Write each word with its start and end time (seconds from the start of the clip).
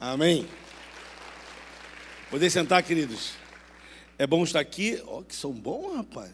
Amém. 0.00 0.48
Poder 2.30 2.48
sentar, 2.48 2.82
queridos. 2.82 3.34
É 4.16 4.26
bom 4.26 4.42
estar 4.42 4.58
aqui. 4.58 4.98
Ó, 5.06 5.18
oh, 5.18 5.22
que 5.22 5.36
som 5.36 5.52
bom, 5.52 5.94
rapaz. 5.94 6.32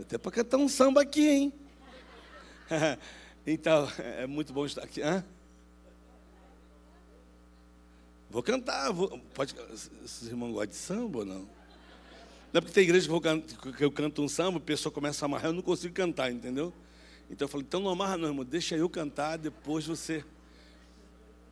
Até 0.00 0.16
para 0.16 0.32
cantar 0.32 0.56
um 0.56 0.68
samba 0.70 1.02
aqui, 1.02 1.28
hein? 1.28 1.52
então, 3.46 3.86
é 3.98 4.26
muito 4.26 4.54
bom 4.54 4.64
estar 4.64 4.84
aqui. 4.84 5.02
Hã? 5.02 5.22
Vou 8.30 8.42
cantar. 8.42 8.90
Vou, 8.90 9.20
pode, 9.34 9.54
esses 10.02 10.26
irmãos 10.26 10.52
gostam 10.52 10.70
de 10.70 10.76
samba 10.76 11.18
ou 11.18 11.24
não? 11.26 11.40
Não 11.40 11.48
é 12.54 12.60
porque 12.62 12.72
tem 12.72 12.84
igreja 12.84 13.06
que 13.06 13.12
eu, 13.12 13.20
canto, 13.20 13.72
que 13.72 13.84
eu 13.84 13.92
canto 13.92 14.22
um 14.22 14.28
samba, 14.28 14.56
a 14.56 14.62
pessoa 14.62 14.90
começa 14.90 15.22
a 15.22 15.26
amarrar, 15.26 15.48
eu 15.48 15.52
não 15.52 15.60
consigo 15.60 15.92
cantar, 15.92 16.32
entendeu? 16.32 16.72
Então 17.30 17.44
eu 17.44 17.50
falei, 17.50 17.66
então 17.68 17.80
não 17.80 17.90
amarra 17.90 18.16
não, 18.16 18.28
irmão, 18.28 18.46
deixa 18.46 18.74
eu 18.76 18.88
cantar, 18.88 19.36
depois 19.36 19.86
você. 19.86 20.24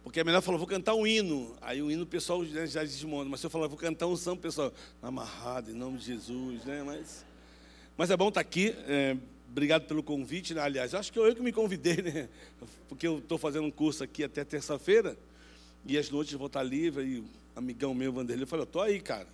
Porque 0.07 0.21
a 0.21 0.25
melhor 0.25 0.41
falou, 0.41 0.57
vou 0.57 0.69
cantar 0.69 0.95
um 0.95 1.05
hino. 1.05 1.57
Aí 1.61 1.83
o 1.83 1.91
hino 1.91 2.05
o 2.05 2.07
pessoal 2.07 2.45
já 2.45 2.85
desmonta. 2.85 3.29
Mas 3.29 3.41
se 3.41 3.47
eu 3.47 3.51
falar, 3.51 3.67
vou 3.67 3.77
cantar 3.77 4.07
um 4.07 4.15
samba, 4.15 4.37
o 4.37 4.43
pessoal, 4.43 4.73
amarrado, 5.03 5.73
em 5.73 5.75
nome 5.75 5.99
de 5.99 6.05
Jesus, 6.05 6.65
né? 6.65 6.81
Mas, 6.85 7.27
mas 7.97 8.09
é 8.09 8.17
bom 8.17 8.29
estar 8.29 8.41
aqui. 8.41 8.73
É, 8.87 9.17
obrigado 9.51 9.85
pelo 9.89 10.05
convite, 10.05 10.55
né? 10.55 10.61
aliás. 10.61 10.95
Acho 10.95 11.13
que 11.13 11.19
eu 11.19 11.35
que 11.35 11.43
me 11.43 11.51
convidei, 11.51 11.97
né? 12.07 12.29
Porque 12.89 13.05
eu 13.05 13.19
estou 13.19 13.37
fazendo 13.37 13.65
um 13.65 13.71
curso 13.71 14.05
aqui 14.05 14.23
até 14.23 14.45
terça-feira. 14.45 15.19
E 15.85 15.99
as 15.99 16.09
noites 16.09 16.33
eu 16.33 16.39
vou 16.39 16.47
estar 16.47 16.63
livre. 16.63 17.05
E 17.05 17.19
o 17.19 17.25
amigão 17.57 17.93
meu, 17.93 18.13
Vanderlei, 18.13 18.47
falou, 18.47 18.63
estou 18.63 18.83
aí, 18.83 19.01
cara. 19.01 19.27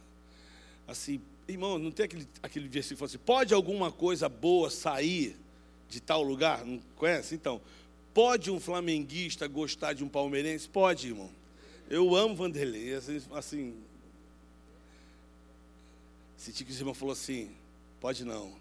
Assim, 0.88 1.20
irmão, 1.46 1.78
não 1.78 1.90
tem 1.90 2.06
aquele, 2.06 2.26
aquele 2.42 2.66
versículo 2.66 3.04
assim, 3.04 3.18
pode 3.18 3.52
alguma 3.52 3.92
coisa 3.92 4.26
boa 4.26 4.70
sair 4.70 5.36
de 5.90 6.00
tal 6.00 6.22
lugar? 6.22 6.64
Não 6.64 6.80
conhece? 6.96 7.34
Então, 7.34 7.60
pode 8.14 8.50
um 8.50 8.60
flamenguista 8.60 9.46
gostar 9.46 9.92
de 9.92 10.04
um 10.04 10.08
palmeirense? 10.08 10.68
Pode, 10.68 11.08
irmão. 11.08 11.30
Eu 11.88 12.14
amo 12.14 12.34
Vanderlei. 12.34 12.94
Assim, 12.94 13.22
assim 13.32 13.74
senti 16.36 16.64
que 16.64 16.72
o 16.72 16.74
irmão 16.74 16.94
falou 16.94 17.12
assim: 17.12 17.50
pode 18.00 18.24
não. 18.24 18.54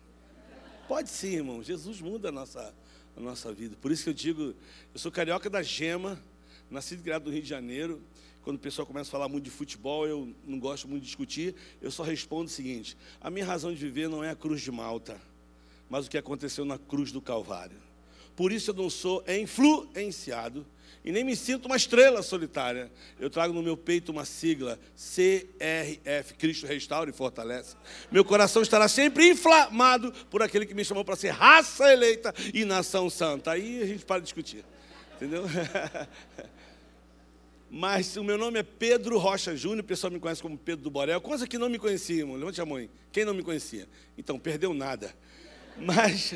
Pode 0.87 1.09
sim, 1.09 1.35
irmão. 1.35 1.63
Jesus 1.63 2.01
muda 2.01 2.29
a 2.29 2.31
nossa, 2.31 2.73
a 3.15 3.19
nossa 3.19 3.53
vida. 3.53 3.75
Por 3.81 3.91
isso 3.91 4.03
que 4.03 4.09
eu 4.09 4.13
digo: 4.13 4.53
eu 4.93 4.99
sou 4.99 5.11
carioca 5.11 5.49
da 5.49 5.61
gema, 5.61 6.21
nascido 6.69 6.99
e 6.99 7.03
criado 7.03 7.25
no 7.25 7.31
Rio 7.31 7.41
de 7.41 7.49
Janeiro. 7.49 8.01
Quando 8.43 8.55
o 8.55 8.59
pessoal 8.59 8.87
começa 8.87 9.07
a 9.09 9.11
falar 9.11 9.29
muito 9.29 9.43
de 9.43 9.51
futebol, 9.51 10.07
eu 10.07 10.33
não 10.45 10.59
gosto 10.59 10.87
muito 10.87 11.03
de 11.03 11.07
discutir. 11.07 11.53
Eu 11.81 11.91
só 11.91 12.03
respondo 12.03 12.45
o 12.45 12.49
seguinte: 12.49 12.97
a 13.19 13.29
minha 13.29 13.45
razão 13.45 13.71
de 13.73 13.77
viver 13.77 14.09
não 14.09 14.23
é 14.23 14.29
a 14.29 14.35
cruz 14.35 14.61
de 14.61 14.71
Malta 14.71 15.19
mas 15.91 16.07
o 16.07 16.09
que 16.09 16.17
aconteceu 16.17 16.63
na 16.63 16.77
cruz 16.77 17.11
do 17.11 17.21
Calvário. 17.21 17.77
Por 18.41 18.51
isso 18.51 18.71
eu 18.71 18.73
não 18.73 18.89
sou 18.89 19.23
influenciado 19.27 20.65
e 21.05 21.11
nem 21.11 21.23
me 21.23 21.35
sinto 21.35 21.67
uma 21.67 21.75
estrela 21.75 22.23
solitária. 22.23 22.91
Eu 23.19 23.29
trago 23.29 23.53
no 23.53 23.61
meu 23.61 23.77
peito 23.77 24.11
uma 24.11 24.25
sigla 24.25 24.79
CRF, 24.95 26.33
Cristo 26.39 26.65
restaura 26.65 27.11
e 27.11 27.13
fortalece. 27.13 27.75
Meu 28.11 28.25
coração 28.25 28.63
estará 28.63 28.87
sempre 28.87 29.29
inflamado 29.29 30.11
por 30.31 30.41
aquele 30.41 30.65
que 30.65 30.73
me 30.73 30.83
chamou 30.83 31.05
para 31.05 31.15
ser 31.15 31.29
raça 31.29 31.93
eleita 31.93 32.33
e 32.51 32.65
nação 32.65 33.11
santa. 33.11 33.51
Aí 33.51 33.79
a 33.79 33.85
gente 33.85 34.05
para 34.05 34.17
de 34.17 34.23
discutir. 34.23 34.65
Entendeu? 35.17 35.43
Mas 37.69 38.17
o 38.17 38.23
meu 38.23 38.39
nome 38.39 38.57
é 38.57 38.63
Pedro 38.63 39.19
Rocha 39.19 39.55
Júnior, 39.55 39.81
o 39.81 39.87
pessoal 39.87 40.09
me 40.09 40.19
conhece 40.19 40.41
como 40.41 40.57
Pedro 40.57 40.85
do 40.85 40.89
Borel. 40.89 41.21
Coisa 41.21 41.45
que 41.45 41.59
não 41.59 41.69
me 41.69 41.77
conhecia, 41.77 42.21
irmão. 42.21 42.37
Levante 42.37 42.59
a 42.59 42.65
mão. 42.65 42.89
Quem 43.11 43.23
não 43.23 43.35
me 43.35 43.43
conhecia? 43.43 43.87
Então, 44.17 44.39
perdeu 44.39 44.73
nada. 44.73 45.13
Mas 45.77 46.33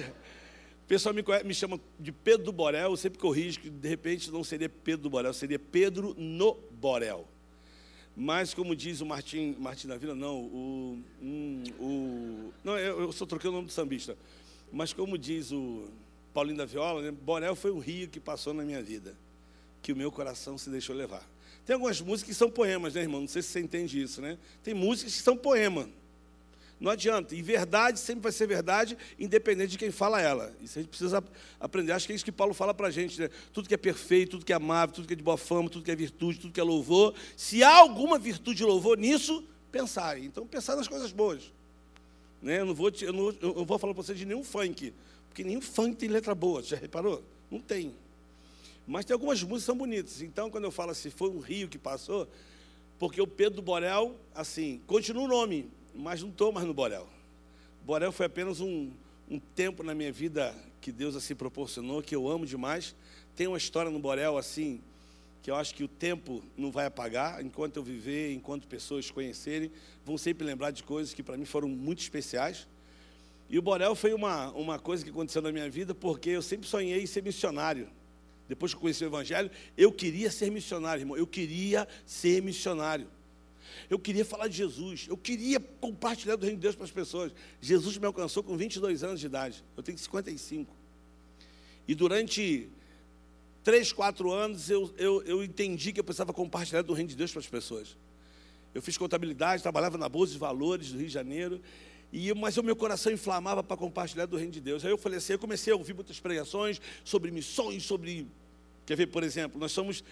o 0.86 0.88
pessoal 0.88 1.16
me, 1.16 1.24
me 1.44 1.54
chama 1.56 1.80
de 2.00 2.12
Pedro 2.12 2.46
do 2.46 2.52
Borel, 2.52 2.92
eu 2.92 2.98
sempre 2.98 3.18
corrijo 3.18 3.60
que 3.60 3.72
de 3.72 3.90
repente 3.90 4.30
não 4.30 4.44
seria 4.44 4.70
Pedro 4.70 5.02
do 5.02 5.10
Borel, 5.10 5.34
seria 5.34 5.58
Pedro 5.58 6.14
no 6.16 6.54
Borel. 6.80 7.28
Mas 8.16 8.54
como 8.54 8.76
diz 8.76 9.02
o 9.02 9.06
Martim, 9.06 9.56
Martim 9.58 9.88
da 9.88 9.98
Vila, 9.98 10.14
não, 10.14 10.42
o, 10.42 11.04
o 11.80 12.54
não, 12.64 12.78
eu, 12.78 13.02
eu 13.02 13.12
só 13.12 13.26
troquei 13.26 13.50
o 13.50 13.54
nome 13.54 13.66
do 13.66 13.72
sambista. 13.72 14.16
Mas 14.72 14.94
como 14.94 15.18
diz 15.18 15.52
o 15.52 15.90
Paulinho 16.32 16.58
da 16.58 16.66
Viola, 16.66 17.02
né, 17.02 17.12
Borel 17.12 17.56
foi 17.56 17.72
um 17.72 17.80
rio 17.80 18.08
que 18.08 18.20
passou 18.20 18.54
na 18.54 18.64
minha 18.64 18.84
vida, 18.84 19.18
que 19.82 19.92
o 19.92 19.96
meu 19.96 20.12
coração 20.12 20.56
se 20.56 20.70
deixou 20.70 20.96
levar. 20.96 21.28
Tem 21.66 21.74
algumas 21.74 22.00
músicas 22.00 22.30
que 22.30 22.38
são 22.38 22.52
poemas, 22.52 22.94
né, 22.94 23.02
irmão? 23.02 23.22
Não 23.22 23.28
sei 23.28 23.42
se 23.42 23.50
você 23.50 23.60
entende 23.60 24.00
isso, 24.00 24.22
né? 24.22 24.38
Tem 24.62 24.76
músicas 24.76 25.16
que 25.16 25.22
são 25.24 25.36
poemas. 25.36 25.88
Não 26.80 26.92
adianta. 26.92 27.34
E 27.36 27.42
verdade 27.42 28.00
sempre 28.00 28.24
vai 28.24 28.32
ser 28.32 28.48
verdade, 28.48 28.98
independente 29.18 29.72
de 29.72 29.78
quem 29.78 29.92
fala 29.92 30.22
ela. 30.22 30.54
Isso 30.62 30.78
a 30.78 30.82
gente 30.82 30.90
precisa 30.90 31.24
aprender. 31.60 31.92
Acho 31.94 32.06
que 32.06 32.14
é 32.14 32.16
isso 32.16 32.26
que 32.26 32.32
Paulo 32.32 32.54
fala 32.54 32.74
para 32.74 32.88
a 32.88 32.92
gente. 32.92 33.20
Né? 33.20 33.30
Tudo 33.54 33.68
que 33.68 33.74
é 33.74 33.78
perfeito, 33.78 34.32
tudo 34.32 34.46
que 34.46 34.52
é 34.52 34.56
amável, 34.56 34.96
tudo 34.96 35.08
que 35.08 35.14
é 35.14 35.16
de 35.16 35.24
boa 35.24 35.38
fama, 35.38 35.70
tudo 35.70 35.86
que 35.86 35.92
é 35.92 35.96
virtude, 35.96 36.40
tudo 36.40 36.54
que 36.54 36.60
é 36.60 36.64
louvor. 36.64 37.14
Se 37.38 37.64
há 37.64 37.78
alguma 37.78 38.20
virtude 38.20 38.64
e 38.64 38.66
louvor 38.66 38.98
nisso, 38.98 39.44
pensar. 39.72 40.20
Então, 40.20 40.46
pensar 40.46 40.76
nas 40.76 40.88
coisas 40.88 41.12
boas. 41.12 41.52
Né? 42.42 42.60
Eu, 42.60 42.66
não 42.66 42.76
vou 42.76 42.92
te, 42.92 43.06
eu, 43.06 43.14
não, 43.14 43.34
eu 43.42 43.66
vou 43.66 43.80
falar 43.80 43.94
para 43.94 44.04
você 44.04 44.14
de 44.14 44.26
nenhum 44.26 44.44
funk. 44.44 44.94
Porque 45.30 45.44
nenhum 45.44 45.62
funk 45.62 45.96
tem 45.96 46.10
letra 46.10 46.36
boa. 46.36 46.62
Já 46.62 46.76
reparou? 46.76 47.24
Não 47.50 47.60
tem. 47.60 47.94
Mas 48.86 49.06
tem 49.06 49.14
algumas 49.14 49.42
músicas 49.42 49.62
que 49.62 49.66
são 49.66 49.78
bonitas. 49.78 50.22
Então, 50.22 50.50
quando 50.50 50.66
eu 50.66 50.72
falo 50.72 50.92
assim, 50.92 51.10
foi 51.10 51.30
um 51.30 51.40
rio 51.40 51.68
que 51.68 51.78
passou, 51.78 52.28
porque 53.00 53.22
o 53.22 53.28
Pedro 53.28 53.56
do 53.56 53.62
Borel, 53.62 54.16
assim, 54.34 54.82
continua 54.86 55.24
o 55.24 55.28
nome, 55.28 55.70
mas 55.96 56.22
não 56.22 56.30
estou 56.30 56.52
mais 56.52 56.66
no 56.66 56.74
Borel. 56.74 57.08
Borel 57.86 58.12
foi 58.12 58.26
apenas 58.26 58.60
um, 58.60 58.92
um 59.30 59.40
tempo 59.40 59.84
na 59.84 59.94
minha 59.96 60.12
vida 60.12 60.56
que 60.82 60.92
Deus 60.92 61.16
assim 61.16 61.36
proporcionou, 61.36 62.02
que 62.02 62.16
eu 62.16 62.28
amo 62.30 62.46
demais. 62.46 62.96
Tem 63.36 63.48
uma 63.48 63.58
história 63.58 63.90
no 63.90 64.00
Borel 64.00 64.38
assim, 64.38 64.82
que 65.42 65.50
eu 65.50 65.56
acho 65.56 65.74
que 65.74 65.84
o 65.84 65.88
tempo 65.88 66.44
não 66.58 66.72
vai 66.72 66.86
apagar, 66.86 67.44
enquanto 67.44 67.78
eu 67.78 67.84
viver, 67.84 68.34
enquanto 68.34 68.68
pessoas 68.68 69.10
conhecerem, 69.10 69.72
vão 70.04 70.18
sempre 70.18 70.46
lembrar 70.46 70.72
de 70.72 70.84
coisas 70.84 71.14
que 71.14 71.24
para 71.24 71.38
mim 71.38 71.46
foram 71.46 71.68
muito 71.68 72.00
especiais. 72.00 72.68
E 73.50 73.60
o 73.60 73.62
Borel 73.62 73.94
foi 73.96 74.14
uma, 74.14 74.50
uma 74.52 74.80
coisa 74.80 75.04
que 75.04 75.10
aconteceu 75.10 75.42
na 75.42 75.52
minha 75.52 75.70
vida, 75.70 75.94
porque 75.94 76.32
eu 76.32 76.42
sempre 76.42 76.68
sonhei 76.68 77.02
em 77.02 77.06
ser 77.06 77.22
missionário. 77.22 77.88
Depois 78.48 78.72
que 78.72 78.78
eu 78.78 78.82
conheci 78.82 79.04
o 79.04 79.08
Evangelho, 79.08 79.52
eu 79.78 79.92
queria 79.92 80.32
ser 80.32 80.52
missionário, 80.52 81.02
irmão. 81.02 81.18
Eu 81.18 81.28
queria 81.28 81.88
ser 82.06 82.42
missionário. 82.42 83.08
Eu 83.90 84.00
queria 84.00 84.26
falar 84.26 84.48
de 84.48 84.58
Jesus. 84.58 85.06
Eu 85.08 85.18
queria 85.18 85.60
compartilhar 85.60 86.36
do 86.36 86.44
reino 86.44 86.58
de 86.58 86.62
Deus 86.62 86.76
para 86.76 86.86
as 86.86 86.92
pessoas. 86.92 87.32
Jesus 87.62 87.98
me 87.98 88.06
alcançou 88.06 88.44
com 88.44 88.56
22 88.56 89.04
anos 89.04 89.20
de 89.20 89.26
idade. 89.26 89.64
Eu 89.76 89.84
tenho 89.84 89.98
55. 89.98 90.74
E 91.88 91.94
durante 91.94 92.70
três, 93.64 93.92
quatro 93.92 94.32
anos 94.32 94.70
eu, 94.70 94.94
eu, 94.98 95.22
eu 95.24 95.44
entendi 95.44 95.92
que 95.92 96.00
eu 96.00 96.04
precisava 96.04 96.34
compartilhar 96.34 96.82
do 96.82 96.94
reino 96.94 97.10
de 97.10 97.16
Deus 97.16 97.32
para 97.32 97.40
as 97.40 97.48
pessoas. 97.48 97.98
Eu 98.74 98.82
fiz 98.82 98.98
contabilidade, 98.98 99.64
trabalhava 99.64 99.98
na 99.98 100.10
Bolsa 100.10 100.34
de 100.34 100.40
Valores 100.40 100.92
do 100.92 100.98
Rio 100.98 101.08
de 101.08 101.14
Janeiro. 101.14 101.62
E, 102.12 102.34
mas 102.34 102.58
o 102.58 102.64
meu 102.64 102.76
coração 102.76 103.12
inflamava 103.12 103.64
para 103.64 103.76
compartilhar 103.76 104.26
do 104.26 104.38
reino 104.38 104.52
de 104.52 104.62
Deus. 104.62 104.86
Aí 104.86 104.92
eu 104.92 104.98
falei 104.98 105.18
assim, 105.18 105.34
eu 105.34 105.40
comecei 105.40 105.74
a 105.74 105.76
ouvir 105.76 105.94
muitas 105.94 106.20
pregações 106.20 106.82
sobre 107.04 107.32
missões, 107.32 107.84
sobre. 107.84 108.28
Quer 108.86 108.96
ver, 108.96 109.08
por 109.08 109.24
exemplo, 109.24 109.60
nós 109.60 109.72
somos 109.72 110.04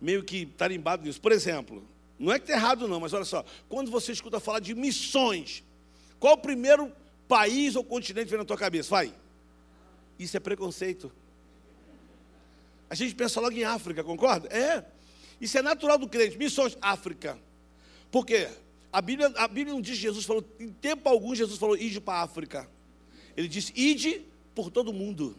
meio 0.00 0.22
que 0.22 0.46
tarimbados 0.46 1.06
nisso. 1.06 1.20
Por 1.20 1.32
exemplo, 1.32 1.82
não 2.18 2.32
é 2.32 2.38
que 2.38 2.46
está 2.46 2.56
errado, 2.56 2.88
não, 2.88 2.98
mas 2.98 3.12
olha 3.12 3.24
só. 3.24 3.44
Quando 3.68 3.90
você 3.90 4.12
escuta 4.12 4.40
falar 4.40 4.60
de 4.60 4.74
missões, 4.74 5.62
qual 6.18 6.34
o 6.34 6.38
primeiro 6.38 6.92
país 7.28 7.76
ou 7.76 7.84
continente 7.84 8.24
que 8.24 8.30
vem 8.30 8.38
na 8.38 8.44
tua 8.44 8.56
cabeça? 8.56 8.90
Vai. 8.90 9.14
Isso 10.18 10.36
é 10.36 10.40
preconceito. 10.40 11.12
A 12.90 12.94
gente 12.94 13.14
pensa 13.14 13.40
logo 13.40 13.56
em 13.56 13.64
África, 13.64 14.02
concorda? 14.02 14.48
É. 14.48 14.84
Isso 15.40 15.56
é 15.56 15.62
natural 15.62 15.98
do 15.98 16.08
crente. 16.08 16.36
Missões, 16.36 16.76
África. 16.80 17.38
Por 18.10 18.26
quê? 18.26 18.48
A 18.92 19.00
Bíblia, 19.00 19.32
a 19.36 19.46
Bíblia 19.46 19.74
não 19.74 19.80
diz 19.80 19.96
que 19.96 20.02
Jesus 20.02 20.24
falou, 20.24 20.44
em 20.58 20.70
tempo 20.70 21.08
algum, 21.08 21.34
Jesus 21.34 21.58
falou, 21.58 21.76
ide 21.76 22.00
para 22.00 22.20
a 22.20 22.22
África. 22.22 22.68
Ele 23.36 23.46
disse, 23.46 23.72
ide 23.76 24.22
por 24.54 24.70
todo 24.70 24.92
mundo. 24.92 25.36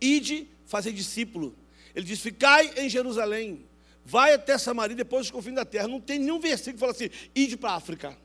Ide 0.00 0.48
fazer 0.66 0.92
discípulo. 0.92 1.54
Ele 1.94 2.04
disse, 2.04 2.20
ficai 2.20 2.72
em 2.76 2.88
Jerusalém 2.90 3.64
vai 4.08 4.32
até 4.32 4.56
Samaria 4.56 4.96
depois 4.96 5.26
dos 5.26 5.30
confins 5.30 5.54
da 5.54 5.66
terra. 5.66 5.86
Não 5.86 6.00
tem 6.00 6.18
nenhum 6.18 6.40
versículo 6.40 6.74
que 6.74 6.80
fala 6.80 6.92
assim, 6.92 7.10
ide 7.34 7.58
para 7.58 7.72
a 7.72 7.74
África. 7.74 8.16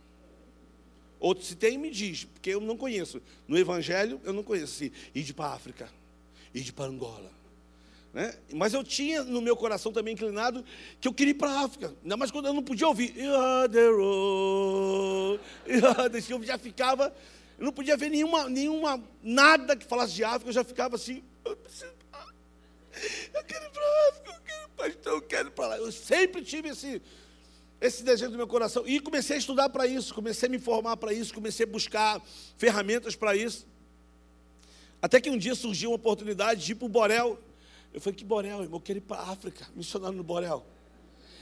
Outro 1.20 1.44
se 1.44 1.56
tem, 1.56 1.78
me 1.78 1.92
diz, 1.92 2.24
porque 2.24 2.52
eu 2.52 2.62
não 2.62 2.78
conheço. 2.78 3.22
No 3.48 3.58
Evangelho, 3.58 4.22
eu 4.24 4.32
não 4.32 4.44
conheço 4.44 4.76
assim, 4.76 4.92
ide 5.14 5.34
para 5.34 5.48
a 5.48 5.54
África, 5.54 5.90
ide 6.54 6.72
para 6.72 6.86
Angola. 6.86 7.30
Né? 8.14 8.34
Mas 8.54 8.74
eu 8.74 8.84
tinha 8.84 9.24
no 9.24 9.42
meu 9.42 9.58
coração 9.58 9.92
também 9.92 10.14
inclinado 10.14 10.64
que 11.02 11.08
eu 11.08 11.14
queria 11.14 11.32
ir 11.32 11.36
para 11.36 11.50
a 11.50 11.66
África. 11.66 11.94
Ainda 12.02 12.16
mais 12.16 12.32
quando 12.32 12.46
eu 12.46 12.54
não 12.54 12.64
podia 12.64 12.88
ouvir. 12.88 13.14
Eu 13.18 13.34
já 16.46 16.58
ficava, 16.58 17.14
eu 17.58 17.66
não 17.66 17.74
podia 17.74 17.98
ver 17.98 18.10
nenhuma, 18.10 18.48
nenhuma, 18.48 19.04
nada 19.22 19.76
que 19.76 19.86
falasse 19.86 20.14
de 20.14 20.24
África, 20.24 20.50
eu 20.50 20.54
já 20.54 20.64
ficava 20.64 20.96
assim. 20.96 21.22
Eu, 21.44 21.58
eu 23.34 23.44
quero 23.44 23.66
ir 23.66 23.72
para 23.72 23.84
a 23.84 24.10
África, 24.10 24.43
pastor, 24.76 25.14
eu 25.14 25.22
quero 25.22 25.50
ir 25.50 25.52
para 25.52 25.68
lá. 25.68 25.78
Eu 25.78 25.92
sempre 25.92 26.42
tive 26.42 26.70
esse, 26.70 27.02
esse 27.80 28.04
desejo 28.04 28.32
no 28.32 28.38
meu 28.38 28.48
coração. 28.48 28.88
E 28.88 29.00
comecei 29.00 29.36
a 29.36 29.40
estudar 29.40 29.70
para 29.70 29.88
isso, 29.88 30.14
comecei 30.14 30.48
a 30.48 30.50
me 30.50 30.58
informar 30.58 30.98
para 30.98 31.14
isso, 31.14 31.34
comecei 31.34 31.66
a 31.66 31.70
buscar 31.70 32.22
ferramentas 32.58 33.16
para 33.16 33.36
isso. 33.36 33.66
Até 35.02 35.20
que 35.20 35.30
um 35.30 35.38
dia 35.38 35.54
surgiu 35.54 35.90
uma 35.90 35.98
oportunidade 35.98 36.66
de 36.66 36.72
ir 36.72 36.76
para 36.76 36.86
o 36.86 36.90
Borel. 36.90 37.40
Eu 37.94 38.00
falei, 38.00 38.16
que 38.16 38.24
Borel, 38.24 38.62
irmão? 38.64 38.78
Eu 38.78 38.82
quero 38.82 39.00
ir 39.00 39.02
para 39.02 39.18
a 39.18 39.32
África, 39.32 39.68
missionário 39.76 40.18
no 40.18 40.24
Borel. 40.24 40.66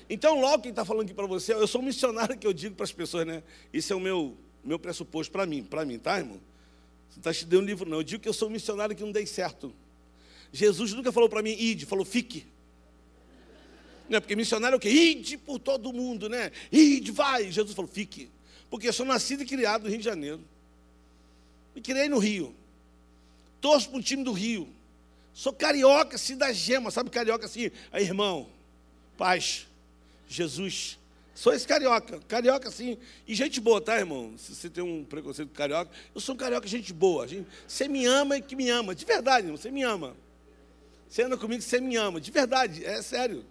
Então, 0.10 0.42
logo 0.42 0.64
quem 0.64 0.72
está 0.72 0.84
falando 0.84 1.06
aqui 1.06 1.14
para 1.14 1.28
você, 1.28 1.54
eu 1.54 1.68
sou 1.68 1.80
um 1.80 1.86
missionário 1.86 2.38
que 2.38 2.46
eu 2.46 2.52
digo 2.52 2.76
para 2.76 2.84
as 2.84 2.92
pessoas, 2.92 3.26
né? 3.26 3.44
Isso 3.72 3.94
é 3.94 3.96
o 3.96 4.00
meu, 4.00 4.36
meu 4.64 4.78
pressuposto 4.78 5.32
para 5.32 5.46
mim, 5.46 5.64
para 5.64 5.86
mim, 5.86 5.98
tá, 5.98 6.18
irmão? 6.18 6.42
Você 7.10 7.20
está 7.20 7.34
te 7.34 7.46
dando 7.46 7.64
um 7.64 7.66
livro, 7.66 7.90
não. 7.90 7.98
Eu 7.98 8.04
digo 8.04 8.22
que 8.22 8.28
eu 8.28 8.34
sou 8.34 8.50
um 8.50 8.52
missionário 8.52 8.96
que 8.96 9.04
não 9.04 9.12
dei 9.12 9.26
certo. 9.26 9.74
Jesus 10.52 10.92
nunca 10.94 11.12
falou 11.12 11.30
para 11.30 11.42
mim, 11.42 11.52
ide, 11.52 11.86
falou, 11.86 12.04
fique. 12.04 12.46
Não 14.12 14.18
é 14.18 14.20
porque 14.20 14.36
missionário 14.36 14.76
é 14.76 14.78
o 14.78 14.80
quê? 14.80 14.90
Ide 14.90 15.38
por 15.38 15.58
todo 15.58 15.94
mundo, 15.94 16.28
né? 16.28 16.52
Ide, 16.70 17.14
vai. 17.14 17.50
Jesus 17.50 17.74
falou, 17.74 17.90
fique. 17.90 18.30
Porque 18.70 18.90
eu 18.90 18.94
sou 18.94 19.06
nascido 19.06 19.44
e 19.44 19.46
criado 19.46 19.84
no 19.84 19.90
Rio 19.90 20.00
de 20.00 20.04
Janeiro. 20.04 20.42
Me 21.74 21.82
criei 21.82 22.10
no 22.10 22.18
Rio. 22.18 22.54
Torço 23.62 23.90
para 23.90 24.00
o 24.00 24.04
time 24.04 24.22
do 24.22 24.34
Rio. 24.34 24.68
Sou 25.34 25.54
carioca, 25.54 26.18
assim, 26.18 26.36
da 26.36 26.52
gema. 26.52 26.92
Sabe 26.92 27.10
carioca 27.10 27.46
assim? 27.46 27.72
Aí, 27.90 28.04
irmão, 28.04 28.50
paz, 29.18 29.66
Jesus. 30.28 31.00
Sou 31.34 31.54
esse 31.54 31.66
carioca. 31.66 32.20
Carioca, 32.28 32.68
assim. 32.68 32.98
E 33.26 33.34
gente 33.34 33.62
boa, 33.62 33.80
tá, 33.80 33.98
irmão? 33.98 34.34
Se 34.38 34.54
você 34.54 34.70
tem 34.70 34.84
um 34.84 35.06
preconceito 35.06 35.48
com 35.48 35.56
carioca, 35.56 35.90
eu 36.14 36.20
sou 36.20 36.36
um 36.36 36.38
carioca, 36.38 36.68
gente 36.68 36.92
boa. 36.92 37.26
Você 37.66 37.88
me 37.88 38.06
ama 38.06 38.40
e 38.40 38.42
que 38.42 38.58
me 38.58 38.70
ama. 38.70 38.94
De 38.94 39.06
verdade, 39.06 39.48
irmão, 39.48 39.56
você 39.56 39.72
me 39.72 39.84
ama. 39.84 40.18
Você 41.08 41.24
anda 41.24 41.38
comigo, 41.38 41.62
você 41.62 41.80
me 41.80 41.96
ama. 41.96 42.20
De 42.20 42.30
verdade, 42.30 42.84
é 42.86 43.02
sério. 43.02 43.46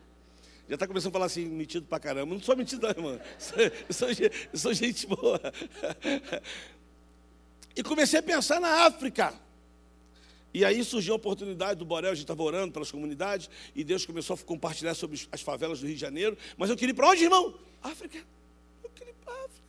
Já 0.71 0.77
está 0.77 0.87
começando 0.87 1.09
a 1.09 1.13
falar 1.15 1.27
assim, 1.27 1.47
metido 1.47 1.85
pra 1.85 1.99
caramba. 1.99 2.33
Não 2.33 2.41
sou 2.41 2.57
metido, 2.57 2.83
não, 2.83 2.91
irmão. 2.91 3.15
Eu 3.19 3.21
sou, 3.93 4.09
eu 4.09 4.59
sou 4.59 4.73
gente 4.73 5.05
boa. 5.07 5.41
E 7.77 7.85
comecei 7.85 8.19
a 8.19 8.23
pensar 8.23 8.61
na 8.61 8.85
África. 8.85 9.33
E 10.53 10.65
aí 10.65 10.83
surgiu 10.83 11.15
a 11.15 11.17
oportunidade 11.17 11.79
do 11.79 11.85
Borel, 11.85 12.11
a 12.11 12.15
gente 12.15 12.25
estava 12.25 12.43
orando 12.43 12.73
pelas 12.73 12.91
comunidades, 12.91 13.49
e 13.77 13.85
Deus 13.85 14.05
começou 14.05 14.35
a 14.35 14.39
compartilhar 14.39 14.93
sobre 14.95 15.21
as 15.31 15.41
favelas 15.41 15.79
do 15.79 15.87
Rio 15.87 15.95
de 15.95 16.01
Janeiro. 16.01 16.37
Mas 16.59 16.69
eu 16.69 16.77
queria 16.77 16.93
ir 16.93 16.97
para 16.97 17.09
onde, 17.09 17.23
irmão? 17.23 17.55
África. 17.81 18.19
Eu 18.83 18.91
queria 18.91 19.13
ir 19.13 19.17
para 19.25 19.33
África. 19.33 19.65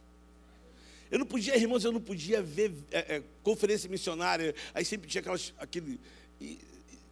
Eu 1.12 1.20
não 1.20 1.28
podia, 1.28 1.56
irmãos, 1.56 1.86
eu 1.86 1.92
não 1.92 2.02
podia 2.02 2.42
ver 2.42 2.74
é, 2.92 3.18
é, 3.18 3.24
conferência 3.44 3.88
missionária, 3.88 4.56
aí 4.74 4.84
sempre 4.84 5.08
tinha 5.08 5.22
aquelas, 5.22 5.54
aquele. 5.60 6.00
E, 6.42 6.58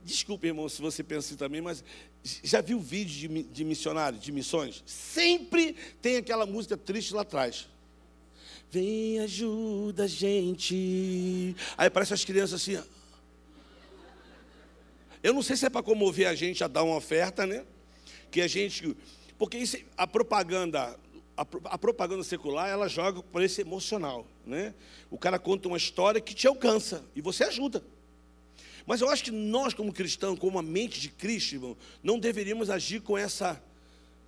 desculpe, 0.10 0.48
irmão, 0.48 0.68
se 0.68 0.82
você 0.82 1.04
pensa 1.04 1.28
assim 1.28 1.36
também, 1.36 1.62
mas 1.62 1.84
já 2.44 2.62
viu 2.62 2.80
vídeo 2.80 3.30
de, 3.30 3.44
de 3.44 3.64
missionário, 3.64 4.20
de 4.20 4.32
missões? 4.32 4.84
Sempre 4.86 5.76
tem 6.02 6.18
aquela 6.18 6.46
música 6.46 6.76
triste 6.76 7.14
lá 7.14 7.22
atrás. 7.22 7.68
Vem, 8.72 9.20
ajuda 9.20 10.04
a 10.04 10.08
gente. 10.08 11.56
Aí 11.78 11.88
aparecem 11.88 12.14
as 12.14 12.26
crianças 12.26 12.62
assim. 12.62 12.82
Eu 15.24 15.34
não 15.34 15.42
sei 15.42 15.56
se 15.56 15.66
é 15.66 15.70
para 15.70 15.84
comover 15.84 16.28
a 16.28 16.36
gente 16.36 16.64
a 16.64 16.68
dar 16.68 16.84
uma 16.84 16.96
oferta, 16.96 17.46
né? 17.46 17.66
Que 18.30 18.42
a 18.42 18.48
gente. 18.48 18.96
Porque 19.38 19.58
isso, 19.58 19.78
a 19.98 20.06
propaganda. 20.06 20.98
A, 21.36 21.46
a 21.66 21.78
propaganda 21.78 22.22
secular, 22.22 22.68
ela 22.68 22.90
joga 22.90 23.24
para 23.24 23.46
esse 23.46 23.62
emocional, 23.62 24.28
né? 24.46 24.74
O 25.10 25.18
cara 25.18 25.40
conta 25.40 25.70
uma 25.70 25.78
história 25.78 26.20
que 26.20 26.36
te 26.36 26.48
alcança 26.48 27.04
e 27.16 27.22
você 27.22 27.46
ajuda. 27.46 27.82
Mas 28.90 29.02
eu 29.02 29.10
acho 29.12 29.24
que 29.24 29.30
nós, 29.30 29.72
como 29.72 29.94
cristãos, 29.94 30.40
com 30.40 30.48
uma 30.48 30.64
mente 30.64 31.00
de 31.00 31.10
Cristo, 31.10 31.54
irmão, 31.54 31.78
não 32.02 32.18
deveríamos 32.18 32.72
agir 32.72 33.00
com 33.02 33.16
essa, 33.16 33.62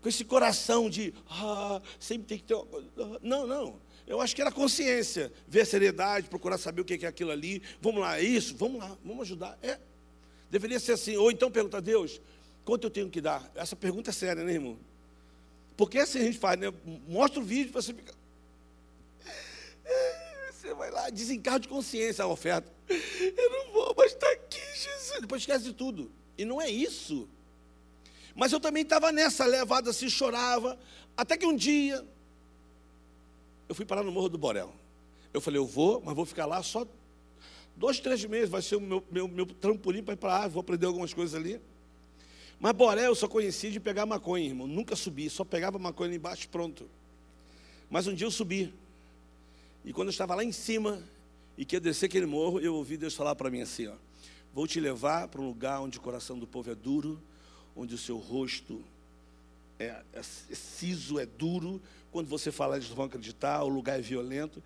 com 0.04 0.08
esse 0.08 0.24
coração 0.24 0.88
de, 0.88 1.16
ah, 1.28 1.82
sempre 2.00 2.28
tem 2.28 2.38
que 2.38 2.44
ter 2.44 2.54
uma 2.54 2.68
coisa. 2.68 2.88
Não, 3.24 3.48
não. 3.48 3.80
Eu 4.06 4.22
acho 4.22 4.36
que 4.36 4.42
era 4.42 4.52
consciência, 4.52 5.34
ver 5.48 5.62
a 5.62 5.66
seriedade, 5.66 6.28
procurar 6.28 6.60
saber 6.60 6.82
o 6.82 6.86
que 6.86 7.04
é 7.04 7.10
aquilo 7.10 7.32
ali. 7.32 7.60
Vamos 7.82 8.02
lá, 8.02 8.20
é 8.20 8.24
isso? 8.24 8.56
Vamos 8.56 8.78
lá, 8.78 8.96
vamos 9.04 9.24
ajudar. 9.24 9.58
É. 9.64 9.80
Deveria 10.52 10.80
ser 10.80 10.92
assim. 10.92 11.18
Ou 11.18 11.32
então 11.32 11.50
perguntar 11.50 11.80
a 11.80 11.82
Deus, 11.82 12.22
quanto 12.64 12.84
eu 12.84 12.92
tenho 12.92 13.10
que 13.10 13.20
dar? 13.20 13.52
Essa 13.56 13.76
pergunta 13.76 14.12
é 14.12 14.14
séria, 14.14 14.44
né, 14.44 14.54
irmão? 14.54 14.78
Porque 15.76 15.98
assim 15.98 16.20
a 16.20 16.24
gente 16.26 16.38
faz, 16.38 16.60
né? 16.60 16.72
Mostra 17.08 17.40
o 17.40 17.44
vídeo, 17.44 17.74
você 17.74 17.96
fica. 17.96 18.14
Vai 20.82 20.90
lá, 20.90 21.12
desencargo 21.12 21.60
de 21.60 21.68
consciência 21.68 22.24
a 22.24 22.28
oferta. 22.28 22.74
Eu 22.90 23.50
não 23.52 23.72
vou, 23.72 23.94
mas 23.96 24.14
está 24.14 24.28
aqui, 24.32 24.60
Jesus. 24.60 25.22
Depois 25.22 25.44
esquece 25.44 25.66
de 25.66 25.74
tudo. 25.74 26.12
E 26.36 26.44
não 26.44 26.60
é 26.60 26.72
isso. 26.72 27.30
Mas 28.34 28.52
eu 28.52 28.60
também 28.60 28.82
estava 28.82 29.12
nessa 29.12 29.46
levada 29.46 29.92
assim, 29.92 30.10
chorava. 30.10 30.80
Até 31.16 31.38
que 31.38 31.46
um 31.46 31.56
dia, 31.56 32.04
eu 33.70 33.76
fui 33.76 33.86
parar 33.86 34.02
no 34.02 34.12
Morro 34.12 34.28
do 34.28 34.40
Borel. 34.40 34.74
Eu 35.32 35.40
falei, 35.40 35.60
eu 35.60 35.68
vou, 35.68 36.02
mas 36.04 36.16
vou 36.16 36.26
ficar 36.26 36.48
lá 36.48 36.64
só 36.64 36.84
dois, 37.78 38.00
três 38.00 38.26
meses, 38.26 38.50
vai 38.50 38.64
ser 38.64 38.78
o 38.78 38.82
meu, 38.82 39.06
meu, 39.12 39.28
meu 39.28 39.46
trampolim 39.46 40.02
para 40.02 40.16
ir 40.16 40.18
para 40.18 40.40
lá, 40.40 40.48
vou 40.48 40.62
aprender 40.62 40.88
algumas 40.88 41.14
coisas 41.14 41.36
ali. 41.36 41.62
Mas 42.60 42.72
Borel 42.72 43.06
eu 43.06 43.16
só 43.16 43.28
conhecia 43.28 43.70
de 43.70 43.80
pegar 43.80 44.08
maconha, 44.08 44.48
irmão. 44.48 44.66
Nunca 44.66 44.96
subi, 44.96 45.30
só 45.30 45.46
pegava 45.46 45.78
maconha 45.78 46.16
embaixo 46.16 46.50
pronto. 46.50 46.90
Mas 47.88 48.08
um 48.08 48.16
dia 48.16 48.26
eu 48.26 48.32
subi. 48.32 48.74
E 49.84 49.92
quando 49.92 50.08
eu 50.08 50.12
estava 50.12 50.36
lá 50.36 50.44
em 50.44 50.52
cima 50.52 51.02
e 51.58 51.66
que 51.66 51.76
ia 51.76 51.80
descer 51.80 52.06
aquele 52.06 52.26
morro, 52.26 52.60
eu 52.60 52.76
ouvi 52.76 52.98
Deus 52.98 53.16
falar 53.16 53.36
para 53.36 53.50
mim 53.50 53.62
assim: 53.62 53.88
ó, 53.88 53.96
Vou 54.54 54.68
te 54.68 54.80
levar 54.82 55.30
para 55.30 55.40
um 55.42 55.48
lugar 55.48 55.80
onde 55.80 55.98
o 55.98 56.02
coração 56.02 56.38
do 56.38 56.46
povo 56.46 56.70
é 56.70 56.76
duro, 56.76 57.22
onde 57.74 57.96
o 57.96 57.98
seu 57.98 58.18
rosto 58.18 58.84
é, 59.80 59.86
é, 59.86 60.20
é 60.20 60.56
ciso, 60.56 61.18
é 61.18 61.26
duro, 61.26 61.82
quando 62.12 62.28
você 62.28 62.52
fala, 62.52 62.76
eles 62.76 62.90
vão 62.90 63.06
acreditar, 63.06 63.64
o 63.64 63.70
lugar 63.70 63.98
é 63.98 64.02
violento. 64.02 64.62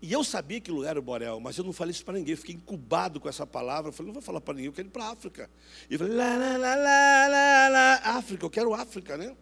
E 0.00 0.12
eu 0.12 0.24
sabia 0.24 0.60
que 0.60 0.70
lugar 0.70 0.90
era 0.90 0.98
o 0.98 1.02
Borel, 1.02 1.40
mas 1.40 1.58
eu 1.58 1.64
não 1.64 1.72
falei 1.72 1.90
isso 1.90 2.04
para 2.04 2.14
ninguém. 2.14 2.36
Fiquei 2.36 2.54
incubado 2.54 3.20
com 3.20 3.28
essa 3.28 3.46
palavra. 3.46 3.88
Eu 3.88 3.92
falei, 3.92 4.06
não 4.06 4.14
vou 4.14 4.22
falar 4.22 4.40
para 4.40 4.54
ninguém, 4.54 4.68
eu 4.68 4.72
quero 4.72 4.88
ir 4.88 4.90
para 4.90 5.04
a 5.04 5.10
África. 5.10 5.50
E 5.90 5.94
eu 5.94 5.98
falei, 5.98 6.14
lá, 6.14 6.36
lá, 6.36 6.56
lá, 6.56 6.74
lá, 6.76 7.28
lá, 7.28 7.68
lá, 7.68 7.94
África, 8.16 8.46
eu 8.46 8.50
quero 8.50 8.72
África, 8.72 9.18
né? 9.18 9.36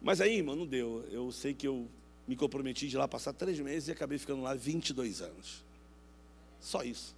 Mas 0.00 0.20
aí, 0.20 0.38
irmão, 0.38 0.56
não 0.56 0.66
deu. 0.66 1.06
Eu 1.10 1.30
sei 1.30 1.54
que 1.54 1.68
eu 1.68 1.86
me 2.26 2.36
comprometi 2.36 2.88
de 2.88 2.96
lá 2.96 3.06
passar 3.06 3.32
três 3.32 3.58
meses 3.60 3.88
e 3.88 3.92
acabei 3.92 4.18
ficando 4.18 4.42
lá 4.42 4.54
22 4.54 5.22
anos. 5.22 5.64
Só 6.60 6.82
isso. 6.82 7.14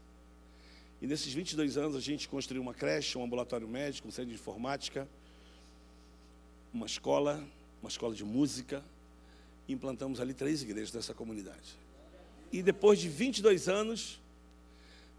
E 1.01 1.07
nesses 1.07 1.33
22 1.33 1.77
anos 1.77 1.97
a 1.97 2.01
gente 2.01 2.29
construiu 2.29 2.61
uma 2.61 2.75
creche, 2.75 3.17
um 3.17 3.25
ambulatório 3.25 3.69
médico, 3.69 4.09
um 4.09 4.11
centro 4.11 4.31
de 4.31 4.35
informática, 4.35 5.09
uma 6.73 6.87
escola, 6.87 7.43
uma 7.81 7.89
escola 7.89 8.15
de 8.15 8.25
música, 8.25 8.85
e 9.67 9.73
implantamos 9.73 10.21
ali 10.21 10.35
três 10.35 10.63
igrejas 10.63 10.91
dessa 10.91 11.15
comunidade. 11.15 11.77
E 12.53 12.63
depois 12.63 12.99
de 12.99 13.09
22 13.09 13.69
anos, 13.69 14.19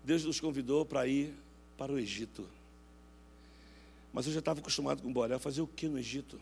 Deus 0.04 0.24
nos 0.26 0.40
convidou 0.40 0.86
para 0.86 1.08
ir 1.08 1.34
para 1.78 1.92
o 1.92 2.00
Egito. 2.00 2.48
Mas 4.12 4.26
eu 4.26 4.34
já 4.34 4.40
estava 4.40 4.60
acostumado 4.60 5.02
com 5.02 5.10
o 5.10 5.14
Borel, 5.14 5.40
fazer 5.40 5.62
o 5.62 5.68
que 5.68 5.88
no 5.88 5.98
Egito? 5.98 6.40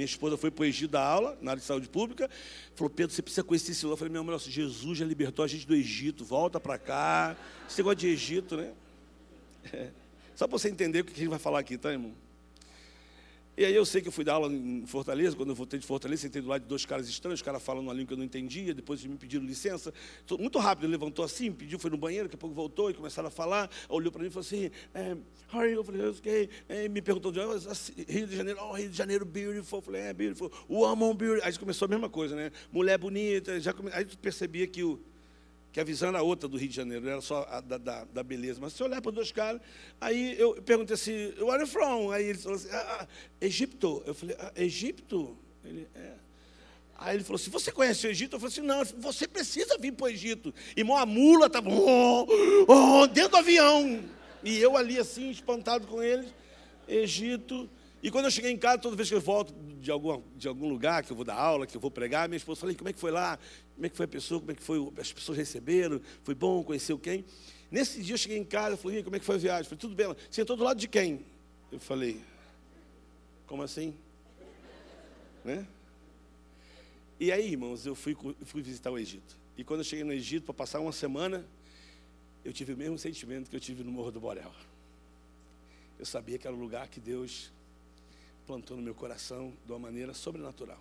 Minha 0.00 0.06
esposa 0.06 0.34
foi 0.38 0.50
para 0.50 0.62
o 0.62 0.64
Egito 0.64 0.92
dar 0.92 1.02
aula, 1.02 1.36
na 1.42 1.50
área 1.50 1.60
de 1.60 1.66
saúde 1.66 1.86
pública, 1.86 2.30
falou, 2.74 2.88
Pedro, 2.88 3.14
você 3.14 3.20
precisa 3.20 3.44
conhecer 3.44 3.72
esse 3.72 3.84
lugar. 3.84 3.92
Eu 3.92 3.98
falei, 3.98 4.10
meu 4.10 4.22
amor, 4.22 4.40
Jesus 4.40 4.96
já 4.96 5.04
libertou 5.04 5.44
a 5.44 5.48
gente 5.48 5.66
do 5.66 5.74
Egito, 5.74 6.24
volta 6.24 6.58
para 6.58 6.78
cá. 6.78 7.36
Esse 7.68 7.76
negócio 7.80 7.98
de 7.98 8.08
Egito, 8.08 8.56
né? 8.56 8.72
É. 9.70 9.90
Só 10.34 10.48
para 10.48 10.58
você 10.58 10.70
entender 10.70 11.00
o 11.00 11.04
que 11.04 11.12
a 11.12 11.16
gente 11.16 11.28
vai 11.28 11.38
falar 11.38 11.58
aqui, 11.58 11.76
tá, 11.76 11.92
irmão? 11.92 12.14
E 13.56 13.64
aí 13.64 13.74
eu 13.74 13.84
sei 13.84 14.00
que 14.00 14.08
eu 14.08 14.12
fui 14.12 14.24
dar 14.24 14.34
aula 14.34 14.52
em 14.52 14.86
Fortaleza, 14.86 15.36
quando 15.36 15.50
eu 15.50 15.54
voltei 15.54 15.78
de 15.78 15.86
Fortaleza, 15.86 16.22
sentei 16.22 16.40
do 16.40 16.48
lado 16.48 16.62
de 16.62 16.68
dois 16.68 16.86
caras 16.86 17.08
estranhos, 17.08 17.40
os 17.40 17.42
caras 17.44 17.62
falando 17.62 17.84
uma 17.84 17.92
língua 17.92 18.08
que 18.08 18.12
eu 18.14 18.16
não 18.16 18.24
entendia, 18.24 18.72
depois 18.72 19.04
me 19.04 19.16
pediram 19.16 19.44
licença. 19.44 19.92
Muito 20.38 20.58
rápido, 20.58 20.84
ele 20.84 20.92
levantou 20.92 21.24
assim, 21.24 21.52
pediu, 21.52 21.78
foi 21.78 21.90
no 21.90 21.98
banheiro, 21.98 22.26
daqui 22.26 22.36
a 22.36 22.38
pouco 22.38 22.54
voltou 22.54 22.90
e 22.90 22.94
começaram 22.94 23.28
a 23.28 23.30
falar, 23.30 23.70
olhou 23.88 24.10
para 24.10 24.22
mim 24.22 24.28
e 24.28 24.30
falou 24.30 24.46
assim, 24.46 24.70
é, 24.94 25.16
how 25.52 25.60
are 25.60 25.70
you? 25.70 25.80
Eu 25.80 25.84
falei, 25.84 26.06
okay. 26.08 26.48
É, 26.68 26.88
me 26.88 27.02
perguntou 27.02 27.30
de 27.32 27.40
onde, 27.40 27.68
assim, 27.68 27.92
Rio 28.08 28.26
de 28.26 28.36
Janeiro, 28.36 28.60
oh, 28.62 28.72
Rio 28.72 28.88
de 28.88 28.96
Janeiro, 28.96 29.24
beautiful. 29.24 29.78
Eu 29.80 29.82
falei, 29.82 30.00
é, 30.02 30.12
beautiful. 30.12 30.50
Woman, 30.68 31.14
beautiful. 31.14 31.46
Aí 31.46 31.58
começou 31.58 31.86
a 31.86 31.88
mesma 31.88 32.08
coisa, 32.08 32.36
né? 32.36 32.50
Mulher 32.72 32.98
bonita, 32.98 33.60
já 33.60 33.72
come... 33.72 33.90
aí 33.92 34.04
percebia 34.04 34.66
que 34.66 34.82
o 34.82 35.00
que 35.72 35.78
a 35.78 35.84
visão 35.84 36.08
era 36.08 36.22
outra 36.22 36.48
do 36.48 36.56
Rio 36.56 36.68
de 36.68 36.74
Janeiro, 36.74 37.04
não 37.04 37.12
era 37.12 37.20
só 37.20 37.46
a 37.48 37.60
da, 37.60 37.78
da, 37.78 38.04
da, 38.04 38.22
beleza. 38.22 38.58
Mas 38.60 38.72
se 38.72 38.82
olhar 38.82 39.00
para 39.00 39.12
dois 39.12 39.30
caras, 39.30 39.60
aí 40.00 40.34
eu 40.38 40.60
perguntei 40.62 40.94
assim, 40.94 41.32
where 41.38 41.52
are 41.52 41.60
you 41.62 41.66
from? 41.66 42.10
Aí 42.10 42.26
ele 42.26 42.38
falou 42.38 42.56
assim, 42.56 42.68
ah, 42.72 42.98
ah, 43.00 43.08
Egipto. 43.40 44.02
Eu 44.04 44.14
falei, 44.14 44.36
ah, 44.38 44.52
Egipto? 44.56 45.36
Ele, 45.64 45.86
é. 45.94 46.12
Aí 46.98 47.16
ele 47.16 47.24
falou 47.24 47.36
assim, 47.36 47.50
você 47.50 47.70
conhece 47.70 48.06
o 48.06 48.10
Egito? 48.10 48.36
Eu 48.36 48.40
falei 48.40 48.52
assim, 48.52 48.62
não, 48.62 48.84
você 49.00 49.28
precisa 49.28 49.78
vir 49.78 49.92
para 49.92 50.06
o 50.06 50.08
Egito. 50.08 50.52
Irmão, 50.76 50.96
a 50.96 51.06
mula 51.06 51.46
estava 51.46 51.70
oh, 51.70 52.26
oh, 52.66 53.06
dentro 53.06 53.30
do 53.30 53.36
avião. 53.38 54.04
E 54.42 54.58
eu 54.58 54.76
ali 54.76 54.98
assim, 54.98 55.30
espantado 55.30 55.86
com 55.86 56.02
eles, 56.02 56.34
Egito. 56.88 57.70
E 58.02 58.10
quando 58.10 58.24
eu 58.26 58.30
cheguei 58.30 58.50
em 58.50 58.56
casa, 58.56 58.78
toda 58.78 58.96
vez 58.96 59.08
que 59.08 59.14
eu 59.14 59.20
volto 59.20 59.54
de 59.78 59.90
algum, 59.90 60.22
de 60.34 60.48
algum 60.48 60.68
lugar, 60.68 61.04
que 61.04 61.12
eu 61.12 61.16
vou 61.16 61.24
dar 61.24 61.34
aula, 61.34 61.66
que 61.66 61.76
eu 61.76 61.80
vou 61.80 61.90
pregar, 61.90 62.28
minha 62.28 62.38
esposa 62.38 62.60
falei, 62.60 62.74
como 62.74 62.88
é 62.88 62.92
que 62.92 62.98
foi 62.98 63.10
lá? 63.10 63.38
Como 63.74 63.86
é 63.86 63.88
que 63.90 63.96
foi 63.96 64.04
a 64.04 64.08
pessoa? 64.08 64.40
Como 64.40 64.52
é 64.52 64.54
que 64.54 64.62
foi? 64.62 64.92
As 64.98 65.12
pessoas 65.12 65.36
receberam? 65.36 66.00
Foi 66.22 66.34
bom? 66.34 66.62
Conheceu 66.62 66.98
quem? 66.98 67.24
Nesse 67.70 68.02
dia 68.02 68.14
eu 68.14 68.18
cheguei 68.18 68.38
em 68.38 68.44
casa, 68.44 68.76
falei, 68.76 69.02
como 69.02 69.16
é 69.16 69.18
que 69.18 69.24
foi 69.24 69.36
a 69.36 69.38
viagem? 69.38 69.64
falei, 69.64 69.78
tudo 69.78 69.94
bem. 69.94 70.06
Ela, 70.06 70.16
sentou 70.30 70.56
do 70.56 70.64
lado 70.64 70.78
de 70.78 70.88
quem? 70.88 71.24
Eu 71.70 71.78
falei, 71.78 72.20
como 73.46 73.62
assim? 73.62 73.94
Né? 75.44 75.66
E 77.18 77.30
aí, 77.30 77.52
irmãos, 77.52 77.84
eu 77.84 77.94
fui, 77.94 78.16
eu 78.22 78.46
fui 78.46 78.62
visitar 78.62 78.90
o 78.90 78.98
Egito. 78.98 79.36
E 79.58 79.62
quando 79.62 79.80
eu 79.80 79.84
cheguei 79.84 80.04
no 80.04 80.12
Egito, 80.12 80.44
para 80.44 80.54
passar 80.54 80.80
uma 80.80 80.90
semana, 80.90 81.44
eu 82.44 82.52
tive 82.52 82.72
o 82.72 82.76
mesmo 82.76 82.98
sentimento 82.98 83.50
que 83.50 83.56
eu 83.56 83.60
tive 83.60 83.84
no 83.84 83.92
Morro 83.92 84.10
do 84.10 84.18
Borel. 84.18 84.52
Eu 85.98 86.06
sabia 86.06 86.38
que 86.38 86.46
era 86.46 86.56
o 86.56 86.58
lugar 86.58 86.88
que 86.88 86.98
Deus 86.98 87.52
plantou 88.50 88.76
no 88.76 88.82
meu 88.82 88.96
coração 88.96 89.52
de 89.64 89.70
uma 89.70 89.78
maneira 89.78 90.12
sobrenatural. 90.12 90.80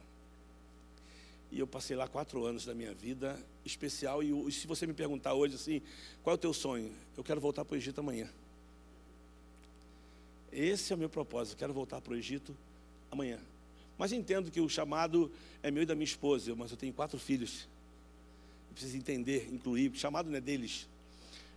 E 1.52 1.60
eu 1.60 1.68
passei 1.68 1.96
lá 1.96 2.08
quatro 2.08 2.44
anos 2.44 2.66
da 2.66 2.74
minha 2.74 2.96
vida 2.96 3.40
especial. 3.64 4.24
E, 4.24 4.52
se 4.52 4.66
você 4.66 4.88
me 4.88 4.94
perguntar 4.94 5.36
hoje 5.36 5.54
assim, 5.54 5.80
qual 6.24 6.34
é 6.34 6.36
o 6.36 6.38
teu 6.38 6.52
sonho? 6.52 6.92
Eu 7.16 7.24
quero 7.24 7.40
voltar 7.40 7.64
para 7.64 7.76
o 7.76 7.78
Egito 7.78 8.00
amanhã. 8.00 8.28
Esse 10.52 10.92
é 10.92 10.96
o 10.96 11.00
meu 11.00 11.10
propósito. 11.10 11.58
Quero 11.58 11.72
voltar 11.72 12.02
para 12.02 12.12
o 12.12 12.16
Egito 12.16 12.58
amanhã. 13.12 13.38
Mas 14.00 14.12
entendo 14.12 14.50
que 14.50 14.60
o 14.60 14.68
chamado 14.68 15.32
é 15.62 15.70
meu 15.70 15.84
e 15.84 15.86
da 15.86 15.94
minha 15.94 16.06
esposa, 16.06 16.56
mas 16.56 16.72
eu 16.72 16.78
tenho 16.78 16.92
quatro 16.92 17.20
filhos. 17.20 17.68
Eu 18.70 18.74
preciso 18.74 18.98
entender, 18.98 19.48
incluir. 19.54 19.92
O 19.92 19.96
chamado 19.96 20.28
não 20.28 20.38
é 20.38 20.42
deles. 20.42 20.88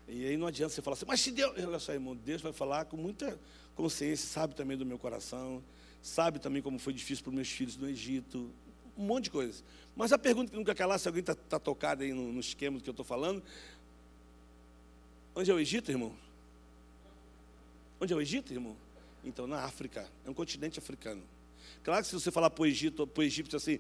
E 0.07 0.26
aí 0.26 0.37
não 0.37 0.47
adianta 0.47 0.75
você 0.75 0.83
falar 0.83 0.95
assim, 0.95 1.07
mas 1.09 1.23
se 1.23 1.31
Deus. 1.31 1.54
Olha 1.57 1.78
só, 1.78 1.95
irmão, 1.95 2.14
Deus 2.14 2.42
vai 2.42 2.52
falar 2.52 2.85
com 2.85 2.99
muita 2.99 3.38
consciência, 3.75 4.28
sabe 4.28 4.54
também 4.54 4.76
do 4.76 4.85
meu 4.85 4.99
coração, 4.99 5.62
sabe 6.02 6.38
também 6.38 6.61
como 6.61 6.78
foi 6.78 6.92
difícil 6.92 7.23
para 7.23 7.30
os 7.30 7.37
meus 7.37 7.49
filhos 7.49 7.76
no 7.76 7.88
Egito, 7.88 8.50
um 8.99 9.04
monte 9.04 9.25
de 9.25 9.30
coisas. 9.30 9.64
Mas 9.94 10.12
a 10.12 10.18
pergunta 10.18 10.50
que 10.50 10.56
nunca 10.56 10.75
calar, 10.75 10.99
se 10.99 11.09
alguém 11.09 11.21
está 11.21 11.35
tá 11.35 11.59
tocado 11.59 12.02
aí 12.02 12.12
no, 12.12 12.32
no 12.32 12.40
esquema 12.40 12.78
do 12.78 12.82
que 12.82 12.90
eu 12.90 12.92
estou 12.92 13.04
falando, 13.04 13.42
onde 15.35 15.50
é 15.50 15.54
o 15.54 15.61
Egito, 15.61 15.90
irmão? 15.90 16.14
Onde 18.00 18.12
é 18.12 18.16
o 18.16 18.21
Egito, 18.21 18.52
irmão? 18.52 18.76
Então, 19.25 19.47
na 19.47 19.61
África, 19.61 20.09
é 20.26 20.30
um 20.30 20.35
continente 20.35 20.78
africano. 20.78 21.23
Claro 21.85 22.02
que 22.02 22.09
se 22.09 22.14
você 22.14 22.30
falar 22.30 22.50
para 22.50 22.62
o 22.62 22.66
Egito, 22.66 23.06
para 23.06 23.21
o 23.21 23.25
egípcio 23.25 23.56
assim, 23.56 23.78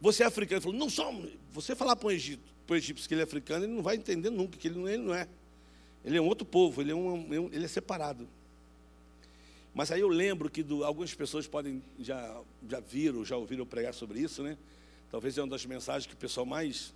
você 0.00 0.22
é 0.22 0.26
africano, 0.26 0.58
ele 0.58 0.62
falou, 0.62 0.78
não 0.78 0.88
somos. 0.88 1.32
Você 1.52 1.74
falar 1.74 1.96
para 1.96 2.06
o 2.06 2.10
Egito, 2.10 2.42
para 2.66 2.74
o 2.74 2.76
egípcio 2.76 3.08
que 3.08 3.14
ele 3.14 3.20
é 3.20 3.24
africano, 3.24 3.64
ele 3.64 3.72
não 3.72 3.82
vai 3.82 3.96
entender 3.96 4.30
nunca, 4.30 4.56
que 4.56 4.68
ele 4.68 4.78
não, 4.78 4.88
ele 4.88 5.02
não 5.02 5.14
é. 5.14 5.28
Ele 6.04 6.18
é 6.18 6.20
um 6.20 6.26
outro 6.26 6.46
povo, 6.46 6.80
ele 6.80 6.92
é, 6.92 6.94
um, 6.94 7.50
ele 7.52 7.64
é 7.64 7.68
separado. 7.68 8.28
Mas 9.74 9.90
aí 9.90 10.00
eu 10.00 10.08
lembro 10.08 10.48
que 10.48 10.62
do, 10.62 10.84
algumas 10.84 11.12
pessoas 11.12 11.48
podem 11.48 11.82
já, 11.98 12.40
já 12.68 12.78
viram, 12.78 13.24
já 13.24 13.36
ouviram 13.36 13.66
pregar 13.66 13.92
sobre 13.92 14.20
isso, 14.20 14.42
né? 14.42 14.56
Talvez 15.10 15.36
é 15.36 15.42
uma 15.42 15.48
das 15.48 15.66
mensagens 15.66 16.06
que 16.06 16.14
o 16.14 16.16
pessoal 16.16 16.46
mais, 16.46 16.94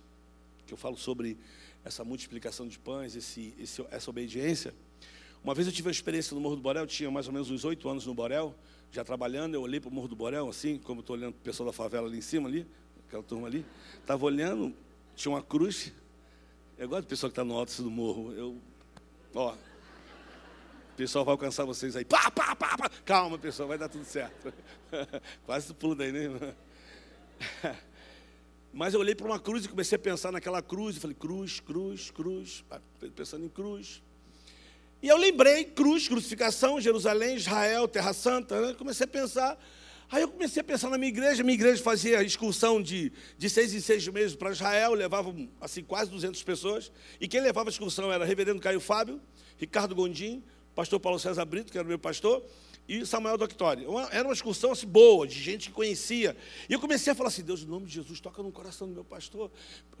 que 0.65 0.73
eu 0.73 0.77
falo 0.77 0.97
sobre 0.97 1.37
essa 1.83 2.05
multiplicação 2.05 2.67
de 2.67 2.79
pães, 2.79 3.15
esse, 3.15 3.53
esse, 3.59 3.85
essa 3.91 4.09
obediência. 4.09 4.73
Uma 5.43 5.53
vez 5.53 5.67
eu 5.67 5.73
tive 5.73 5.87
uma 5.87 5.91
experiência 5.91 6.33
no 6.35 6.41
Morro 6.41 6.55
do 6.55 6.61
Borel, 6.61 6.87
tinha 6.87 7.11
mais 7.11 7.27
ou 7.27 7.33
menos 7.33 7.49
uns 7.51 7.65
oito 7.65 7.87
anos 7.89 8.05
no 8.05 8.13
Borel, 8.13 8.55
já 8.91 9.03
trabalhando, 9.03 9.55
eu 9.55 9.61
olhei 9.61 9.79
para 9.79 9.89
o 9.89 9.93
Morro 9.93 10.07
do 10.07 10.15
Borel, 10.15 10.49
assim, 10.49 10.77
como 10.79 11.01
estou 11.01 11.15
olhando 11.15 11.33
para 11.33 11.41
o 11.41 11.43
pessoal 11.43 11.67
da 11.67 11.73
favela 11.73 12.07
ali 12.07 12.17
em 12.17 12.21
cima, 12.21 12.47
ali, 12.47 12.65
aquela 13.07 13.23
turma 13.23 13.47
ali, 13.47 13.65
estava 13.99 14.25
olhando, 14.25 14.73
tinha 15.15 15.31
uma 15.31 15.41
cruz, 15.41 15.93
eu 16.77 16.87
gosto 16.87 17.03
do 17.03 17.07
pessoal 17.07 17.29
que 17.29 17.33
está 17.33 17.43
no 17.43 17.57
alto 17.57 17.81
do 17.81 17.91
morro, 17.91 18.33
eu, 18.33 18.57
ó, 19.33 19.55
pessoal 20.99 21.23
vai 21.23 21.31
alcançar 21.31 21.63
vocês 21.63 21.95
aí. 21.95 22.03
Pá, 22.03 22.29
pá, 22.29 22.53
pá, 22.53 22.77
pá. 22.77 22.91
Calma, 23.05 23.37
pessoal, 23.37 23.69
vai 23.69 23.77
dar 23.77 23.87
tudo 23.87 24.03
certo. 24.03 24.53
Quase 25.45 25.73
pulo 25.73 25.95
daí, 25.95 26.11
né? 26.11 26.53
Mas 28.73 28.93
eu 28.93 28.99
olhei 28.99 29.15
para 29.15 29.25
uma 29.25 29.39
cruz 29.39 29.63
e 29.63 29.69
comecei 29.69 29.95
a 29.95 29.99
pensar 29.99 30.29
naquela 30.29 30.61
cruz. 30.61 30.97
E 30.97 30.99
falei, 30.99 31.15
cruz, 31.15 31.61
cruz, 31.61 32.11
cruz. 32.11 32.65
Pensando 33.15 33.45
em 33.45 33.49
cruz. 33.49 34.03
E 35.01 35.07
eu 35.07 35.15
lembrei, 35.15 35.63
cruz, 35.63 36.05
crucificação, 36.05 36.81
Jerusalém, 36.81 37.37
Israel, 37.37 37.87
Terra 37.87 38.11
Santa. 38.11 38.59
Né? 38.59 38.73
Comecei 38.73 39.05
a 39.05 39.07
pensar. 39.07 39.57
Aí 40.11 40.21
eu 40.21 40.27
comecei 40.27 40.59
a 40.59 40.65
pensar 40.65 40.89
na 40.89 40.97
minha 40.97 41.09
igreja. 41.09 41.43
Minha 41.43 41.55
igreja 41.55 41.81
fazia 41.81 42.21
excursão 42.21 42.83
de, 42.83 43.13
de 43.37 43.49
seis 43.49 43.73
em 43.73 43.79
seis 43.79 44.05
meses 44.09 44.35
para 44.35 44.51
Israel. 44.51 44.95
Levava, 44.95 45.33
assim, 45.61 45.81
quase 45.81 46.11
200 46.11 46.43
pessoas. 46.43 46.91
E 47.21 47.27
quem 47.27 47.39
levava 47.39 47.69
a 47.69 47.71
excursão 47.71 48.11
era 48.11 48.25
reverendo 48.25 48.59
Caio 48.59 48.81
Fábio, 48.81 49.21
Ricardo 49.57 49.95
Gondim, 49.95 50.43
pastor 50.79 50.97
Paulo 50.97 51.19
César 51.19 51.43
Brito, 51.43 51.73
que 51.73 51.77
era 51.77 51.85
meu 51.85 51.99
pastor, 51.99 52.41
e 52.87 53.05
Samuel 53.05 53.37
Doctori. 53.37 53.85
Era 54.11 54.25
uma 54.25 54.33
excursão 54.33 54.71
assim, 54.71 54.87
boa, 54.87 55.27
de 55.27 55.37
gente 55.37 55.67
que 55.67 55.75
conhecia. 55.75 56.37
E 56.69 56.73
eu 56.73 56.79
comecei 56.79 57.11
a 57.11 57.15
falar 57.15 57.27
assim: 57.27 57.43
Deus, 57.43 57.63
em 57.63 57.65
nome 57.65 57.85
de 57.85 57.93
Jesus, 57.95 58.21
toca 58.21 58.41
no 58.41 58.49
coração 58.49 58.87
do 58.87 58.93
meu 58.93 59.03
pastor, 59.03 59.51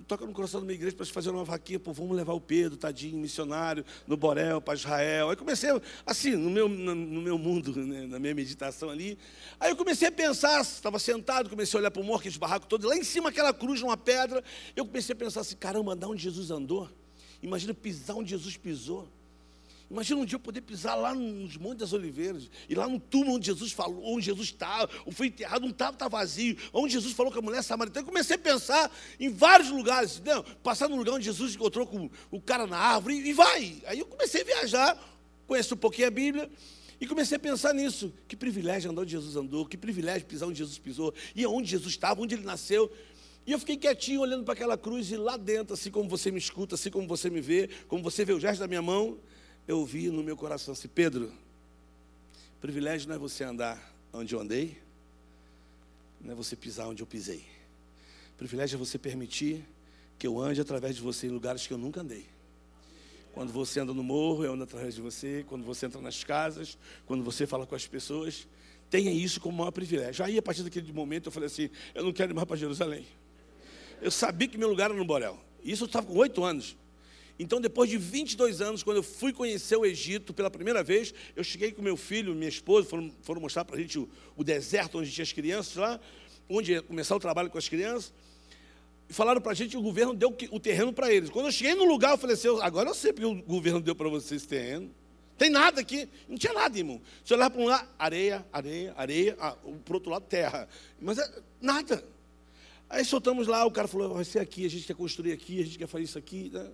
toca 0.07 0.25
no 0.25 0.31
coração 0.31 0.61
da 0.61 0.65
minha 0.65 0.75
igreja 0.75 0.95
para 0.95 1.05
fazer 1.07 1.31
uma 1.31 1.43
vaquinha, 1.43 1.81
pô, 1.81 1.91
vamos 1.91 2.15
levar 2.15 2.31
o 2.31 2.39
Pedro, 2.39 2.77
tadinho, 2.77 3.17
missionário, 3.17 3.83
no 4.07 4.15
Borel, 4.15 4.61
para 4.61 4.73
Israel. 4.73 5.29
Aí 5.29 5.35
comecei, 5.35 5.69
assim, 6.05 6.37
no 6.37 6.49
meu, 6.49 6.69
no 6.69 7.21
meu 7.21 7.37
mundo, 7.37 7.75
né, 7.75 8.07
na 8.07 8.17
minha 8.17 8.33
meditação 8.33 8.89
ali. 8.89 9.17
Aí 9.59 9.71
eu 9.71 9.75
comecei 9.75 10.07
a 10.07 10.11
pensar, 10.13 10.61
estava 10.61 10.97
sentado, 10.97 11.49
comecei 11.49 11.77
a 11.77 11.81
olhar 11.81 11.91
para 11.91 12.01
o 12.01 12.05
morro, 12.05 12.19
aqueles 12.19 12.37
barracos 12.37 12.69
todos, 12.69 12.87
lá 12.87 12.95
em 12.95 13.03
cima 13.03 13.27
aquela 13.27 13.53
cruz, 13.53 13.81
numa 13.81 13.97
pedra. 13.97 14.41
Eu 14.77 14.85
comecei 14.85 15.11
a 15.11 15.15
pensar 15.17 15.41
assim: 15.41 15.57
caramba, 15.57 15.91
andar 15.91 16.07
onde 16.07 16.23
Jesus 16.23 16.49
andou. 16.51 16.89
Imagina 17.43 17.73
pisar 17.73 18.15
onde 18.15 18.29
Jesus 18.29 18.55
pisou. 18.55 19.18
Imagina 19.89 20.21
um 20.21 20.25
dia 20.25 20.35
eu 20.35 20.39
poder 20.39 20.61
pisar 20.61 20.95
lá 20.95 21.15
nos 21.15 21.57
Montes 21.57 21.79
das 21.79 21.93
Oliveiras, 21.93 22.49
e 22.69 22.75
lá 22.75 22.87
no 22.87 22.99
túmulo 22.99 23.37
onde 23.37 23.47
Jesus 23.47 23.71
falou, 23.71 24.03
onde 24.05 24.27
Jesus 24.27 24.49
estava, 24.49 24.87
tá, 24.87 24.93
ou 25.03 25.11
foi 25.11 25.27
enterrado, 25.27 25.65
um 25.65 25.69
estava 25.69 25.97
tá 25.97 26.07
vazio, 26.07 26.55
onde 26.71 26.93
Jesus 26.93 27.13
falou 27.13 27.31
com 27.31 27.39
a 27.39 27.41
mulher 27.41 27.63
samaritana. 27.63 28.01
Eu 28.01 28.07
comecei 28.07 28.35
a 28.35 28.39
pensar 28.39 28.91
em 29.19 29.29
vários 29.29 29.71
lugares, 29.71 30.21
não, 30.23 30.43
passar 30.61 30.87
no 30.87 30.95
lugar 30.95 31.13
onde 31.13 31.25
Jesus 31.25 31.55
encontrou 31.55 31.87
com 31.87 32.07
o 32.29 32.39
cara 32.39 32.67
na 32.67 32.77
árvore, 32.77 33.15
e 33.15 33.33
vai. 33.33 33.81
Aí 33.87 33.97
eu 33.97 34.05
comecei 34.05 34.41
a 34.41 34.45
viajar, 34.45 35.19
conheço 35.47 35.73
um 35.73 35.77
pouquinho 35.77 36.07
a 36.07 36.11
Bíblia, 36.11 36.51
e 37.01 37.07
comecei 37.07 37.37
a 37.37 37.39
pensar 37.39 37.73
nisso. 37.73 38.13
Que 38.27 38.35
privilégio 38.35 38.91
andar 38.91 39.01
onde 39.01 39.11
Jesus 39.11 39.35
andou, 39.35 39.65
que 39.65 39.77
privilégio 39.77 40.27
pisar 40.27 40.47
onde 40.47 40.59
Jesus 40.59 40.77
pisou, 40.77 41.13
e 41.35 41.43
onde 41.47 41.67
Jesus 41.67 41.93
estava, 41.93 42.21
onde 42.21 42.35
ele 42.35 42.43
nasceu. 42.43 42.91
E 43.47 43.51
eu 43.51 43.57
fiquei 43.57 43.77
quietinho 43.77 44.21
olhando 44.21 44.43
para 44.43 44.53
aquela 44.53 44.77
cruz, 44.77 45.09
e 45.09 45.17
lá 45.17 45.35
dentro, 45.35 45.73
assim 45.73 45.89
como 45.89 46.07
você 46.07 46.29
me 46.29 46.37
escuta, 46.37 46.75
assim 46.75 46.91
como 46.91 47.07
você 47.07 47.27
me 47.27 47.41
vê, 47.41 47.71
como 47.87 48.03
você 48.03 48.23
vê 48.23 48.33
o 48.33 48.39
gesto 48.39 48.59
da 48.59 48.67
minha 48.67 48.83
mão, 48.83 49.17
eu 49.69 49.85
vi 49.85 50.09
no 50.09 50.23
meu 50.23 50.35
coração 50.35 50.71
assim, 50.71 50.87
Pedro, 50.87 51.31
privilégio 52.59 53.07
não 53.07 53.15
é 53.15 53.19
você 53.19 53.43
andar 53.43 53.93
onde 54.11 54.33
eu 54.33 54.39
andei, 54.39 54.75
não 56.19 56.31
é 56.31 56.35
você 56.35 56.55
pisar 56.55 56.87
onde 56.87 57.03
eu 57.03 57.05
pisei. 57.05 57.45
Privilégio 58.35 58.77
é 58.77 58.79
você 58.79 58.97
permitir 58.97 59.63
que 60.17 60.25
eu 60.25 60.39
ande 60.39 60.59
através 60.59 60.95
de 60.95 61.03
você 61.03 61.27
em 61.27 61.29
lugares 61.29 61.67
que 61.67 61.73
eu 61.73 61.77
nunca 61.77 62.01
andei. 62.01 62.25
Quando 63.31 63.53
você 63.53 63.79
anda 63.79 63.93
no 63.93 64.01
morro, 64.01 64.43
eu 64.43 64.53
ando 64.53 64.63
através 64.63 64.95
de 64.95 65.01
você. 65.01 65.45
Quando 65.47 65.63
você 65.63 65.85
entra 65.85 66.01
nas 66.01 66.23
casas, 66.23 66.75
quando 67.05 67.23
você 67.23 67.45
fala 67.45 67.67
com 67.67 67.75
as 67.75 67.85
pessoas, 67.85 68.47
tenha 68.89 69.11
isso 69.11 69.39
como 69.39 69.55
maior 69.59 69.69
privilégio. 69.69 70.25
Aí, 70.25 70.35
a 70.39 70.41
partir 70.41 70.63
daquele 70.63 70.91
momento, 70.91 71.27
eu 71.27 71.31
falei 71.31 71.45
assim: 71.45 71.69
eu 71.93 72.03
não 72.03 72.11
quero 72.11 72.31
ir 72.31 72.33
mais 72.33 72.47
para 72.47 72.57
Jerusalém. 72.57 73.05
Eu 74.01 74.09
sabia 74.09 74.47
que 74.47 74.57
meu 74.57 74.67
lugar 74.67 74.89
era 74.89 74.97
no 74.97 75.05
Borel. 75.05 75.39
Isso 75.63 75.83
eu 75.83 75.85
estava 75.85 76.07
com 76.07 76.17
oito 76.17 76.43
anos. 76.43 76.75
Então, 77.39 77.61
depois 77.61 77.89
de 77.89 77.97
22 77.97 78.59
anos, 78.59 78.83
quando 78.83 78.97
eu 78.97 79.03
fui 79.03 79.31
conhecer 79.31 79.77
o 79.77 79.85
Egito 79.85 80.33
pela 80.33 80.51
primeira 80.51 80.83
vez, 80.83 81.13
eu 81.37 81.43
cheguei 81.43 81.71
com 81.71 81.81
meu 81.81 81.95
filho, 81.95 82.35
minha 82.35 82.49
esposa, 82.49 82.89
foram, 82.89 83.09
foram 83.21 83.39
mostrar 83.39 83.63
para 83.63 83.77
a 83.77 83.79
gente 83.79 83.97
o, 83.97 84.09
o, 84.35 84.43
deserto 84.43 84.99
onde 84.99 85.09
tinha 85.09 85.23
as 85.23 85.31
crianças 85.31 85.77
lá, 85.77 85.97
onde 86.49 86.73
ia 86.73 86.81
começar 86.81 87.15
o 87.15 87.19
trabalho 87.19 87.49
com 87.49 87.57
as 87.57 87.69
crianças. 87.69 88.13
E 89.09 89.13
falaram 89.13 89.39
para 89.39 89.53
a 89.53 89.55
gente 89.55 89.71
que 89.71 89.77
o 89.77 89.81
governo 89.81 90.13
deu 90.13 90.35
o 90.51 90.59
terreno 90.59 90.91
para 90.91 91.13
eles. 91.13 91.29
Quando 91.29 91.45
eu 91.45 91.51
cheguei 91.51 91.75
no 91.75 91.85
lugar, 91.85 92.11
eu 92.11 92.17
falei 92.17 92.35
assim: 92.35 92.49
agora 92.61 92.89
eu 92.89 92.93
sei 92.93 93.13
porque 93.13 93.25
o 93.25 93.41
governo 93.41 93.79
deu 93.79 93.95
para 93.95 94.09
vocês 94.09 94.41
esse 94.41 94.47
terreno. 94.47 94.93
Tem 95.37 95.49
nada 95.49 95.79
aqui, 95.79 96.09
não 96.27 96.37
tinha 96.37 96.51
nada, 96.51 96.77
irmão. 96.77 97.01
Se 97.23 97.33
olhar 97.33 97.49
para 97.49 97.61
um 97.61 97.65
lado, 97.65 97.87
areia, 97.97 98.45
areia, 98.51 98.93
areia, 98.97 99.37
ah, 99.39 99.55
para 99.85 99.93
o 99.93 99.95
outro 99.95 100.11
lado, 100.11 100.25
terra. 100.25 100.67
Mas 100.99 101.17
é, 101.17 101.41
nada. 101.61 102.03
Aí 102.89 103.05
soltamos 103.05 103.47
lá, 103.47 103.65
o 103.65 103.71
cara 103.71 103.87
falou: 103.87 104.13
vai 104.13 104.25
ser 104.25 104.39
aqui, 104.39 104.65
a 104.65 104.69
gente 104.69 104.85
quer 104.85 104.95
construir 104.95 105.31
aqui, 105.31 105.61
a 105.61 105.63
gente 105.63 105.77
quer 105.77 105.87
fazer 105.87 106.03
isso 106.03 106.17
aqui. 106.17 106.51
Né? 106.53 106.69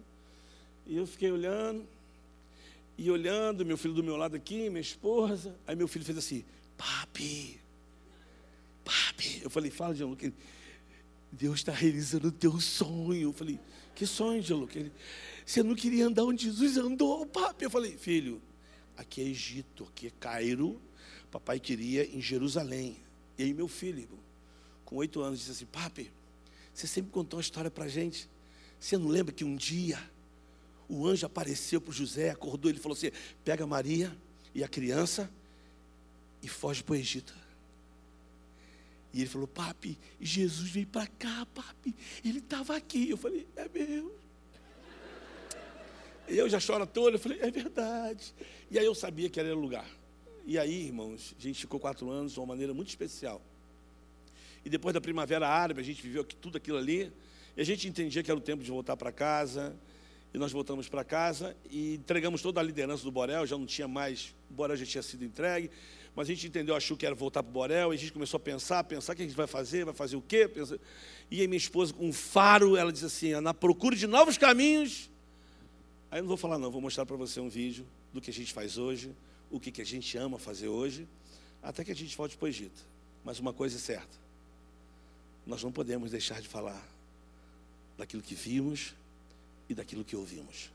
E 0.85 0.97
eu 0.97 1.07
fiquei 1.07 1.31
olhando, 1.31 1.87
e 2.97 3.11
olhando, 3.11 3.65
meu 3.65 3.77
filho 3.77 3.93
do 3.93 4.03
meu 4.03 4.15
lado 4.15 4.35
aqui, 4.35 4.69
minha 4.69 4.81
esposa. 4.81 5.55
Aí 5.67 5.75
meu 5.75 5.87
filho 5.87 6.05
fez 6.05 6.17
assim: 6.17 6.45
Papi, 6.77 7.59
papi. 8.83 9.41
Eu 9.43 9.49
falei: 9.49 9.69
Fala, 9.69 9.93
Gianluca. 9.93 10.31
Deus 11.31 11.55
está 11.55 11.73
realizando 11.73 12.29
o 12.29 12.31
teu 12.31 12.59
sonho. 12.61 13.29
Eu 13.29 13.33
falei: 13.33 13.59
Que 13.93 14.05
sonho, 14.05 14.41
Gianluca? 14.41 14.79
Ele, 14.79 14.91
Você 15.45 15.61
não 15.61 15.75
queria 15.75 16.07
andar 16.07 16.23
onde 16.23 16.45
Jesus 16.45 16.77
andou, 16.77 17.25
papi. 17.25 17.65
Eu 17.65 17.69
falei: 17.69 17.97
Filho, 17.97 18.41
aqui 18.95 19.21
é 19.21 19.25
Egito, 19.25 19.83
aqui 19.85 20.07
é 20.07 20.11
Cairo. 20.19 20.79
Papai 21.29 21.59
queria 21.59 22.05
em 22.05 22.21
Jerusalém. 22.21 22.97
E 23.37 23.43
aí 23.43 23.53
meu 23.53 23.67
filho, 23.67 24.07
com 24.85 24.95
oito 24.97 25.19
anos, 25.21 25.39
disse 25.39 25.51
assim: 25.51 25.65
Papi, 25.65 26.11
você 26.73 26.87
sempre 26.87 27.11
contou 27.11 27.37
uma 27.37 27.41
história 27.41 27.69
para 27.69 27.87
gente. 27.89 28.29
Você 28.79 28.97
não 28.97 29.07
lembra 29.07 29.33
que 29.33 29.43
um 29.43 29.55
dia 29.55 29.99
o 30.87 31.07
anjo 31.07 31.25
apareceu 31.25 31.81
para 31.81 31.93
José, 31.93 32.29
acordou, 32.29 32.69
ele 32.69 32.79
falou 32.79 32.95
assim: 32.95 33.11
pega 33.43 33.65
Maria 33.65 34.15
e 34.53 34.63
a 34.63 34.67
criança 34.67 35.29
e 36.41 36.47
foge 36.47 36.83
para 36.83 36.93
o 36.93 36.95
Egito. 36.95 37.33
E 39.15 39.21
ele 39.21 39.29
falou, 39.29 39.47
papi, 39.47 39.97
Jesus 40.19 40.69
veio 40.69 40.87
para 40.87 41.07
cá, 41.07 41.47
papi, 41.53 41.95
ele 42.23 42.39
estava 42.39 42.75
aqui. 42.75 43.09
Eu 43.09 43.15
falei, 43.15 43.47
é 43.55 43.69
meu. 43.73 44.13
Eu 46.27 46.49
já 46.49 46.59
choro 46.59 46.85
todo, 46.85 47.15
eu 47.15 47.19
falei, 47.19 47.39
é 47.39 47.49
verdade. 47.49 48.33
E 48.69 48.77
aí 48.77 48.85
eu 48.85 48.93
sabia 48.93 49.29
que 49.29 49.39
era 49.39 49.55
o 49.55 49.59
lugar. 49.59 49.89
E 50.45 50.59
aí, 50.59 50.87
irmãos, 50.87 51.33
a 51.39 51.41
gente 51.41 51.61
ficou 51.61 51.79
quatro 51.79 52.09
anos 52.09 52.33
de 52.33 52.39
uma 52.39 52.45
maneira 52.45 52.73
muito 52.73 52.89
especial. 52.89 53.41
E 54.65 54.69
depois 54.69 54.93
da 54.93 54.99
primavera 54.99 55.47
árabe, 55.47 55.79
a 55.79 55.83
gente 55.83 56.01
viveu 56.01 56.23
tudo 56.23 56.57
aquilo 56.57 56.77
ali. 56.77 57.09
E 57.55 57.61
a 57.61 57.63
gente 57.63 57.87
entendia 57.87 58.21
que 58.21 58.29
era 58.29 58.37
o 58.37 58.41
tempo 58.41 58.63
de 58.63 58.69
voltar 58.69 58.97
para 58.97 59.11
casa. 59.11 59.73
E 60.35 60.37
nós 60.37 60.51
voltamos 60.51 60.89
para 60.89 61.01
casa 61.01 61.55
e 61.71 61.95
entregamos 61.95 62.41
toda 62.41 62.59
a 62.59 62.63
liderança 62.63 63.05
do 63.05 63.09
Borel, 63.09 63.47
já 63.47 63.57
não 63.57 63.65
tinha 63.65 63.87
mais, 63.87 64.35
o 64.51 64.53
Borel 64.53 64.75
já 64.75 64.85
tinha 64.85 65.01
sido 65.01 65.23
entregue, 65.23 65.71
mas 66.13 66.27
a 66.27 66.33
gente 66.33 66.47
entendeu, 66.47 66.75
achou 66.75 66.97
que 66.97 67.05
era 67.05 67.15
voltar 67.15 67.41
para 67.41 67.49
o 67.49 67.53
Borel, 67.53 67.93
e 67.93 67.95
a 67.95 67.97
gente 67.97 68.11
começou 68.11 68.35
a 68.35 68.41
pensar, 68.41 68.83
pensar 68.83 69.13
o 69.13 69.15
que 69.15 69.21
a 69.21 69.25
gente 69.25 69.37
vai 69.37 69.47
fazer, 69.47 69.85
vai 69.85 69.93
fazer 69.93 70.17
o 70.17 70.21
quê? 70.21 70.51
E 71.31 71.39
aí 71.39 71.47
minha 71.47 71.57
esposa, 71.57 71.93
com 71.93 72.09
um 72.09 72.11
faro, 72.11 72.75
ela 72.75 72.91
disse 72.91 73.05
assim, 73.05 73.31
na 73.39 73.53
procura 73.53 73.95
de 73.95 74.07
novos 74.07 74.37
caminhos. 74.37 75.09
Aí 76.11 76.19
eu 76.19 76.23
não 76.23 76.27
vou 76.27 76.35
falar 76.35 76.57
não, 76.57 76.69
vou 76.69 76.81
mostrar 76.81 77.05
para 77.05 77.15
você 77.15 77.39
um 77.39 77.47
vídeo 77.47 77.87
do 78.11 78.19
que 78.19 78.29
a 78.29 78.33
gente 78.33 78.51
faz 78.51 78.77
hoje, 78.77 79.15
o 79.49 79.57
que, 79.57 79.71
que 79.71 79.81
a 79.81 79.85
gente 79.85 80.17
ama 80.17 80.37
fazer 80.37 80.67
hoje, 80.67 81.07
até 81.63 81.81
que 81.81 81.93
a 81.93 81.95
gente 81.95 82.13
volte 82.17 82.35
para 82.35 82.43
o 82.43 82.49
Egito. 82.49 82.85
Mas 83.23 83.39
uma 83.39 83.53
coisa 83.53 83.77
é 83.77 83.79
certa, 83.79 84.17
nós 85.47 85.63
não 85.63 85.71
podemos 85.71 86.11
deixar 86.11 86.41
de 86.41 86.47
falar 86.49 86.85
daquilo 87.97 88.21
que 88.21 88.35
vimos 88.35 88.93
e 89.69 89.73
daquilo 89.73 90.03
que 90.03 90.15
ouvimos. 90.15 90.71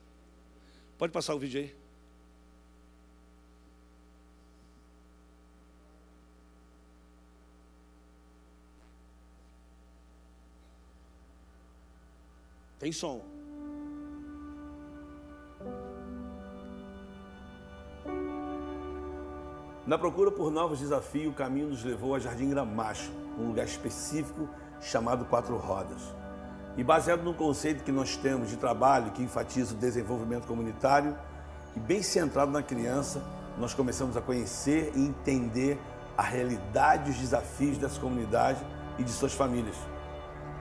Pode 0.98 1.12
passar 1.12 1.34
o 1.34 1.38
vídeo 1.38 1.60
aí? 1.60 1.74
Tem 12.78 12.90
som. 12.92 13.20
Na 19.86 19.98
procura 19.98 20.30
por 20.30 20.50
novos 20.50 20.78
desafios, 20.78 21.32
o 21.32 21.36
caminho 21.36 21.68
nos 21.68 21.84
levou 21.84 22.14
a 22.14 22.18
Jardim 22.18 22.48
Gramacho, 22.48 23.10
um 23.38 23.48
lugar 23.48 23.66
específico 23.66 24.48
chamado 24.80 25.24
Quatro 25.26 25.56
Rodas. 25.56 26.19
E 26.76 26.84
baseado 26.84 27.22
no 27.22 27.34
conceito 27.34 27.84
que 27.84 27.92
nós 27.92 28.16
temos 28.16 28.48
de 28.48 28.56
trabalho 28.56 29.10
que 29.12 29.22
enfatiza 29.22 29.74
o 29.74 29.76
desenvolvimento 29.76 30.46
comunitário 30.46 31.16
e 31.76 31.80
bem 31.80 32.02
centrado 32.02 32.50
na 32.50 32.62
criança, 32.62 33.22
nós 33.58 33.74
começamos 33.74 34.16
a 34.16 34.20
conhecer 34.20 34.92
e 34.94 35.00
entender 35.00 35.78
a 36.16 36.22
realidade 36.22 37.08
e 37.08 37.12
os 37.12 37.18
desafios 37.18 37.78
dessa 37.78 38.00
comunidade 38.00 38.64
e 38.98 39.04
de 39.04 39.10
suas 39.10 39.32
famílias. 39.32 39.76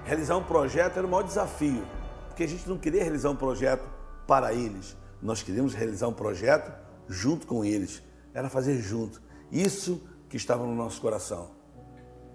Realizar 0.03 0.37
um 0.37 0.43
projeto 0.43 0.97
era 0.97 1.05
o 1.05 1.09
maior 1.09 1.23
desafio, 1.23 1.85
porque 2.27 2.43
a 2.43 2.47
gente 2.47 2.67
não 2.67 2.77
queria 2.77 3.03
realizar 3.03 3.29
um 3.29 3.35
projeto 3.35 3.87
para 4.25 4.53
eles, 4.53 4.95
nós 5.21 5.43
queríamos 5.43 5.73
realizar 5.73 6.07
um 6.07 6.13
projeto 6.13 6.71
junto 7.07 7.45
com 7.45 7.65
eles, 7.65 8.01
era 8.33 8.49
fazer 8.49 8.79
junto. 8.79 9.21
Isso 9.51 10.01
que 10.29 10.37
estava 10.37 10.63
no 10.65 10.75
nosso 10.75 11.01
coração. 11.01 11.58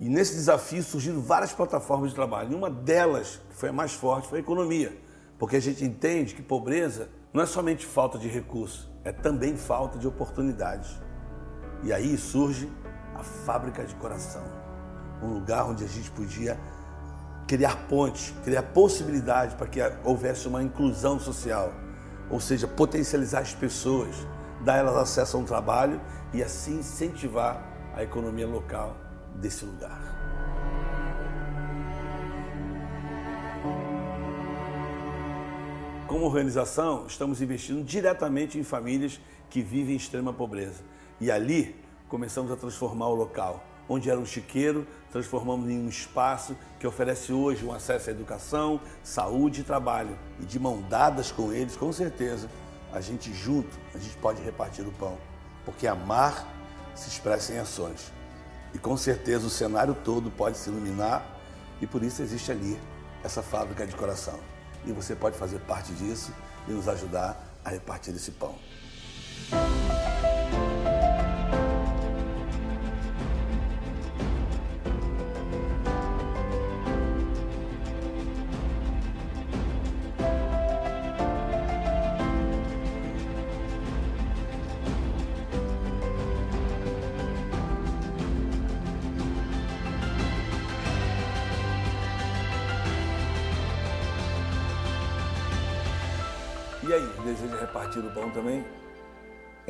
E 0.01 0.09
nesse 0.09 0.35
desafio 0.35 0.83
surgiram 0.83 1.21
várias 1.21 1.53
plataformas 1.53 2.11
de 2.11 2.15
trabalho. 2.15 2.53
E 2.53 2.55
uma 2.55 2.71
delas, 2.71 3.41
que 3.49 3.57
foi 3.57 3.69
a 3.69 3.73
mais 3.73 3.93
forte, 3.93 4.29
foi 4.29 4.39
a 4.39 4.43
economia. 4.43 4.97
Porque 5.39 5.57
a 5.57 5.61
gente 5.61 5.85
entende 5.85 6.35
que 6.35 6.43
pobreza 6.43 7.09
não 7.33 7.43
é 7.43 7.47
somente 7.47 7.87
falta 7.87 8.19
de 8.19 8.29
recursos, 8.29 8.89
é 9.05 9.13
também 9.13 9.57
falta 9.57 9.99
de 9.99 10.07
oportunidades. 10.07 10.91
E 11.83 11.93
aí 11.93 12.17
surge 12.17 12.71
a 13.15 13.23
fábrica 13.23 13.85
de 13.85 13.95
coração 13.97 14.65
um 15.23 15.35
lugar 15.35 15.65
onde 15.67 15.85
a 15.85 15.89
gente 15.89 16.11
podia 16.11 16.59
criar 17.47 17.87
pontes, 17.89 18.35
criar 18.43 18.63
possibilidades 18.63 19.55
para 19.55 19.67
que 19.67 19.81
houvesse 20.03 20.49
uma 20.49 20.63
inclusão 20.63 21.19
social, 21.19 21.73
ou 22.31 22.41
seja, 22.41 22.67
potencializar 22.67 23.41
as 23.41 23.55
pessoas, 23.55 24.15
dar 24.63 24.77
elas 24.77 24.97
acesso 24.97 25.37
a 25.37 25.41
um 25.41 25.45
trabalho 25.45 26.01
e 26.33 26.43
assim 26.43 26.79
incentivar 26.79 27.63
a 27.95 28.03
economia 28.03 28.47
local 28.47 28.97
desse 29.35 29.65
lugar. 29.65 30.15
Como 36.07 36.27
organização, 36.27 37.07
estamos 37.09 37.43
investindo 37.43 37.83
diretamente 37.83 38.57
em 38.57 38.63
famílias 38.63 39.19
que 39.51 39.61
vivem 39.61 39.95
em 39.95 39.97
extrema 39.97 40.33
pobreza. 40.33 40.85
E 41.21 41.29
ali 41.29 41.75
começamos 42.09 42.53
a 42.53 42.57
transformar 42.57 43.09
o 43.09 43.15
local. 43.15 43.65
Onde 43.89 44.09
era 44.09 44.21
um 44.21 44.25
chiqueiro, 44.25 44.87
transformamos 45.11 45.69
em 45.69 45.77
um 45.77 45.89
espaço 45.89 46.57
que 46.79 46.87
oferece 46.87 47.33
hoje 47.33 47.65
um 47.65 47.73
acesso 47.73 48.11
à 48.11 48.13
educação, 48.13 48.81
saúde 49.03 49.63
e 49.63 49.65
trabalho. 49.65 50.17
E 50.39 50.45
de 50.45 50.57
mão 50.57 50.81
dadas 50.83 51.33
com 51.33 51.53
eles, 51.53 51.77
com 51.77 51.93
certeza, 51.93 52.49
a 52.93 53.01
gente 53.01 53.35
junto, 53.35 53.77
a 53.93 53.99
gente 53.99 54.17
pode 54.19 54.41
repartir 54.41 54.87
o 54.87 54.93
pão. 54.93 55.19
Porque 55.65 55.85
amar 55.85 56.47
se 56.95 57.09
expressa 57.09 57.53
em 57.53 57.59
ações. 57.59 58.13
E 58.75 58.79
com 58.79 58.97
certeza 58.97 59.47
o 59.47 59.51
cenário 59.51 59.95
todo 59.95 60.31
pode 60.31 60.59
se 60.59 60.69
iluminar 60.69 61.25
e 61.81 61.87
por 61.87 62.03
isso 62.03 62.21
existe 62.21 62.51
ali 62.51 62.79
essa 63.23 63.43
fábrica 63.43 63.87
de 63.87 63.95
coração. 63.95 64.39
E 64.85 64.93
você 64.93 65.15
pode 65.15 65.39
fazer 65.39 65.61
parte 65.61 65.93
disso 65.93 66.33
e 66.69 66.73
nos 66.73 66.89
ajudar 66.89 67.43
a 67.65 67.71
repartir 67.71 68.15
esse 68.15 68.33
pão. 68.33 68.59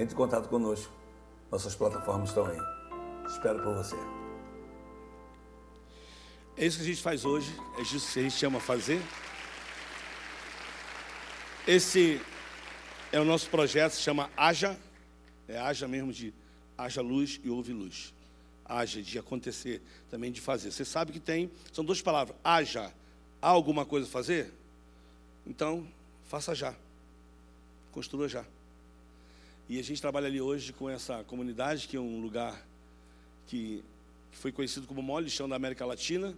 Entre 0.05 0.13
em 0.13 0.19
contato 0.19 0.51
conosco. 0.51 0.93
Nossas 1.51 1.75
plataformas 1.75 2.29
estão 2.29 2.45
aí. 2.45 2.59
Espero 3.27 3.63
por 3.63 3.75
você. 3.75 3.97
É 6.59 6.67
isso 6.67 6.77
que 6.77 6.83
a 6.83 6.87
gente 6.87 7.01
faz 7.01 7.25
hoje, 7.25 7.51
é 7.79 7.81
isso 7.81 8.13
que 8.13 8.19
a 8.19 8.23
gente 8.23 8.35
chama 8.35 8.61
fazer. 8.61 9.01
Esse 11.67 12.21
é 13.11 13.19
o 13.19 13.25
nosso 13.25 13.49
projeto, 13.49 13.93
se 13.93 14.03
chama 14.03 14.31
Haja, 14.37 14.79
é 15.49 15.59
Haja 15.59 15.89
mesmo 15.89 16.13
de 16.13 16.35
haja 16.77 17.01
luz 17.01 17.41
e 17.43 17.49
houve 17.49 17.73
luz. 17.73 18.13
Haja 18.63 19.01
de 19.01 19.19
acontecer, 19.19 19.81
também 20.11 20.31
de 20.31 20.43
fazer. 20.43 20.71
Você 20.71 20.85
sabe 20.85 21.13
que 21.13 21.21
tem, 21.21 21.51
são 21.73 21.83
duas 21.83 22.03
palavras. 22.03 22.37
Haja, 22.45 22.93
há 23.41 23.49
alguma 23.49 23.87
coisa 23.87 24.07
a 24.07 24.11
fazer? 24.11 24.53
Então, 25.47 25.89
faça 26.27 26.55
já 26.55 26.75
construa 27.91 28.29
já. 28.29 28.45
E 29.67 29.79
a 29.79 29.83
gente 29.83 30.01
trabalha 30.01 30.27
ali 30.27 30.43
hoje 30.43 30.75
com 30.75 30.91
essa 30.91 31.25
comunidade, 31.25 31.89
que 31.89 31.97
é 31.97 32.01
um 32.01 32.21
lugar 32.21 32.67
que, 33.47 33.83
foi 34.33 34.53
conhecido 34.53 34.87
como 34.87 35.01
o 35.01 35.03
maior 35.03 35.21
lixão 35.21 35.49
da 35.49 35.57
América 35.57 35.87
Latina, 35.87 36.37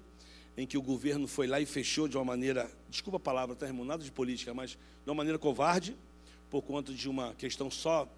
em 0.56 0.66
que 0.66 0.78
o 0.78 0.82
governo 0.82 1.26
foi 1.26 1.46
lá 1.46 1.60
e 1.60 1.66
fechou 1.66 2.06
de 2.06 2.16
uma 2.16 2.24
maneira, 2.24 2.70
desculpa 2.88 3.16
a 3.16 3.20
palavra, 3.20 3.56
tá, 3.56 3.66
irmão, 3.66 3.84
nada 3.84 4.04
de 4.04 4.12
política, 4.12 4.54
mas 4.54 4.70
de 4.70 4.78
uma 5.10 5.14
maneira 5.14 5.38
covarde, 5.38 5.96
por 6.50 6.62
conta 6.62 6.92
de 6.92 7.08
uma 7.08 7.34
questão 7.34 7.70
só 7.70 8.08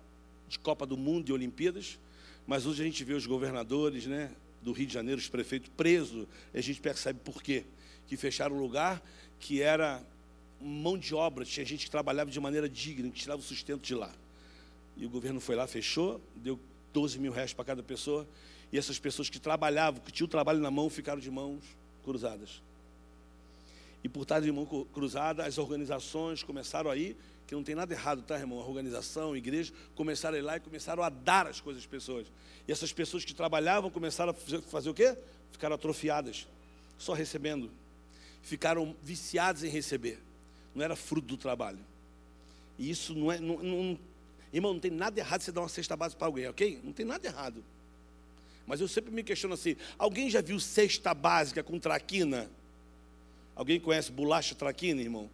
de 0.46 0.58
Copa 0.58 0.84
do 0.84 0.96
Mundo 0.96 1.30
e 1.30 1.32
Olimpíadas. 1.32 1.98
Mas 2.46 2.66
hoje 2.66 2.82
a 2.82 2.84
gente 2.84 3.02
vê 3.02 3.14
os 3.14 3.26
governadores 3.26 4.04
né, 4.04 4.30
do 4.60 4.72
Rio 4.72 4.86
de 4.86 4.92
Janeiro, 4.92 5.18
os 5.18 5.28
prefeitos 5.28 5.70
presos, 5.74 6.26
e 6.52 6.58
a 6.58 6.62
gente 6.62 6.80
percebe 6.80 7.20
por 7.24 7.42
quê. 7.42 7.64
Que 8.06 8.16
fecharam 8.16 8.56
o 8.56 8.60
lugar 8.60 9.02
que 9.40 9.62
era 9.62 10.02
mão 10.60 10.98
de 10.98 11.14
obra, 11.14 11.44
tinha 11.44 11.64
gente 11.64 11.86
que 11.86 11.90
trabalhava 11.90 12.30
de 12.30 12.40
maneira 12.40 12.68
digna, 12.68 13.08
que 13.10 13.20
tirava 13.20 13.40
o 13.40 13.44
sustento 13.44 13.82
de 13.82 13.94
lá. 13.94 14.12
E 14.98 15.06
o 15.06 15.08
governo 15.08 15.40
foi 15.40 15.56
lá, 15.56 15.66
fechou, 15.66 16.20
deu 16.36 16.58
12 16.92 17.18
mil 17.18 17.32
reais 17.32 17.52
para 17.52 17.64
cada 17.64 17.82
pessoa, 17.82 18.26
e 18.72 18.76
essas 18.76 18.98
pessoas 18.98 19.30
que 19.30 19.38
trabalhavam, 19.38 20.00
que 20.00 20.12
tinham 20.12 20.26
o 20.26 20.30
trabalho 20.30 20.60
na 20.60 20.70
mão, 20.70 20.90
ficaram 20.90 21.20
de 21.20 21.30
mãos 21.30 21.64
cruzadas. 22.04 22.60
E 24.02 24.08
por 24.08 24.22
estar 24.22 24.40
de 24.40 24.52
mão 24.52 24.66
cruzada, 24.92 25.44
as 25.44 25.58
organizações 25.58 26.42
começaram 26.42 26.90
aí, 26.90 27.16
que 27.46 27.54
não 27.54 27.62
tem 27.62 27.74
nada 27.74 27.94
errado, 27.94 28.22
tá, 28.22 28.38
irmão? 28.38 28.60
A 28.60 28.66
organização, 28.66 29.32
a 29.32 29.38
igreja, 29.38 29.72
começaram 29.94 30.36
a 30.36 30.38
ir 30.38 30.42
lá 30.42 30.56
e 30.56 30.60
começaram 30.60 31.02
a 31.02 31.08
dar 31.08 31.46
as 31.46 31.60
coisas 31.60 31.82
às 31.82 31.88
pessoas. 31.88 32.26
E 32.66 32.72
essas 32.72 32.92
pessoas 32.92 33.24
que 33.24 33.34
trabalhavam 33.34 33.90
começaram 33.90 34.32
a 34.32 34.60
fazer 34.60 34.90
o 34.90 34.94
quê? 34.94 35.16
Ficaram 35.50 35.74
atrofiadas, 35.74 36.46
só 36.98 37.14
recebendo. 37.14 37.70
Ficaram 38.42 38.94
viciadas 39.02 39.64
em 39.64 39.68
receber 39.68 40.20
não 40.78 40.84
era 40.84 40.96
fruto 40.96 41.26
do 41.26 41.36
trabalho. 41.36 41.78
E 42.78 42.88
isso 42.88 43.14
não 43.14 43.32
é. 43.32 43.40
Não, 43.40 43.58
não, 43.58 43.98
irmão, 44.52 44.72
não 44.72 44.80
tem 44.80 44.90
nada 44.90 45.18
errado 45.18 45.42
você 45.42 45.52
dar 45.52 45.60
uma 45.60 45.68
cesta 45.68 45.96
básica 45.96 46.18
para 46.18 46.28
alguém, 46.28 46.48
ok? 46.48 46.80
Não 46.82 46.92
tem 46.92 47.04
nada 47.04 47.26
errado. 47.26 47.64
Mas 48.66 48.80
eu 48.80 48.88
sempre 48.88 49.10
me 49.10 49.22
questiono 49.22 49.54
assim: 49.54 49.76
alguém 49.98 50.30
já 50.30 50.40
viu 50.40 50.58
cesta 50.60 51.14
básica 51.14 51.62
com 51.62 51.78
traquina? 51.78 52.50
Alguém 53.54 53.80
conhece 53.80 54.12
bolacha 54.12 54.54
traquina, 54.54 55.00
irmão? 55.00 55.28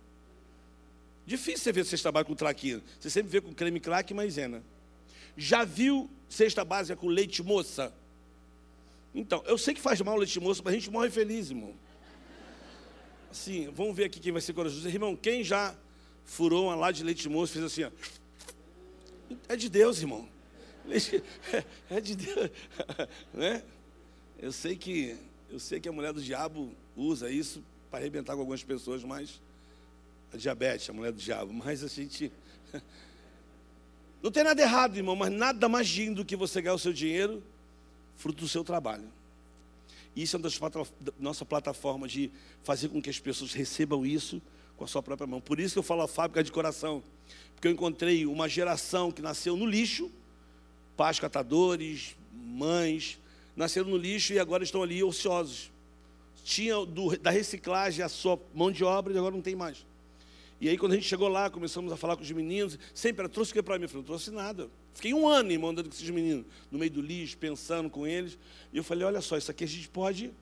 Difícil 1.27 1.65
você 1.65 1.73
ver 1.73 1.85
cesta 1.85 2.11
básica 2.13 2.29
com 2.29 2.37
traquina. 2.37 2.83
Você 2.99 3.11
sempre 3.11 3.31
vê 3.31 3.41
com 3.41 3.53
creme 3.53 3.81
crack 3.81 4.13
e 4.13 4.15
maisena. 4.15 4.63
Já 5.37 5.65
viu 5.65 6.09
cesta 6.29 6.65
básica 6.65 6.97
com 6.97 7.09
leite 7.09 7.43
moça? 7.43 7.93
Então, 9.15 9.43
eu 9.47 9.57
sei 9.57 9.75
que 9.75 9.81
faz 9.81 10.01
mal 10.01 10.17
leite 10.17 10.39
moça, 10.41 10.61
mas 10.65 10.75
a 10.75 10.77
gente 10.77 10.91
morre 10.91 11.11
feliz, 11.11 11.51
irmão 11.51 11.75
assim, 13.35 13.69
vamos 13.75 13.97
ver 13.97 14.05
aqui 14.05 14.21
quem 14.21 14.33
vai 14.33 14.41
ser 14.41 14.53
corajoso. 14.53 14.89
Irmão, 14.89 15.17
quem 15.17 15.43
já 15.43 15.75
furou 16.25 16.67
uma 16.67 16.77
lá 16.77 16.93
de 16.93 17.03
leite 17.03 17.29
moço, 17.29 17.53
fez 17.53 17.65
assim, 17.65 17.85
ó. 17.85 17.91
É 19.49 19.57
de 19.57 19.69
Deus, 19.69 20.01
irmão. 20.01 20.29
É 21.91 22.01
de 22.01 22.15
Deus, 22.15 22.51
né? 23.33 23.63
Eu 24.39 24.53
sei 24.53 24.77
que 24.77 25.17
eu 25.49 25.59
sei 25.59 25.81
que 25.81 25.89
a 25.89 25.93
mulher 25.93 26.13
do 26.13 26.21
diabo 26.21 26.75
usa 26.97 27.31
isso 27.31 27.63
para 27.91 28.01
arrebentar 28.01 28.35
com 28.35 28.41
algumas 28.41 28.63
pessoas, 28.65 29.05
mas 29.05 29.41
a 30.33 30.37
diabetes, 30.37 30.91
a 30.91 30.93
mulher 30.93 31.13
do 31.13 31.19
diabo, 31.19 31.53
mas 31.53 31.83
a 31.85 31.89
gente 31.89 32.31
não 34.23 34.31
tem 34.31 34.43
nada 34.43 34.61
errado, 34.61 34.97
irmão, 34.97 35.15
mas 35.15 35.31
nada 35.31 35.69
mais 35.69 35.87
digno 35.87 36.17
do 36.17 36.25
que 36.25 36.35
você 36.35 36.61
ganhar 36.61 36.75
o 36.75 36.79
seu 36.79 36.93
dinheiro 36.93 37.43
fruto 38.17 38.41
do 38.41 38.49
seu 38.49 38.65
trabalho. 38.65 39.09
Isso 40.17 40.37
é 40.37 40.39
uma 40.39 40.43
das 40.43 40.61
nossa 41.19 41.45
plataforma 41.45 42.07
de 42.07 42.31
fazer 42.63 42.89
com 42.89 43.01
que 43.01 43.11
as 43.11 43.19
pessoas 43.19 43.53
recebam 43.53 44.05
isso 44.05 44.43
com 44.77 44.85
a 44.85 44.87
sua 44.87 45.03
própria 45.03 45.27
mão. 45.27 45.41
Por 45.41 45.61
isso 45.61 45.75
que 45.75 45.79
eu 45.79 45.83
falo 45.83 46.03
a 46.03 46.09
fábrica 46.09 46.43
de 46.43 46.51
coração, 46.53 47.03
porque 47.55 47.69
eu 47.69 47.73
encontrei 47.73 48.27
uma 48.27 48.49
geração 48.49 49.11
que 49.11 49.23
nasceu 49.23 49.57
no 49.57 49.67
lixo, 49.67 50.11
pais 50.97 51.19
catadores, 51.19 52.17
mães, 52.33 53.19
nasceram 53.57 53.89
no 53.89 53.97
lixo 53.97 54.33
e 54.33 54.39
agora 54.39 54.65
estão 54.65 54.83
ali 54.83 55.03
ociosos. 55.03 55.71
Tinha 56.45 56.85
do, 56.85 57.17
da 57.19 57.31
reciclagem 57.31 58.05
a 58.05 58.09
sua 58.09 58.39
mão 58.55 58.71
de 58.71 58.85
obra 58.85 59.13
e 59.13 59.19
agora 59.19 59.35
não 59.35 59.43
tem 59.43 59.57
mais. 59.57 59.87
E 60.61 60.69
aí, 60.69 60.79
quando 60.79 60.93
a 60.93 60.95
gente 60.95 61.09
chegou 61.09 61.29
lá, 61.29 61.51
começamos 61.51 61.93
a 61.93 61.97
falar 61.97 62.17
com 62.17 62.23
os 62.23 62.31
meninos, 62.31 62.79
sempre 62.95 63.29
trouxe 63.29 63.51
o 63.51 63.55
que 63.55 63.63
para 63.63 63.79
mim? 63.79 63.85
Eu 63.85 63.89
falei, 63.89 64.03
não 64.03 64.07
trouxe 64.07 64.31
nada. 64.31 64.69
Fiquei 64.95 65.13
um 65.13 65.29
ano, 65.29 65.51
irmão, 65.51 65.71
andando 65.71 65.89
com 65.89 65.95
esses 65.95 66.09
meninos, 66.09 66.47
no 66.71 66.79
meio 66.79 66.91
do 66.91 67.01
lixo, 67.01 67.37
pensando 67.37 67.91
com 67.91 68.07
eles. 68.07 68.39
E 68.73 68.77
eu 68.77 68.85
falei, 68.85 69.05
olha 69.05 69.21
só, 69.21 69.37
isso 69.37 69.51
aqui 69.51 69.65
a 69.65 69.69
gente 69.69 69.89
pode. 69.89 70.33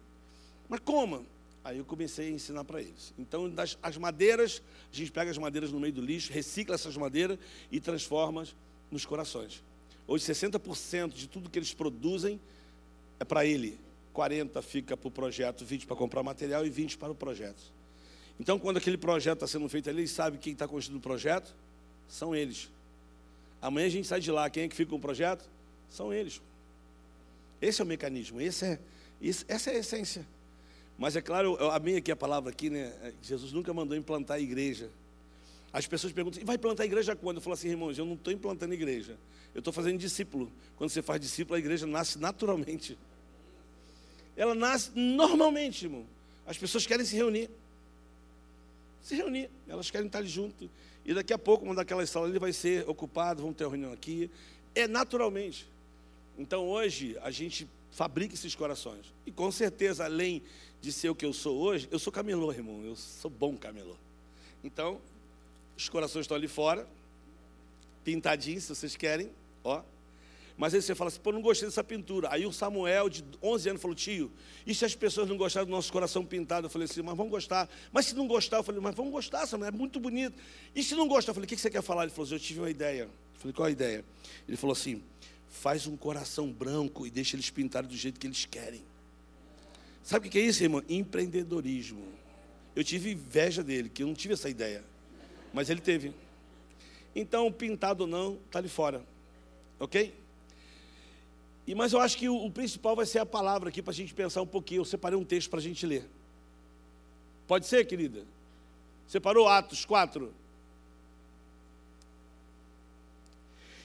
Mas 0.68 0.80
como? 0.80 1.26
Aí 1.64 1.78
eu 1.78 1.84
comecei 1.84 2.28
a 2.28 2.30
ensinar 2.30 2.64
para 2.64 2.80
eles. 2.80 3.14
Então, 3.16 3.48
das, 3.48 3.78
as 3.82 3.96
madeiras, 3.96 4.60
a 4.92 4.96
gente 4.96 5.12
pega 5.12 5.30
as 5.30 5.38
madeiras 5.38 5.70
no 5.70 5.78
meio 5.78 5.92
do 5.92 6.00
lixo, 6.00 6.32
recicla 6.32 6.74
essas 6.74 6.96
madeiras 6.96 7.38
e 7.70 7.80
transforma 7.80 8.44
nos 8.90 9.06
corações. 9.06 9.62
Hoje, 10.06 10.24
60% 10.24 11.12
de 11.12 11.28
tudo 11.28 11.48
que 11.48 11.58
eles 11.58 11.72
produzem 11.72 12.40
é 13.20 13.24
para 13.24 13.46
ele. 13.46 13.78
40% 14.12 14.62
fica 14.62 14.96
para 14.96 15.08
o 15.08 15.10
projeto, 15.10 15.64
20% 15.64 15.86
para 15.86 15.96
comprar 15.96 16.22
material 16.22 16.66
e 16.66 16.70
20% 16.70 16.98
para 16.98 17.12
o 17.12 17.14
projeto. 17.14 17.62
Então, 18.38 18.58
quando 18.58 18.78
aquele 18.78 18.98
projeto 18.98 19.36
está 19.36 19.46
sendo 19.46 19.68
feito 19.68 19.88
ali, 19.88 20.00
eles 20.00 20.10
sabem 20.10 20.38
quem 20.38 20.52
está 20.52 20.66
construindo 20.66 20.98
o 20.98 21.02
projeto? 21.02 21.54
São 22.08 22.34
eles. 22.34 22.68
Amanhã 23.60 23.86
a 23.86 23.90
gente 23.90 24.08
sai 24.08 24.20
de 24.20 24.30
lá, 24.30 24.50
quem 24.50 24.64
é 24.64 24.68
que 24.68 24.74
fica 24.74 24.90
com 24.90 24.96
o 24.96 25.00
projeto? 25.00 25.48
São 25.88 26.12
eles. 26.12 26.42
Esse 27.60 27.80
é 27.80 27.84
o 27.84 27.86
mecanismo, 27.86 28.40
esse 28.40 28.64
é, 28.64 28.78
esse, 29.20 29.44
essa 29.46 29.70
é 29.70 29.76
a 29.76 29.78
essência. 29.78 30.26
Mas 30.98 31.16
é 31.16 31.20
claro, 31.20 31.56
eu 31.58 31.70
amei 31.70 31.96
aqui 31.96 32.12
a 32.12 32.16
palavra 32.16 32.50
aqui, 32.50 32.70
né? 32.70 32.92
Jesus 33.22 33.52
nunca 33.52 33.72
mandou 33.72 33.96
implantar 33.96 34.36
a 34.36 34.40
igreja. 34.40 34.90
As 35.72 35.86
pessoas 35.86 36.12
perguntam, 36.12 36.44
vai 36.44 36.58
plantar 36.58 36.82
a 36.82 36.86
igreja 36.86 37.16
quando? 37.16 37.36
Eu 37.36 37.42
falo 37.42 37.54
assim, 37.54 37.68
irmãos, 37.68 37.98
eu 37.98 38.04
não 38.04 38.14
estou 38.14 38.32
implantando 38.32 38.74
igreja. 38.74 39.16
Eu 39.54 39.60
estou 39.60 39.72
fazendo 39.72 39.98
discípulo. 39.98 40.50
Quando 40.76 40.90
você 40.90 41.02
faz 41.02 41.20
discípulo, 41.20 41.56
a 41.56 41.58
igreja 41.58 41.86
nasce 41.86 42.18
naturalmente. 42.18 42.98
Ela 44.36 44.54
nasce 44.54 44.90
normalmente, 44.94 45.84
irmão. 45.86 46.04
As 46.46 46.58
pessoas 46.58 46.86
querem 46.86 47.04
se 47.04 47.16
reunir 47.16 47.50
se 49.02 49.16
reunir. 49.16 49.50
Elas 49.68 49.90
querem 49.90 50.06
estar 50.06 50.22
junto. 50.22 50.70
E 51.04 51.12
daqui 51.12 51.32
a 51.32 51.38
pouco, 51.38 51.64
uma 51.64 51.74
daquelas 51.74 52.08
salas 52.08 52.30
ali 52.30 52.38
vai 52.38 52.52
ser 52.52 52.88
ocupado, 52.88 53.42
vamos 53.42 53.56
ter 53.56 53.64
uma 53.64 53.72
reunião 53.72 53.92
aqui. 53.92 54.30
É 54.74 54.86
naturalmente. 54.86 55.66
Então 56.38 56.66
hoje 56.66 57.18
a 57.22 57.30
gente 57.30 57.68
fabrica 57.90 58.34
esses 58.34 58.54
corações. 58.54 59.12
E 59.26 59.32
com 59.32 59.50
certeza, 59.50 60.04
além 60.04 60.42
de 60.82 60.92
ser 60.92 61.08
o 61.08 61.14
que 61.14 61.24
eu 61.24 61.32
sou 61.32 61.56
hoje, 61.58 61.88
eu 61.92 61.98
sou 61.98 62.12
camelô, 62.12 62.52
irmão. 62.52 62.84
Eu 62.84 62.96
sou 62.96 63.30
bom 63.30 63.56
camelô. 63.56 63.96
Então, 64.64 65.00
os 65.76 65.88
corações 65.88 66.24
estão 66.24 66.36
ali 66.36 66.48
fora, 66.48 66.86
pintadinhos, 68.04 68.64
se 68.64 68.74
vocês 68.74 68.96
querem, 68.96 69.30
ó. 69.62 69.80
Mas 70.56 70.74
aí 70.74 70.82
você 70.82 70.94
fala 70.94 71.08
assim, 71.08 71.20
pô, 71.20 71.30
não 71.30 71.40
gostei 71.40 71.68
dessa 71.68 71.84
pintura. 71.84 72.28
Aí 72.32 72.44
o 72.44 72.52
Samuel, 72.52 73.08
de 73.08 73.24
11 73.40 73.70
anos, 73.70 73.80
falou, 73.80 73.94
tio, 73.94 74.30
e 74.66 74.74
se 74.74 74.84
as 74.84 74.94
pessoas 74.94 75.28
não 75.28 75.36
gostarem 75.36 75.66
do 75.66 75.70
nosso 75.70 75.90
coração 75.92 76.24
pintado? 76.24 76.66
Eu 76.66 76.70
falei 76.70 76.86
assim, 76.86 77.00
mas 77.00 77.16
vamos 77.16 77.30
gostar. 77.30 77.70
Mas 77.92 78.06
se 78.06 78.14
não 78.16 78.26
gostar, 78.26 78.58
eu 78.58 78.64
falei, 78.64 78.80
mas 78.80 78.94
vamos 78.94 79.12
gostar, 79.12 79.46
Samuel, 79.46 79.68
é 79.68 79.72
muito 79.72 80.00
bonito. 80.00 80.36
E 80.74 80.82
se 80.82 80.96
não 80.96 81.06
gostar? 81.06 81.30
Eu 81.30 81.34
falei, 81.34 81.46
o 81.46 81.48
que 81.48 81.56
você 81.56 81.70
quer 81.70 81.82
falar? 81.82 82.02
Ele 82.02 82.10
falou 82.10 82.24
assim, 82.26 82.34
eu 82.34 82.40
tive 82.40 82.58
uma 82.60 82.70
ideia. 82.70 83.02
Eu 83.02 83.10
falei, 83.38 83.54
qual 83.54 83.66
a 83.66 83.70
ideia? 83.70 84.04
Ele 84.48 84.56
falou 84.56 84.72
assim, 84.72 85.00
faz 85.48 85.86
um 85.86 85.96
coração 85.96 86.52
branco 86.52 87.06
e 87.06 87.10
deixa 87.10 87.36
eles 87.36 87.50
pintarem 87.50 87.88
do 87.88 87.96
jeito 87.96 88.18
que 88.18 88.26
eles 88.26 88.44
querem. 88.44 88.82
Sabe 90.02 90.28
o 90.28 90.30
que 90.30 90.38
é 90.38 90.42
isso, 90.42 90.62
irmão? 90.62 90.82
Empreendedorismo. 90.88 92.04
Eu 92.74 92.82
tive 92.82 93.12
inveja 93.12 93.62
dele, 93.62 93.88
que 93.88 94.02
eu 94.02 94.06
não 94.06 94.14
tive 94.14 94.34
essa 94.34 94.48
ideia. 94.48 94.82
Mas 95.52 95.70
ele 95.70 95.80
teve. 95.80 96.12
Então, 97.14 97.52
pintado 97.52 98.04
ou 98.04 98.08
não, 98.08 98.38
está 98.46 98.58
ali 98.58 98.68
fora. 98.68 99.04
Ok? 99.78 100.14
E, 101.66 101.74
mas 101.74 101.92
eu 101.92 102.00
acho 102.00 102.16
que 102.16 102.28
o, 102.28 102.46
o 102.46 102.50
principal 102.50 102.96
vai 102.96 103.06
ser 103.06 103.18
a 103.18 103.26
palavra 103.26 103.68
aqui 103.68 103.82
para 103.82 103.92
a 103.92 103.94
gente 103.94 104.14
pensar 104.14 104.42
um 104.42 104.46
pouquinho. 104.46 104.80
Eu 104.80 104.84
separei 104.84 105.18
um 105.18 105.24
texto 105.24 105.50
para 105.50 105.58
a 105.58 105.62
gente 105.62 105.86
ler. 105.86 106.08
Pode 107.46 107.66
ser, 107.66 107.84
querida? 107.86 108.24
Separou 109.06 109.46
Atos 109.46 109.84
4. 109.84 110.32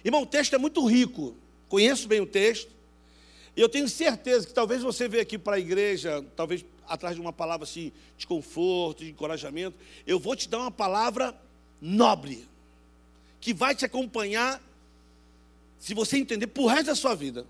Irmão, 0.04 0.22
o 0.22 0.26
texto 0.26 0.56
é 0.56 0.58
muito 0.58 0.86
rico. 0.86 1.36
Conheço 1.68 2.08
bem 2.08 2.22
o 2.22 2.26
texto. 2.26 2.77
E 3.58 3.60
eu 3.60 3.68
tenho 3.68 3.90
certeza 3.90 4.46
que 4.46 4.54
talvez 4.54 4.84
você 4.84 5.08
veja 5.08 5.24
aqui 5.24 5.36
para 5.36 5.56
a 5.56 5.60
igreja, 5.60 6.24
talvez 6.36 6.64
atrás 6.88 7.16
de 7.16 7.22
uma 7.22 7.34
palavra 7.34 7.64
assim, 7.64 7.92
de 8.16 8.28
conforto, 8.28 9.04
de 9.04 9.10
encorajamento. 9.10 9.76
Eu 10.06 10.20
vou 10.20 10.36
te 10.36 10.48
dar 10.48 10.60
uma 10.60 10.70
palavra 10.70 11.36
nobre, 11.82 12.48
que 13.42 13.56
vai 13.56 13.74
te 13.74 13.84
acompanhar, 13.84 14.62
se 15.80 15.96
você 15.96 16.18
entender, 16.18 16.46
por 16.46 16.68
resto 16.68 16.86
da 16.86 16.96
sua 16.96 17.16
vida. 17.16 17.48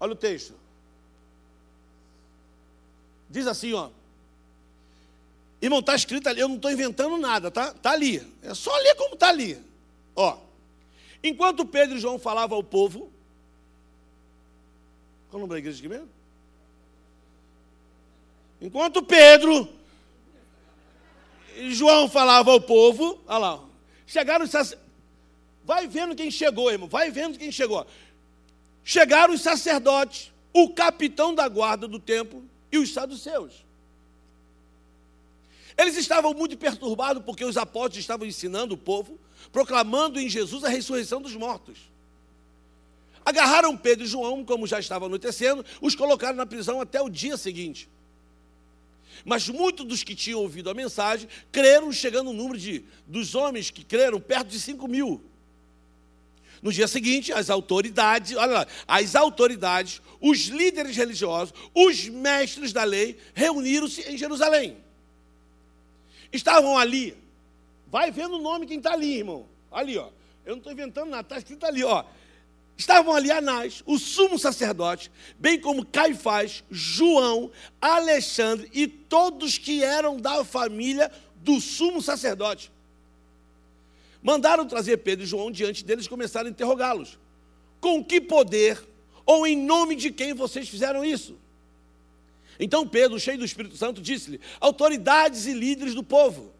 Olha 0.00 0.14
o 0.14 0.16
texto. 0.16 0.54
Diz 3.30 3.46
assim, 3.46 3.72
ó. 3.72 3.88
Irmão, 5.62 5.78
está 5.78 5.94
escrito 5.94 6.28
ali, 6.28 6.40
eu 6.40 6.48
não 6.48 6.56
estou 6.56 6.72
inventando 6.72 7.16
nada, 7.18 7.52
tá? 7.52 7.68
Está 7.68 7.92
ali. 7.92 8.20
É 8.42 8.52
só 8.52 8.76
ler 8.78 8.96
como 8.96 9.14
está 9.14 9.28
ali. 9.28 9.56
Ó. 10.16 10.38
Enquanto 11.22 11.64
Pedro 11.64 11.96
e 11.96 12.00
João 12.00 12.18
falavam 12.18 12.56
ao 12.56 12.64
povo. 12.64 13.13
Qual 15.34 15.42
o 15.42 15.46
nome 15.48 15.54
da 15.54 15.58
igreja 15.58 15.80
aqui 15.80 15.88
mesmo? 15.88 16.08
Enquanto 18.60 19.02
Pedro 19.02 19.68
e 21.56 21.74
João 21.74 22.08
falavam 22.08 22.54
ao 22.54 22.60
povo, 22.60 23.20
olha 23.26 23.38
lá, 23.38 23.64
chegaram 24.06 24.44
os 24.44 24.52
sacerdotes. 24.52 24.88
Vai 25.64 25.88
vendo 25.88 26.14
quem 26.14 26.30
chegou, 26.30 26.70
irmão, 26.70 26.88
vai 26.88 27.10
vendo 27.10 27.36
quem 27.36 27.50
chegou. 27.50 27.84
Chegaram 28.84 29.34
os 29.34 29.40
sacerdotes, 29.40 30.30
o 30.52 30.70
capitão 30.70 31.34
da 31.34 31.48
guarda 31.48 31.88
do 31.88 31.98
templo 31.98 32.48
e 32.70 32.78
os 32.78 32.92
saduceus. 32.92 33.64
Eles 35.76 35.96
estavam 35.96 36.32
muito 36.32 36.56
perturbados 36.56 37.24
porque 37.24 37.44
os 37.44 37.56
apóstolos 37.56 37.98
estavam 37.98 38.24
ensinando 38.24 38.74
o 38.74 38.78
povo, 38.78 39.18
proclamando 39.50 40.20
em 40.20 40.28
Jesus 40.28 40.62
a 40.62 40.68
ressurreição 40.68 41.20
dos 41.20 41.34
mortos. 41.34 41.92
Agarraram 43.24 43.76
Pedro 43.76 44.04
e 44.04 44.08
João, 44.08 44.44
como 44.44 44.66
já 44.66 44.78
estava 44.78 45.06
anoitecendo, 45.06 45.64
os 45.80 45.94
colocaram 45.94 46.36
na 46.36 46.44
prisão 46.44 46.80
até 46.80 47.00
o 47.00 47.08
dia 47.08 47.36
seguinte. 47.36 47.88
Mas 49.24 49.48
muitos 49.48 49.86
dos 49.86 50.02
que 50.02 50.14
tinham 50.14 50.40
ouvido 50.40 50.68
a 50.68 50.74
mensagem 50.74 51.28
creram, 51.50 51.90
chegando 51.92 52.30
o 52.30 52.34
número 52.34 52.58
de, 52.58 52.84
dos 53.06 53.34
homens 53.34 53.70
que 53.70 53.84
creram 53.84 54.20
perto 54.20 54.48
de 54.48 54.60
5 54.60 54.86
mil. 54.86 55.22
No 56.60 56.72
dia 56.72 56.88
seguinte, 56.88 57.32
as 57.32 57.50
autoridades, 57.50 58.36
olha 58.36 58.52
lá, 58.52 58.66
as 58.88 59.14
autoridades, 59.14 60.00
os 60.20 60.46
líderes 60.46 60.96
religiosos, 60.96 61.54
os 61.74 62.08
mestres 62.08 62.72
da 62.72 62.84
lei, 62.84 63.18
reuniram-se 63.34 64.00
em 64.02 64.16
Jerusalém. 64.16 64.78
Estavam 66.32 66.76
ali. 66.78 67.16
Vai 67.86 68.10
vendo 68.10 68.36
o 68.36 68.42
nome 68.42 68.66
quem 68.66 68.78
está 68.78 68.92
ali, 68.92 69.18
irmão. 69.18 69.46
Ali, 69.70 69.96
ó. 69.98 70.08
Eu 70.44 70.52
não 70.52 70.58
estou 70.58 70.72
inventando 70.72 71.10
nada, 71.10 71.22
está 71.22 71.38
escrito 71.38 71.64
ali, 71.64 71.84
ó. 71.84 72.04
Estavam 72.76 73.14
ali 73.14 73.30
Anás, 73.30 73.82
o 73.86 73.98
sumo 73.98 74.38
sacerdote, 74.38 75.10
bem 75.38 75.60
como 75.60 75.86
Caifás, 75.86 76.64
João, 76.70 77.50
Alexandre 77.80 78.68
e 78.72 78.86
todos 78.86 79.58
que 79.58 79.82
eram 79.82 80.16
da 80.16 80.44
família 80.44 81.10
do 81.36 81.60
sumo 81.60 82.02
sacerdote 82.02 82.72
mandaram 84.24 84.66
trazer 84.66 84.96
Pedro 84.96 85.22
e 85.22 85.28
João 85.28 85.50
diante 85.50 85.84
deles 85.84 86.06
e 86.06 86.08
começaram 86.08 86.48
a 86.48 86.50
interrogá-los. 86.50 87.18
Com 87.78 88.02
que 88.02 88.22
poder 88.22 88.82
ou 89.26 89.46
em 89.46 89.54
nome 89.54 89.94
de 89.94 90.10
quem 90.10 90.32
vocês 90.32 90.66
fizeram 90.66 91.04
isso? 91.04 91.36
Então 92.58 92.88
Pedro, 92.88 93.20
cheio 93.20 93.36
do 93.36 93.44
Espírito 93.44 93.76
Santo, 93.76 94.00
disse-lhe: 94.00 94.40
autoridades 94.58 95.44
e 95.44 95.52
líderes 95.52 95.94
do 95.94 96.02
povo, 96.02 96.50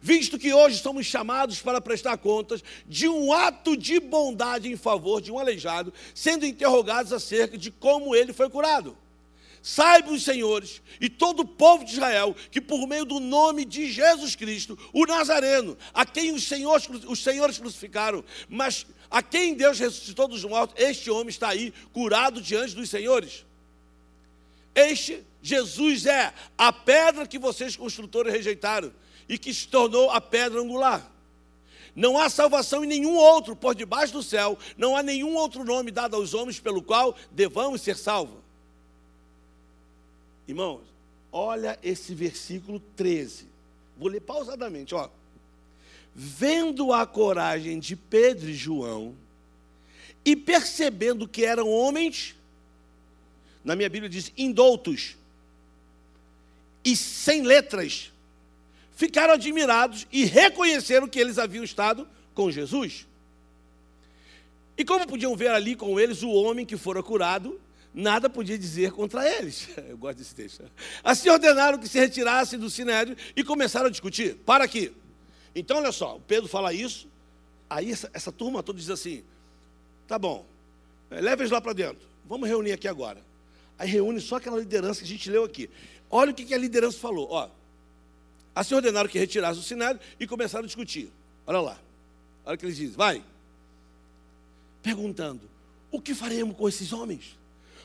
visto 0.00 0.38
que 0.38 0.52
hoje 0.52 0.78
somos 0.78 1.06
chamados 1.06 1.60
para 1.60 1.80
prestar 1.80 2.16
contas 2.18 2.62
de 2.86 3.08
um 3.08 3.32
ato 3.32 3.76
de 3.76 4.00
bondade 4.00 4.70
em 4.70 4.76
favor 4.76 5.20
de 5.20 5.32
um 5.32 5.38
aleijado, 5.38 5.92
sendo 6.14 6.46
interrogados 6.46 7.12
acerca 7.12 7.56
de 7.56 7.70
como 7.70 8.14
ele 8.14 8.32
foi 8.32 8.48
curado. 8.48 8.96
Saibam 9.60 10.14
os 10.14 10.22
senhores 10.22 10.80
e 11.00 11.08
todo 11.08 11.40
o 11.40 11.46
povo 11.46 11.84
de 11.84 11.92
Israel 11.92 12.34
que, 12.50 12.60
por 12.60 12.86
meio 12.86 13.04
do 13.04 13.18
nome 13.18 13.64
de 13.64 13.90
Jesus 13.90 14.36
Cristo, 14.36 14.78
o 14.92 15.04
Nazareno, 15.04 15.76
a 15.92 16.06
quem 16.06 16.32
os 16.32 16.44
senhores, 16.44 16.88
os 17.06 17.22
senhores 17.22 17.58
crucificaram, 17.58 18.24
mas 18.48 18.86
a 19.10 19.22
quem 19.22 19.54
Deus 19.54 19.78
ressuscitou 19.78 20.28
dos 20.28 20.44
mortos, 20.44 20.76
este 20.78 21.10
homem 21.10 21.28
está 21.28 21.48
aí 21.48 21.72
curado 21.92 22.40
diante 22.40 22.74
dos 22.74 22.88
senhores. 22.88 23.44
Este 24.74 25.24
Jesus 25.42 26.06
é 26.06 26.32
a 26.56 26.72
pedra 26.72 27.26
que 27.26 27.38
vocês 27.38 27.76
construtores 27.76 28.32
rejeitaram 28.32 28.92
e 29.28 29.38
que 29.38 29.52
se 29.52 29.68
tornou 29.68 30.10
a 30.10 30.20
pedra 30.20 30.60
angular. 30.60 31.10
Não 31.94 32.16
há 32.16 32.30
salvação 32.30 32.84
em 32.84 32.86
nenhum 32.86 33.16
outro, 33.16 33.56
por 33.56 33.74
debaixo 33.74 34.12
do 34.12 34.22
céu, 34.22 34.56
não 34.76 34.96
há 34.96 35.02
nenhum 35.02 35.34
outro 35.34 35.64
nome 35.64 35.90
dado 35.90 36.14
aos 36.14 36.32
homens 36.32 36.60
pelo 36.60 36.82
qual 36.82 37.14
devamos 37.30 37.82
ser 37.82 37.96
salvos. 37.96 38.38
Irmãos, 40.46 40.82
olha 41.32 41.78
esse 41.82 42.14
versículo 42.14 42.80
13. 42.96 43.46
Vou 43.98 44.08
ler 44.08 44.20
pausadamente, 44.20 44.94
ó. 44.94 45.10
Vendo 46.14 46.92
a 46.92 47.04
coragem 47.04 47.78
de 47.78 47.96
Pedro 47.96 48.48
e 48.48 48.54
João, 48.54 49.14
e 50.24 50.36
percebendo 50.36 51.26
que 51.26 51.44
eram 51.44 51.68
homens, 51.68 52.34
na 53.64 53.74
minha 53.74 53.88
Bíblia 53.88 54.08
diz 54.08 54.32
indoutos, 54.36 55.16
e 56.84 56.96
sem 56.96 57.42
letras, 57.42 58.12
ficaram 58.98 59.34
admirados 59.34 60.08
e 60.10 60.24
reconheceram 60.24 61.06
que 61.06 61.20
eles 61.20 61.38
haviam 61.38 61.62
estado 61.62 62.04
com 62.34 62.50
Jesus. 62.50 63.06
E 64.76 64.84
como 64.84 65.06
podiam 65.06 65.36
ver 65.36 65.50
ali 65.50 65.76
com 65.76 66.00
eles 66.00 66.24
o 66.24 66.30
homem 66.30 66.66
que 66.66 66.76
fora 66.76 67.00
curado, 67.00 67.60
nada 67.94 68.28
podia 68.28 68.58
dizer 68.58 68.90
contra 68.90 69.24
eles. 69.24 69.68
Eu 69.88 69.96
gosto 69.96 70.18
desse 70.18 70.34
texto. 70.34 70.64
Assim 71.04 71.28
ordenaram 71.28 71.78
que 71.78 71.88
se 71.88 71.96
retirassem 71.96 72.58
do 72.58 72.68
sinédrio 72.68 73.16
e 73.36 73.44
começaram 73.44 73.86
a 73.86 73.90
discutir. 73.90 74.34
Para 74.44 74.64
aqui. 74.64 74.92
Então, 75.54 75.76
olha 75.76 75.92
só, 75.92 76.20
Pedro 76.26 76.48
fala 76.48 76.72
isso, 76.72 77.06
aí 77.70 77.92
essa, 77.92 78.10
essa 78.12 78.32
turma 78.32 78.64
toda 78.64 78.80
diz 78.80 78.90
assim: 78.90 79.22
tá 80.08 80.18
bom, 80.18 80.44
eh, 81.08 81.20
leve 81.20 81.42
eles 81.42 81.52
lá 81.52 81.60
para 81.60 81.72
dentro, 81.72 82.04
vamos 82.26 82.48
reunir 82.48 82.72
aqui 82.72 82.88
agora. 82.88 83.22
Aí 83.78 83.88
reúne 83.88 84.20
só 84.20 84.36
aquela 84.36 84.58
liderança 84.58 84.98
que 84.98 85.06
a 85.06 85.08
gente 85.08 85.30
leu 85.30 85.44
aqui. 85.44 85.70
Olha 86.10 86.32
o 86.32 86.34
que 86.34 86.52
a 86.52 86.58
liderança 86.58 86.98
falou. 86.98 87.28
Ó, 87.30 87.48
Assim 88.58 88.74
ordenaram 88.74 89.08
que 89.08 89.16
retirasse 89.16 89.60
o 89.60 89.62
sinédrio 89.62 90.00
e 90.18 90.26
começaram 90.26 90.64
a 90.64 90.66
discutir. 90.66 91.12
Olha 91.46 91.60
lá. 91.60 91.78
Olha 92.44 92.56
o 92.56 92.58
que 92.58 92.66
eles 92.66 92.76
dizem. 92.76 92.96
Vai. 92.96 93.22
Perguntando: 94.82 95.42
o 95.92 96.00
que 96.00 96.12
faremos 96.12 96.56
com 96.56 96.68
esses 96.68 96.92
homens? 96.92 97.38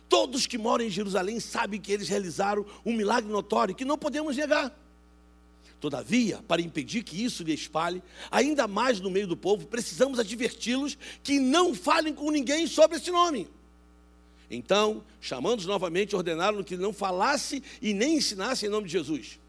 Todos 0.10 0.48
que 0.48 0.58
moram 0.58 0.84
em 0.84 0.90
Jerusalém 0.90 1.40
sabem 1.40 1.80
que 1.80 1.92
eles 1.92 2.10
realizaram 2.10 2.66
um 2.84 2.92
milagre 2.92 3.32
notório 3.32 3.76
que 3.76 3.86
não 3.86 4.00
podemos 4.00 4.36
negar. 4.36 4.76
Todavia, 5.80 6.42
para 6.48 6.60
impedir 6.60 7.04
que 7.04 7.24
isso 7.24 7.44
lhe 7.44 7.54
espalhe, 7.54 8.02
ainda 8.32 8.68
mais 8.68 9.00
no 9.00 9.12
meio 9.12 9.28
do 9.28 9.38
povo, 9.38 9.68
precisamos 9.68 10.18
adverti-los 10.18 10.98
que 11.22 11.40
não 11.40 11.76
falem 11.76 12.16
com 12.16 12.32
ninguém 12.32 12.66
sobre 12.66 12.98
esse 12.98 13.12
nome. 13.12 13.48
Então, 14.50 15.04
chamando-os 15.22 15.68
novamente, 15.68 16.16
ordenaram 16.16 16.64
que 16.64 16.76
não 16.76 16.92
falasse 16.92 17.62
e 17.80 17.94
nem 17.94 18.18
ensinasse 18.18 18.66
em 18.66 18.70
nome 18.70 18.88
de 18.88 18.94
Jesus. 18.94 19.43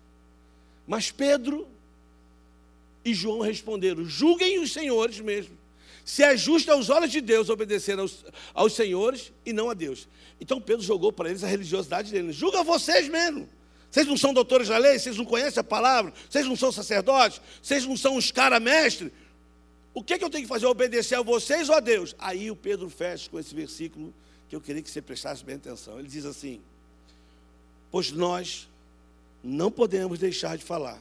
Mas 0.86 1.10
Pedro 1.10 1.66
e 3.04 3.14
João 3.14 3.40
responderam: 3.40 4.04
julguem 4.04 4.58
os 4.60 4.72
senhores 4.72 5.20
mesmo. 5.20 5.56
Se 6.04 6.22
é 6.22 6.36
justo 6.36 6.70
aos 6.70 6.90
olhos 6.90 7.10
de 7.10 7.20
Deus 7.20 7.48
obedecer 7.48 7.98
aos, 7.98 8.24
aos 8.52 8.74
senhores 8.74 9.32
e 9.44 9.52
não 9.52 9.70
a 9.70 9.74
Deus. 9.74 10.06
Então 10.38 10.60
Pedro 10.60 10.84
jogou 10.84 11.12
para 11.12 11.30
eles 11.30 11.42
a 11.42 11.46
religiosidade 11.46 12.10
deles. 12.10 12.36
Julga 12.36 12.62
vocês 12.62 13.08
mesmo. 13.08 13.48
Vocês 13.90 14.06
não 14.06 14.16
são 14.16 14.34
doutores 14.34 14.68
da 14.68 14.76
lei, 14.76 14.98
vocês 14.98 15.16
não 15.16 15.24
conhecem 15.24 15.60
a 15.60 15.64
palavra, 15.64 16.12
vocês 16.28 16.44
não 16.46 16.56
são 16.56 16.72
sacerdotes, 16.72 17.40
vocês 17.62 17.86
não 17.86 17.96
são 17.96 18.16
os 18.16 18.30
cara 18.32 18.58
mestre. 18.58 19.12
O 19.94 20.02
que, 20.02 20.14
é 20.14 20.18
que 20.18 20.24
eu 20.24 20.28
tenho 20.28 20.42
que 20.42 20.48
fazer? 20.48 20.66
Obedecer 20.66 21.14
a 21.14 21.22
vocês 21.22 21.68
ou 21.68 21.76
a 21.76 21.80
Deus? 21.80 22.14
Aí 22.18 22.50
o 22.50 22.56
Pedro 22.56 22.90
fecha 22.90 23.30
com 23.30 23.38
esse 23.38 23.54
versículo 23.54 24.12
que 24.48 24.56
eu 24.56 24.60
queria 24.60 24.82
que 24.82 24.90
você 24.90 25.00
prestasse 25.00 25.44
bem 25.44 25.54
atenção. 25.54 26.00
Ele 26.00 26.08
diz 26.08 26.24
assim: 26.24 26.60
Pois 27.90 28.10
nós 28.10 28.68
não 29.44 29.70
podemos 29.70 30.18
deixar 30.18 30.56
de 30.56 30.64
falar 30.64 31.00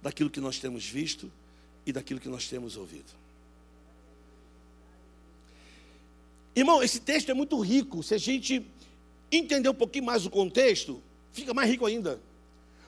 daquilo 0.00 0.30
que 0.30 0.40
nós 0.40 0.58
temos 0.58 0.86
visto 0.86 1.30
e 1.84 1.92
daquilo 1.92 2.20
que 2.20 2.28
nós 2.28 2.48
temos 2.48 2.76
ouvido. 2.76 3.12
Irmão, 6.54 6.82
esse 6.82 7.00
texto 7.00 7.30
é 7.30 7.34
muito 7.34 7.58
rico. 7.60 8.02
Se 8.02 8.14
a 8.14 8.18
gente 8.18 8.64
entender 9.30 9.68
um 9.68 9.74
pouquinho 9.74 10.04
mais 10.04 10.24
o 10.24 10.30
contexto, 10.30 11.02
fica 11.32 11.52
mais 11.52 11.68
rico 11.68 11.84
ainda. 11.84 12.20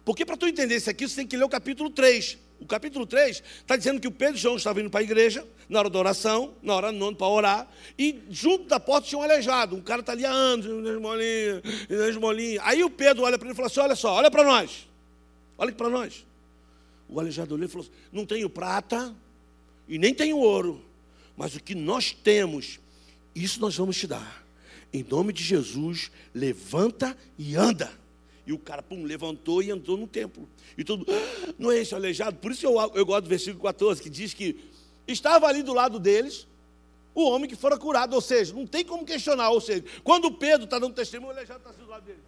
Porque 0.05 0.25
para 0.25 0.37
tu 0.37 0.47
entender 0.47 0.77
isso 0.77 0.89
aqui, 0.89 1.09
você 1.09 1.17
tem 1.17 1.27
que 1.27 1.37
ler 1.37 1.45
o 1.45 1.49
capítulo 1.49 1.91
3. 1.91 2.39
O 2.61 2.67
capítulo 2.67 3.07
3 3.07 3.43
está 3.61 3.77
dizendo 3.77 4.01
que 4.01 4.09
o 4.09 4.11
Pedro 4.11 4.37
e 4.37 4.41
João 4.41 4.57
estavam 4.57 4.83
indo 4.83 4.91
para 4.91 5.01
a 5.01 5.03
igreja, 5.03 5.47
na 5.69 5.79
hora 5.79 5.91
da 5.91 5.99
oração, 5.99 6.55
na 6.63 6.75
hora 6.75 6.91
do 6.91 6.99
nono 6.99 7.17
para 7.17 7.27
orar, 7.27 7.71
e 7.99 8.23
junto 8.31 8.65
da 8.65 8.81
porta 8.81 9.09
tinha 9.09 9.19
um 9.19 9.23
aleijado. 9.23 9.77
Um 9.77 9.83
cara 9.83 10.01
está 10.01 10.13
ali 10.13 10.25
há 10.25 10.31
anos, 10.31 10.67
esmolinha, 10.67 11.63
esmolinha. 12.09 12.61
Aí 12.65 12.83
o 12.83 12.91
Pedro 12.91 13.25
olha 13.25 13.39
para 13.39 13.47
ele 13.47 13.53
e 13.53 13.57
fala 13.57 13.67
assim: 13.67 13.81
Olha 13.81 13.95
só, 13.95 14.15
olha 14.15 14.31
para 14.31 14.45
nós. 14.45 14.89
Olha 15.59 15.73
para 15.73 15.91
nós. 15.91 16.25
O 17.09 17.21
aleijado 17.21 17.55
olhou 17.55 17.67
e 17.67 17.69
falou 17.69 17.87
assim: 17.87 17.97
Não 18.11 18.25
tenho 18.25 18.49
prata 18.49 19.15
e 19.87 19.99
nem 19.99 20.15
tenho 20.15 20.39
ouro, 20.39 20.83
mas 21.37 21.55
o 21.55 21.63
que 21.63 21.75
nós 21.75 22.13
temos, 22.13 22.81
isso 23.35 23.61
nós 23.61 23.77
vamos 23.77 23.97
te 23.97 24.07
dar. 24.07 24.45
Em 24.93 25.05
nome 25.05 25.33
de 25.33 25.45
Jesus, 25.45 26.11
levanta 26.35 27.17
e 27.39 27.55
anda. 27.55 27.93
E 28.47 28.53
o 28.53 28.59
cara, 28.59 28.83
pum, 28.83 29.03
levantou 29.03 29.61
e 29.63 29.71
entrou 29.71 29.97
no 29.97 30.07
templo. 30.07 30.49
E 30.79 30.85
todo 30.85 31.05
ah, 31.09 31.55
não 31.59 31.73
é 31.73 31.79
esse 31.79 31.95
aleijado? 31.95 32.37
Por 32.37 32.53
isso 32.53 32.65
eu, 32.65 32.79
eu 32.95 33.05
gosto 33.05 33.23
do 33.23 33.29
versículo 33.29 33.63
14, 33.65 34.01
que 34.01 34.09
diz 34.09 34.33
que 34.33 34.71
estava 35.07 35.47
ali 35.47 35.63
do 35.63 35.75
lado 35.75 35.99
deles 35.99 36.47
o 37.13 37.29
homem 37.31 37.49
que 37.49 37.57
fora 37.57 37.77
curado. 37.77 38.15
Ou 38.15 38.21
seja, 38.21 38.55
não 38.55 38.67
tem 38.67 38.85
como 38.85 39.05
questionar. 39.05 39.51
Ou 39.51 39.61
seja, 39.61 39.85
quando 40.05 40.31
Pedro 40.31 40.65
está 40.65 40.79
dando 40.79 40.95
testemunho, 40.95 41.31
o 41.31 41.35
aleijado 41.35 41.59
está 41.59 41.71
assim 41.71 41.83
do 41.83 41.89
lado 41.89 42.05
dele. 42.05 42.21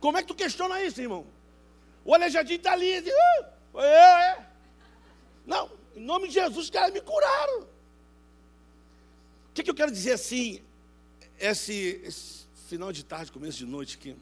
Como 0.00 0.16
é 0.16 0.22
que 0.22 0.28
tu 0.28 0.34
questiona 0.34 0.82
isso, 0.82 1.00
irmão? 1.00 1.26
O 2.04 2.14
aleijadinho 2.14 2.56
está 2.56 2.72
ali 2.72 3.02
diz, 3.02 3.12
uh, 3.12 3.46
eu, 3.74 3.80
é. 3.80 4.48
Não, 5.46 5.70
em 5.94 6.00
nome 6.00 6.28
de 6.28 6.34
Jesus, 6.34 6.64
os 6.64 6.70
caras 6.70 6.92
me 6.92 7.00
curaram. 7.00 7.60
O 7.60 7.66
que, 9.52 9.62
que 9.62 9.70
eu 9.70 9.74
quero 9.74 9.92
dizer 9.92 10.12
assim? 10.12 10.62
Esse, 11.38 12.00
esse 12.04 12.39
final 12.70 12.92
de 12.92 13.04
tarde, 13.04 13.32
começo 13.32 13.58
de 13.58 13.66
noite 13.66 13.96
aqui, 13.96 14.14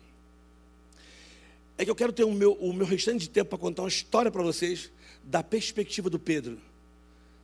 é 1.76 1.84
que 1.84 1.90
eu 1.90 1.94
quero 1.94 2.14
ter 2.14 2.24
o 2.24 2.32
meu, 2.32 2.54
o 2.54 2.72
meu 2.72 2.86
restante 2.86 3.20
de 3.20 3.28
tempo 3.28 3.50
para 3.50 3.58
contar 3.58 3.82
uma 3.82 3.90
história 3.90 4.30
para 4.30 4.42
vocês 4.42 4.90
da 5.22 5.42
perspectiva 5.42 6.08
do 6.08 6.18
Pedro. 6.18 6.58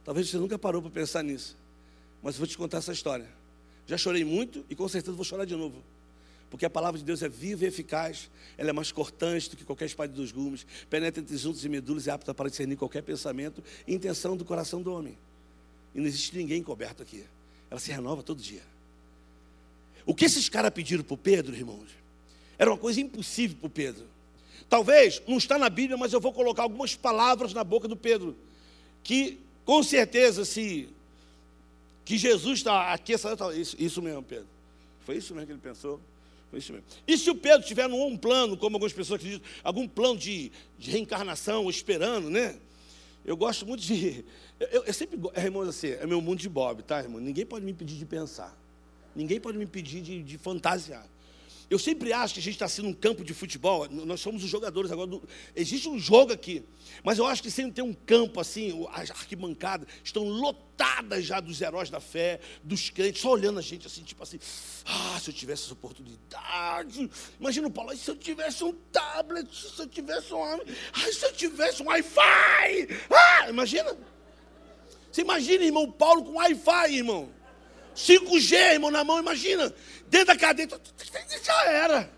Talvez 0.03 0.31
você 0.31 0.38
nunca 0.38 0.59
parou 0.59 0.81
para 0.81 0.90
pensar 0.90 1.23
nisso, 1.23 1.59
mas 2.23 2.37
eu 2.37 2.38
vou 2.38 2.47
te 2.47 2.57
contar 2.57 2.79
essa 2.79 2.90
história. 2.90 3.29
Já 3.87 3.99
chorei 3.99 4.25
muito 4.25 4.64
e 4.71 4.75
com 4.75 4.88
certeza 4.88 5.14
vou 5.14 5.27
chorar 5.27 5.45
de 5.45 5.55
novo. 5.55 5.85
Porque 6.49 6.64
a 6.64 6.71
palavra 6.71 6.99
de 6.99 7.05
Deus 7.05 7.23
é 7.23 7.29
viva 7.29 7.64
e 7.64 7.69
eficaz, 7.69 8.31
ela 8.57 8.71
é 8.71 8.73
mais 8.73 8.90
cortante 8.90 9.51
do 9.51 9.59
que 9.59 9.64
qualquer 9.64 9.85
espada 9.85 10.11
dos 10.11 10.33
gumes, 10.33 10.67
penetra 10.88 11.21
entre 11.21 11.37
juntos 11.37 11.62
e 11.67 11.69
medulas 11.69 12.07
e 12.07 12.11
é 12.11 12.14
apta 12.14 12.33
para 12.33 12.49
discernir 12.49 12.77
qualquer 12.77 13.03
pensamento 13.03 13.62
e 13.87 13.95
intenção 13.95 14.38
do 14.38 14.45
coração 14.45 14.81
do 14.81 14.90
homem. 14.90 15.19
E 15.95 15.99
não 16.01 16.07
existe 16.07 16.35
ninguém 16.35 16.61
encoberto 16.61 17.03
aqui. 17.03 17.25
Ela 17.71 17.79
se 17.79 17.93
renova 17.93 18.23
todo 18.23 18.40
dia. 18.40 18.62
O 20.07 20.14
que 20.14 20.25
esses 20.25 20.49
caras 20.49 20.71
pediram 20.71 21.03
para 21.03 21.14
o 21.14 21.19
Pedro, 21.19 21.55
irmãos, 21.55 21.88
era 22.59 22.71
uma 22.71 22.79
coisa 22.79 23.01
impossível 23.01 23.57
para 23.59 23.67
o 23.67 23.71
Pedro. 23.71 24.05
Talvez, 24.69 25.23
não 25.27 25.37
está 25.37 25.59
na 25.59 25.69
Bíblia, 25.69 25.97
mas 25.97 26.12
eu 26.12 26.21
vou 26.21 26.33
colocar 26.33 26.62
algumas 26.62 26.95
palavras 26.95 27.53
na 27.53 27.62
boca 27.64 27.87
do 27.87 27.97
Pedro, 27.97 28.37
que 29.03 29.38
com 29.64 29.83
certeza, 29.83 30.45
se 30.45 30.88
que 32.05 32.19
Jesus 32.19 32.59
está 32.59 32.93
aqui, 32.93 33.14
essa, 33.14 33.35
isso, 33.55 33.77
isso 33.79 34.03
mesmo, 34.03 34.23
Pedro. 34.23 34.47
Foi 35.07 35.17
isso 35.17 35.35
mesmo 35.35 35.47
que 35.47 35.53
ele 35.53 35.61
pensou. 35.61 36.01
Foi 36.51 36.59
isso 36.59 36.73
mesmo. 36.73 36.87
E 37.07 37.17
se 37.17 37.31
o 37.31 37.35
Pedro 37.35 37.67
tiver 37.67 37.87
um 37.87 38.17
plano, 38.17 38.57
como 38.57 38.77
algumas 38.77 38.93
pessoas 38.93 39.21
acreditam, 39.21 39.49
algum 39.62 39.88
plano 39.88 40.19
de, 40.19 40.53
de 40.79 40.90
reencarnação, 40.90 41.69
esperando, 41.71 42.29
né? 42.29 42.57
Eu 43.25 43.37
gosto 43.37 43.67
muito 43.67 43.83
de. 43.83 44.25
Eu, 44.71 44.85
eu 44.85 44.95
sempre. 44.95 45.19
Irmãos, 45.37 45.69
assim, 45.69 45.88
é 45.88 46.07
meu 46.07 46.21
mundo 46.21 46.38
de 46.38 46.49
Bob, 46.49 46.81
tá, 46.85 47.01
irmão? 47.01 47.21
Ninguém 47.21 47.45
pode 47.45 47.64
me 47.64 47.73
impedir 47.73 47.97
de 47.97 48.07
pensar. 48.07 48.57
Ninguém 49.14 49.40
pode 49.40 49.59
me 49.59 49.64
impedir 49.64 50.00
de, 50.00 50.22
de 50.22 50.38
fantasiar. 50.38 51.07
Eu 51.70 51.79
sempre 51.79 52.12
acho 52.12 52.35
que 52.35 52.40
a 52.40 52.42
gente 52.42 52.55
está 52.55 52.68
sendo 52.68 52.88
um 52.88 52.92
campo 52.92 53.24
de 53.24 53.33
futebol, 53.33 53.88
nós 53.88 54.20
somos 54.20 54.44
os 54.44 54.50
jogadores 54.50 54.92
agora. 54.92 55.07
Do, 55.07 55.29
existe 55.57 55.88
um 55.88 55.98
jogo 55.98 56.33
aqui, 56.33 56.62
mas 57.03 57.18
eu 57.18 57.27
acho 57.27 57.42
que 57.42 57.50
sempre 57.50 57.72
tem 57.72 57.83
um 57.83 57.94
campo 57.94 58.38
assim, 58.38 58.87
as 58.92 59.11
arquibancadas 59.11 59.88
estão 60.03 60.24
lotadas 60.24 61.24
já 61.24 61.40
dos 61.40 61.61
heróis 61.61 61.88
da 61.88 62.00
fé, 62.00 62.38
dos 62.62 62.90
crentes, 62.90 63.22
só 63.22 63.31
olhando 63.31 63.59
a 63.59 63.62
gente 63.62 63.87
assim, 63.87 64.03
tipo 64.03 64.22
assim, 64.22 64.38
ah, 64.85 65.18
se 65.20 65.31
eu 65.31 65.35
tivesse 65.35 65.64
essa 65.64 65.72
oportunidade. 65.72 67.11
Imagina 67.40 67.66
o 67.66 67.70
Paulo, 67.70 67.96
se 67.96 68.11
eu 68.11 68.16
tivesse 68.16 68.62
um 68.62 68.72
tablet, 68.92 69.48
se 69.50 69.81
eu 69.81 69.88
tivesse 69.88 70.35
um. 70.35 70.44
Ai, 70.44 71.12
se 71.12 71.24
eu 71.24 71.33
tivesse 71.33 71.83
um 71.83 71.87
Wi-Fi! 71.87 72.88
Ah, 73.11 73.48
imagina! 73.48 73.96
Você 75.11 75.22
imagina, 75.22 75.64
irmão, 75.64 75.90
Paulo 75.90 76.24
com 76.24 76.33
Wi-Fi, 76.35 76.94
irmão. 76.94 77.31
5G, 77.94 78.74
irmão, 78.74 78.90
na 78.90 79.04
mão, 79.04 79.18
imagina. 79.18 79.72
dentro 80.09 80.26
da 80.26 80.37
cadeia. 80.37 80.68
Já 81.42 81.64
era. 81.70 82.11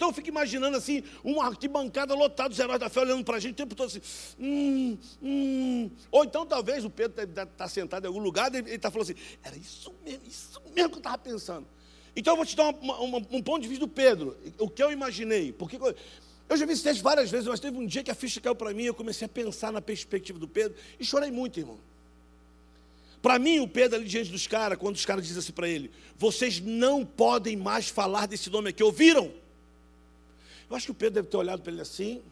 Então 0.00 0.08
eu 0.08 0.14
fico 0.14 0.28
imaginando 0.28 0.78
assim, 0.78 1.02
uma 1.22 1.46
arquibancada 1.46 2.14
lotada 2.14 2.48
dos 2.48 2.58
heróis 2.58 2.80
da 2.80 2.88
fé 2.88 3.00
olhando 3.00 3.22
para 3.22 3.36
a 3.36 3.38
gente 3.38 3.52
o 3.52 3.56
tempo 3.56 3.74
todo 3.74 3.88
assim. 3.88 4.00
Hum, 4.38 4.96
hum. 5.22 5.90
Ou 6.10 6.24
então 6.24 6.46
talvez 6.46 6.86
o 6.86 6.88
Pedro 6.88 7.22
está 7.22 7.44
tá 7.44 7.68
sentado 7.68 8.04
em 8.04 8.08
algum 8.08 8.18
lugar 8.18 8.50
e 8.54 8.58
ele 8.58 8.70
está 8.70 8.90
falando 8.90 9.10
assim, 9.10 9.20
era 9.42 9.54
isso 9.58 9.94
mesmo, 10.02 10.22
isso 10.26 10.62
mesmo 10.74 10.88
que 10.88 10.96
eu 10.96 11.00
estava 11.00 11.18
pensando. 11.18 11.66
Então 12.16 12.32
eu 12.32 12.36
vou 12.38 12.46
te 12.46 12.56
dar 12.56 12.70
uma, 12.70 12.98
uma, 12.98 13.18
um 13.18 13.42
ponto 13.42 13.60
de 13.60 13.68
vista 13.68 13.84
do 13.84 13.92
Pedro, 13.92 14.38
o 14.58 14.70
que 14.70 14.82
eu 14.82 14.90
imaginei. 14.90 15.52
Porque 15.52 15.76
eu 15.76 16.56
já 16.56 16.64
vi 16.64 16.72
esse 16.72 16.82
texto 16.82 17.02
várias 17.02 17.30
vezes, 17.30 17.46
mas 17.46 17.60
teve 17.60 17.76
um 17.76 17.86
dia 17.86 18.02
que 18.02 18.10
a 18.10 18.14
ficha 18.14 18.40
caiu 18.40 18.54
para 18.54 18.72
mim 18.72 18.84
e 18.84 18.86
eu 18.86 18.94
comecei 18.94 19.26
a 19.26 19.28
pensar 19.28 19.70
na 19.70 19.82
perspectiva 19.82 20.38
do 20.38 20.48
Pedro 20.48 20.78
e 20.98 21.04
chorei 21.04 21.30
muito, 21.30 21.60
irmão. 21.60 21.78
Para 23.22 23.38
mim, 23.38 23.60
o 23.60 23.68
Pedro 23.68 23.98
ali 23.98 24.08
diante 24.08 24.30
dos 24.30 24.46
caras, 24.46 24.78
quando 24.78 24.96
os 24.96 25.04
caras 25.04 25.24
dizem 25.24 25.40
assim 25.40 25.52
para 25.52 25.68
ele: 25.68 25.90
Vocês 26.16 26.60
não 26.60 27.04
podem 27.04 27.56
mais 27.56 27.88
falar 27.88 28.26
desse 28.26 28.48
nome 28.50 28.70
aqui, 28.70 28.82
ouviram? 28.82 29.32
Eu 30.68 30.76
acho 30.76 30.86
que 30.86 30.92
o 30.92 30.94
Pedro 30.94 31.14
deve 31.14 31.28
ter 31.28 31.36
olhado 31.36 31.62
para 31.62 31.72
ele 31.72 31.80
assim. 31.80 32.22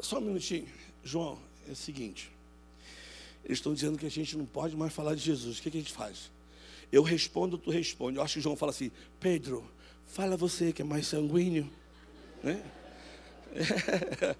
Só 0.00 0.18
um 0.18 0.22
minutinho, 0.22 0.66
João, 1.02 1.38
é 1.68 1.72
o 1.72 1.76
seguinte: 1.76 2.30
eles 3.44 3.58
estão 3.58 3.74
dizendo 3.74 3.98
que 3.98 4.06
a 4.06 4.10
gente 4.10 4.36
não 4.36 4.46
pode 4.46 4.76
mais 4.76 4.92
falar 4.92 5.14
de 5.14 5.22
Jesus, 5.22 5.58
o 5.58 5.62
que, 5.62 5.70
que 5.70 5.78
a 5.78 5.80
gente 5.80 5.92
faz? 5.92 6.30
Eu 6.90 7.02
respondo, 7.02 7.56
tu 7.56 7.70
responde. 7.70 8.18
Eu 8.18 8.22
acho 8.22 8.34
que 8.34 8.40
João 8.40 8.56
fala 8.56 8.70
assim: 8.70 8.90
Pedro, 9.18 9.64
fala 10.06 10.36
você 10.36 10.72
que 10.72 10.82
é 10.82 10.84
mais 10.84 11.06
sanguíneo 11.06 11.70
né? 12.42 12.62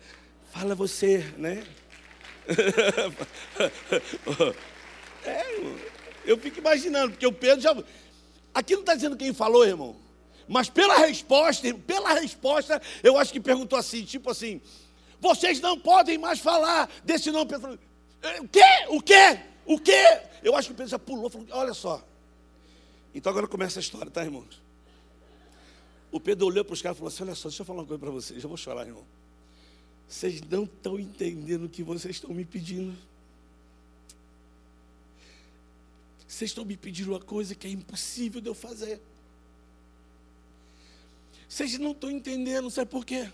Fala 0.51 0.75
você, 0.75 1.19
né? 1.39 1.65
É, 5.25 5.45
eu 6.25 6.37
fico 6.37 6.59
imaginando, 6.59 7.13
porque 7.13 7.27
o 7.27 7.33
Pedro 7.33 7.61
já. 7.61 7.77
Aqui 8.53 8.75
não 8.75 8.81
está 8.81 8.97
dizendo 8.97 9.17
quem 9.17 9.33
falou, 9.33 9.65
irmão. 9.65 9.95
Mas 10.49 10.69
pela 10.69 10.99
resposta, 10.99 11.73
pela 11.75 12.15
resposta, 12.15 12.83
eu 13.05 13.17
acho 13.17 13.33
que 13.33 13.39
perguntou 13.39 13.79
assim, 13.79 14.05
tipo 14.05 14.29
assim, 14.29 14.61
vocês 15.21 15.61
não 15.61 15.79
podem 15.79 16.19
mais 16.19 16.41
falar 16.41 16.91
desse 17.05 17.31
nome. 17.31 17.51
Pedro 17.51 17.79
é, 18.23 18.41
o 18.41 18.49
quê? 18.49 18.61
O 18.89 19.01
quê? 19.01 19.41
O 19.65 19.79
quê? 19.79 20.21
Eu 20.43 20.57
acho 20.57 20.69
que 20.69 20.73
o 20.73 20.77
Pedro 20.77 20.91
já 20.91 20.99
pulou, 20.99 21.31
falou, 21.31 21.47
olha 21.53 21.73
só. 21.73 22.05
Então 23.15 23.31
agora 23.31 23.47
começa 23.47 23.79
a 23.79 23.83
história, 23.83 24.11
tá, 24.11 24.25
irmãos? 24.25 24.61
O 26.11 26.21
Pedro 26.21 26.47
olhou 26.47 26.65
para 26.65 26.75
os 26.75 26.83
caras 26.83 26.97
e 26.97 26.99
falou 26.99 27.09
assim: 27.09 27.23
Olha 27.23 27.35
só, 27.35 27.49
deixa 27.49 27.63
eu 27.63 27.67
falar 27.67 27.81
uma 27.81 27.87
coisa 27.87 28.01
para 28.01 28.11
vocês. 28.11 28.43
Já 28.43 28.49
vou 28.49 28.57
chorar, 28.57 28.87
irmão. 28.87 29.05
Vocês 30.13 30.43
não 30.43 30.65
estão 30.65 31.01
entendendo 31.01 31.65
o 31.65 31.69
que 31.71 31.83
vocês 31.83 32.17
estão 32.17 32.35
me 32.35 32.45
pedindo. 32.45 32.95
Vocês 36.29 36.51
estão 36.51 36.67
me 36.67 36.77
pedindo 36.77 37.13
uma 37.13 37.21
coisa 37.21 37.55
que 37.55 37.67
é 37.67 37.71
impossível 37.71 38.39
de 38.39 38.47
eu 38.47 38.55
fazer. 38.55 39.01
Vocês 41.49 41.79
não 41.79 41.93
estão 41.93 42.11
entendendo, 42.11 42.71
sabe 42.71 42.91
por 42.91 43.07
quê? 43.07 43.33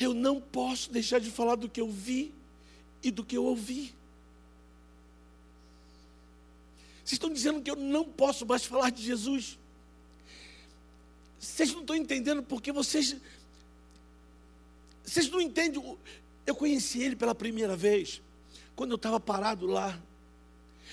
Eu 0.00 0.14
não 0.14 0.40
posso 0.40 0.90
deixar 0.90 1.20
de 1.20 1.30
falar 1.30 1.56
do 1.56 1.68
que 1.68 1.82
eu 1.82 1.90
vi 1.90 2.32
e 3.02 3.10
do 3.10 3.22
que 3.22 3.36
eu 3.36 3.44
ouvi. 3.44 3.94
Vocês 7.04 7.12
estão 7.12 7.30
dizendo 7.30 7.60
que 7.60 7.70
eu 7.70 7.76
não 7.76 8.04
posso 8.06 8.46
mais 8.46 8.64
falar 8.64 8.88
de 8.88 9.02
Jesus. 9.02 9.58
Vocês 11.38 11.70
não 11.70 11.82
estão 11.82 11.94
entendendo 11.94 12.42
porque 12.42 12.72
vocês. 12.72 13.14
Vocês 15.06 15.30
não 15.30 15.40
entendem. 15.40 15.96
Eu 16.44 16.54
conheci 16.54 17.00
ele 17.00 17.16
pela 17.16 17.34
primeira 17.34 17.76
vez, 17.76 18.20
quando 18.74 18.90
eu 18.90 18.96
estava 18.96 19.20
parado 19.20 19.66
lá. 19.66 19.98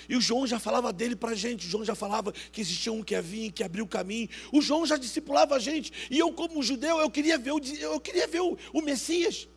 E 0.08 0.16
o 0.16 0.20
João 0.20 0.46
já 0.46 0.58
falava 0.58 0.92
dele 0.92 1.16
para 1.16 1.32
a 1.32 1.34
gente. 1.34 1.66
O 1.66 1.70
João 1.70 1.84
já 1.84 1.94
falava 1.94 2.32
que 2.32 2.60
existia 2.60 2.92
um 2.92 3.02
que 3.02 3.14
ia 3.14 3.22
vir, 3.22 3.50
que 3.50 3.64
abriu 3.64 3.84
o 3.84 3.88
caminho. 3.88 4.28
O 4.52 4.60
João 4.60 4.86
já 4.86 4.96
discipulava 4.96 5.56
a 5.56 5.58
gente. 5.58 5.92
E 6.10 6.18
eu, 6.18 6.32
como 6.32 6.62
judeu, 6.62 6.98
eu 7.00 7.10
queria 7.10 7.36
ver 7.38 7.52
o, 7.52 7.58
eu 7.80 8.00
queria 8.00 8.26
ver 8.26 8.40
o, 8.40 8.56
o 8.72 8.82
Messias. 8.82 9.48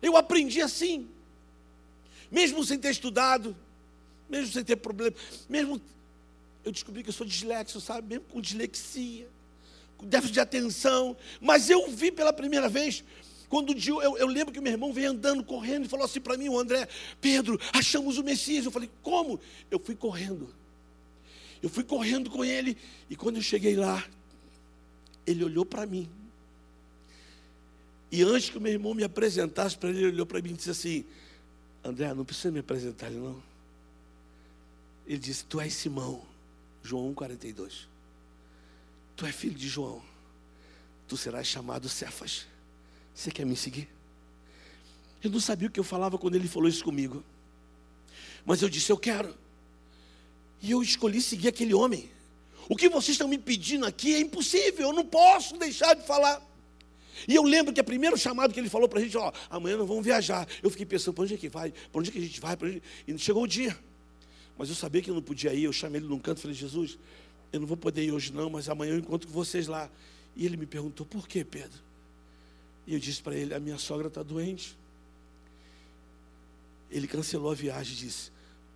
Eu 0.00 0.16
aprendi 0.16 0.60
assim. 0.60 1.08
Mesmo 2.30 2.64
sem 2.64 2.78
ter 2.78 2.90
estudado, 2.90 3.56
mesmo 4.28 4.52
sem 4.52 4.64
ter 4.64 4.76
problema, 4.76 5.16
mesmo 5.48 5.80
eu 6.64 6.70
descobri 6.72 7.02
que 7.02 7.08
eu 7.08 7.14
sou 7.14 7.26
dislexo, 7.26 7.80
sabe? 7.80 8.06
Mesmo 8.08 8.24
com 8.26 8.40
dislexia 8.40 9.28
déficit 10.06 10.34
de 10.34 10.40
atenção, 10.40 11.16
mas 11.40 11.70
eu 11.70 11.90
vi 11.90 12.12
pela 12.12 12.32
primeira 12.32 12.68
vez. 12.68 13.04
Quando 13.48 13.72
eu, 13.72 14.16
eu 14.18 14.26
lembro 14.26 14.52
que 14.52 14.60
meu 14.60 14.72
irmão 14.72 14.92
veio 14.92 15.10
andando, 15.10 15.42
correndo, 15.42 15.86
e 15.86 15.88
falou 15.88 16.04
assim 16.04 16.20
para 16.20 16.36
mim, 16.36 16.48
o 16.48 16.58
André, 16.58 16.86
Pedro, 17.20 17.58
achamos 17.72 18.18
o 18.18 18.22
Messias. 18.22 18.64
Eu 18.64 18.70
falei, 18.70 18.90
como? 19.02 19.40
Eu 19.70 19.78
fui 19.78 19.94
correndo. 19.94 20.54
Eu 21.62 21.68
fui 21.68 21.82
correndo 21.82 22.30
com 22.30 22.44
ele, 22.44 22.76
e 23.08 23.16
quando 23.16 23.36
eu 23.36 23.42
cheguei 23.42 23.74
lá, 23.74 24.04
ele 25.26 25.42
olhou 25.44 25.64
para 25.64 25.86
mim. 25.86 26.08
E 28.10 28.22
antes 28.22 28.50
que 28.50 28.58
o 28.58 28.60
meu 28.60 28.72
irmão 28.72 28.94
me 28.94 29.04
apresentasse 29.04 29.76
para 29.76 29.90
ele, 29.90 29.98
ele 29.98 30.08
olhou 30.08 30.26
para 30.26 30.40
mim 30.40 30.50
e 30.50 30.54
disse 30.54 30.70
assim: 30.70 31.04
André, 31.84 32.12
não 32.14 32.24
precisa 32.24 32.50
me 32.50 32.60
apresentar 32.60 33.08
ele 33.08 33.18
não. 33.18 33.42
Ele 35.06 35.18
disse: 35.18 35.44
Tu 35.44 35.60
és 35.60 35.72
Simão, 35.74 36.22
João 36.82 37.12
1,42. 37.14 37.86
Tu 39.16 39.26
é 39.26 39.32
filho 39.32 39.54
de 39.54 39.68
João. 39.68 40.02
Tu 41.06 41.16
serás 41.16 41.46
chamado 41.46 41.88
Cefas. 41.88 42.46
Você 43.18 43.32
quer 43.32 43.44
me 43.44 43.56
seguir? 43.56 43.88
Eu 45.24 45.28
não 45.28 45.40
sabia 45.40 45.66
o 45.66 45.70
que 45.72 45.80
eu 45.80 45.82
falava 45.82 46.16
quando 46.16 46.36
ele 46.36 46.46
falou 46.46 46.68
isso 46.68 46.84
comigo. 46.84 47.24
Mas 48.46 48.62
eu 48.62 48.68
disse, 48.68 48.92
eu 48.92 48.96
quero. 48.96 49.36
E 50.62 50.70
eu 50.70 50.80
escolhi 50.80 51.20
seguir 51.20 51.48
aquele 51.48 51.74
homem. 51.74 52.08
O 52.68 52.76
que 52.76 52.88
vocês 52.88 53.16
estão 53.16 53.26
me 53.26 53.36
pedindo 53.36 53.84
aqui 53.84 54.14
é 54.14 54.20
impossível, 54.20 54.90
eu 54.90 54.92
não 54.92 55.04
posso 55.04 55.56
deixar 55.56 55.94
de 55.94 56.06
falar. 56.06 56.40
E 57.26 57.34
eu 57.34 57.42
lembro 57.42 57.74
que 57.74 57.80
o 57.80 57.84
primeiro 57.84 58.16
chamado 58.16 58.54
que 58.54 58.60
ele 58.60 58.68
falou 58.68 58.88
para 58.88 59.00
a 59.00 59.02
gente, 59.02 59.18
ó, 59.18 59.32
amanhã 59.50 59.76
nós 59.76 59.88
vamos 59.88 60.04
viajar. 60.04 60.46
Eu 60.62 60.70
fiquei 60.70 60.86
pensando, 60.86 61.14
para 61.14 61.24
onde 61.24 61.34
é 61.34 61.36
que 61.36 61.48
vai? 61.48 61.72
Para 61.72 61.98
onde 61.98 62.10
é 62.10 62.12
que 62.12 62.18
a 62.18 62.22
gente 62.22 62.40
vai? 62.40 62.56
Onde... 62.62 62.80
E 63.04 63.18
chegou 63.18 63.42
o 63.42 63.48
dia. 63.48 63.76
Mas 64.56 64.68
eu 64.68 64.76
sabia 64.76 65.02
que 65.02 65.10
eu 65.10 65.14
não 65.16 65.22
podia 65.22 65.52
ir, 65.52 65.64
eu 65.64 65.72
chamei 65.72 66.00
ele 66.00 66.06
num 66.06 66.20
canto 66.20 66.38
e 66.38 66.42
falei, 66.42 66.56
Jesus, 66.56 66.96
eu 67.52 67.58
não 67.58 67.66
vou 67.66 67.76
poder 67.76 68.04
ir 68.04 68.12
hoje 68.12 68.32
não, 68.32 68.48
mas 68.48 68.68
amanhã 68.68 68.92
eu 68.92 68.98
encontro 69.00 69.26
com 69.26 69.34
vocês 69.34 69.66
lá. 69.66 69.90
E 70.36 70.46
ele 70.46 70.56
me 70.56 70.66
perguntou, 70.66 71.04
por 71.04 71.26
que, 71.26 71.44
Pedro? 71.44 71.87
E 72.88 72.94
eu 72.94 72.98
disse 72.98 73.22
para 73.22 73.36
ele, 73.36 73.52
a 73.52 73.60
minha 73.60 73.76
sogra 73.76 74.08
está 74.08 74.22
doente. 74.22 74.74
Ele 76.90 77.06
cancelou 77.06 77.52
a 77.52 77.54
viagem 77.54 77.92
e 77.92 77.96
disse, 77.96 78.32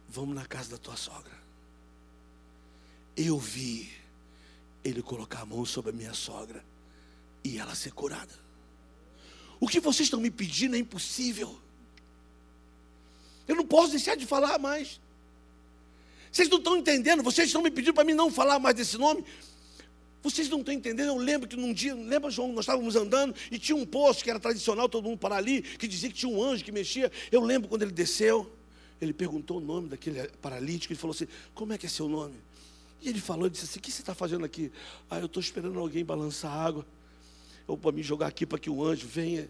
vamos 0.06 0.34
na 0.34 0.44
casa 0.44 0.72
da 0.72 0.76
tua 0.76 0.96
sogra. 0.96 1.32
Eu 3.16 3.38
vi 3.38 3.90
ele 4.84 5.00
colocar 5.00 5.40
a 5.40 5.46
mão 5.46 5.64
sobre 5.64 5.92
a 5.92 5.94
minha 5.94 6.12
sogra 6.12 6.62
e 7.42 7.56
ela 7.56 7.74
ser 7.74 7.92
curada. 7.92 8.38
O 9.58 9.66
que 9.66 9.80
vocês 9.80 10.08
estão 10.08 10.20
me 10.20 10.30
pedindo 10.30 10.76
é 10.76 10.78
impossível. 10.78 11.58
Eu 13.48 13.56
não 13.56 13.66
posso 13.66 13.92
deixar 13.92 14.14
de 14.14 14.26
falar 14.26 14.58
mais. 14.58 15.00
Vocês 16.30 16.50
não 16.50 16.58
estão 16.58 16.76
entendendo, 16.76 17.22
vocês 17.22 17.46
estão 17.48 17.62
me 17.62 17.70
pedindo 17.70 17.94
para 17.94 18.04
mim 18.04 18.12
não 18.12 18.30
falar 18.30 18.58
mais 18.58 18.76
desse 18.76 18.98
nome. 18.98 19.24
Vocês 20.22 20.48
não 20.48 20.60
estão 20.60 20.72
entendendo? 20.72 21.08
Eu 21.08 21.16
lembro 21.16 21.48
que 21.48 21.56
num 21.56 21.72
dia, 21.72 21.94
lembra, 21.94 22.30
João, 22.30 22.52
nós 22.52 22.64
estávamos 22.64 22.94
andando 22.94 23.34
e 23.50 23.58
tinha 23.58 23.74
um 23.74 23.84
poço 23.84 24.22
que 24.22 24.30
era 24.30 24.38
tradicional, 24.38 24.88
todo 24.88 25.04
mundo 25.04 25.18
para 25.18 25.36
ali, 25.36 25.62
que 25.62 25.88
dizia 25.88 26.08
que 26.08 26.14
tinha 26.14 26.30
um 26.30 26.40
anjo 26.40 26.64
que 26.64 26.70
mexia. 26.70 27.10
Eu 27.30 27.42
lembro 27.42 27.68
quando 27.68 27.82
ele 27.82 27.90
desceu, 27.90 28.50
ele 29.00 29.12
perguntou 29.12 29.58
o 29.58 29.60
nome 29.60 29.88
daquele 29.88 30.28
paralítico, 30.40 30.92
ele 30.92 31.00
falou 31.00 31.12
assim: 31.12 31.26
Como 31.54 31.72
é 31.72 31.78
que 31.78 31.86
é 31.86 31.88
seu 31.88 32.08
nome? 32.08 32.36
E 33.00 33.08
ele 33.08 33.20
falou, 33.20 33.48
disse 33.48 33.64
assim: 33.64 33.80
O 33.80 33.82
que 33.82 33.90
você 33.90 34.00
está 34.00 34.14
fazendo 34.14 34.44
aqui? 34.44 34.70
Ah, 35.10 35.18
eu 35.18 35.26
estou 35.26 35.40
esperando 35.40 35.78
alguém 35.80 36.04
balançar 36.04 36.52
água, 36.52 36.86
ou 37.66 37.76
para 37.76 37.90
me 37.90 38.02
jogar 38.02 38.28
aqui 38.28 38.46
para 38.46 38.60
que 38.60 38.70
o 38.70 38.84
anjo 38.84 39.08
venha. 39.08 39.48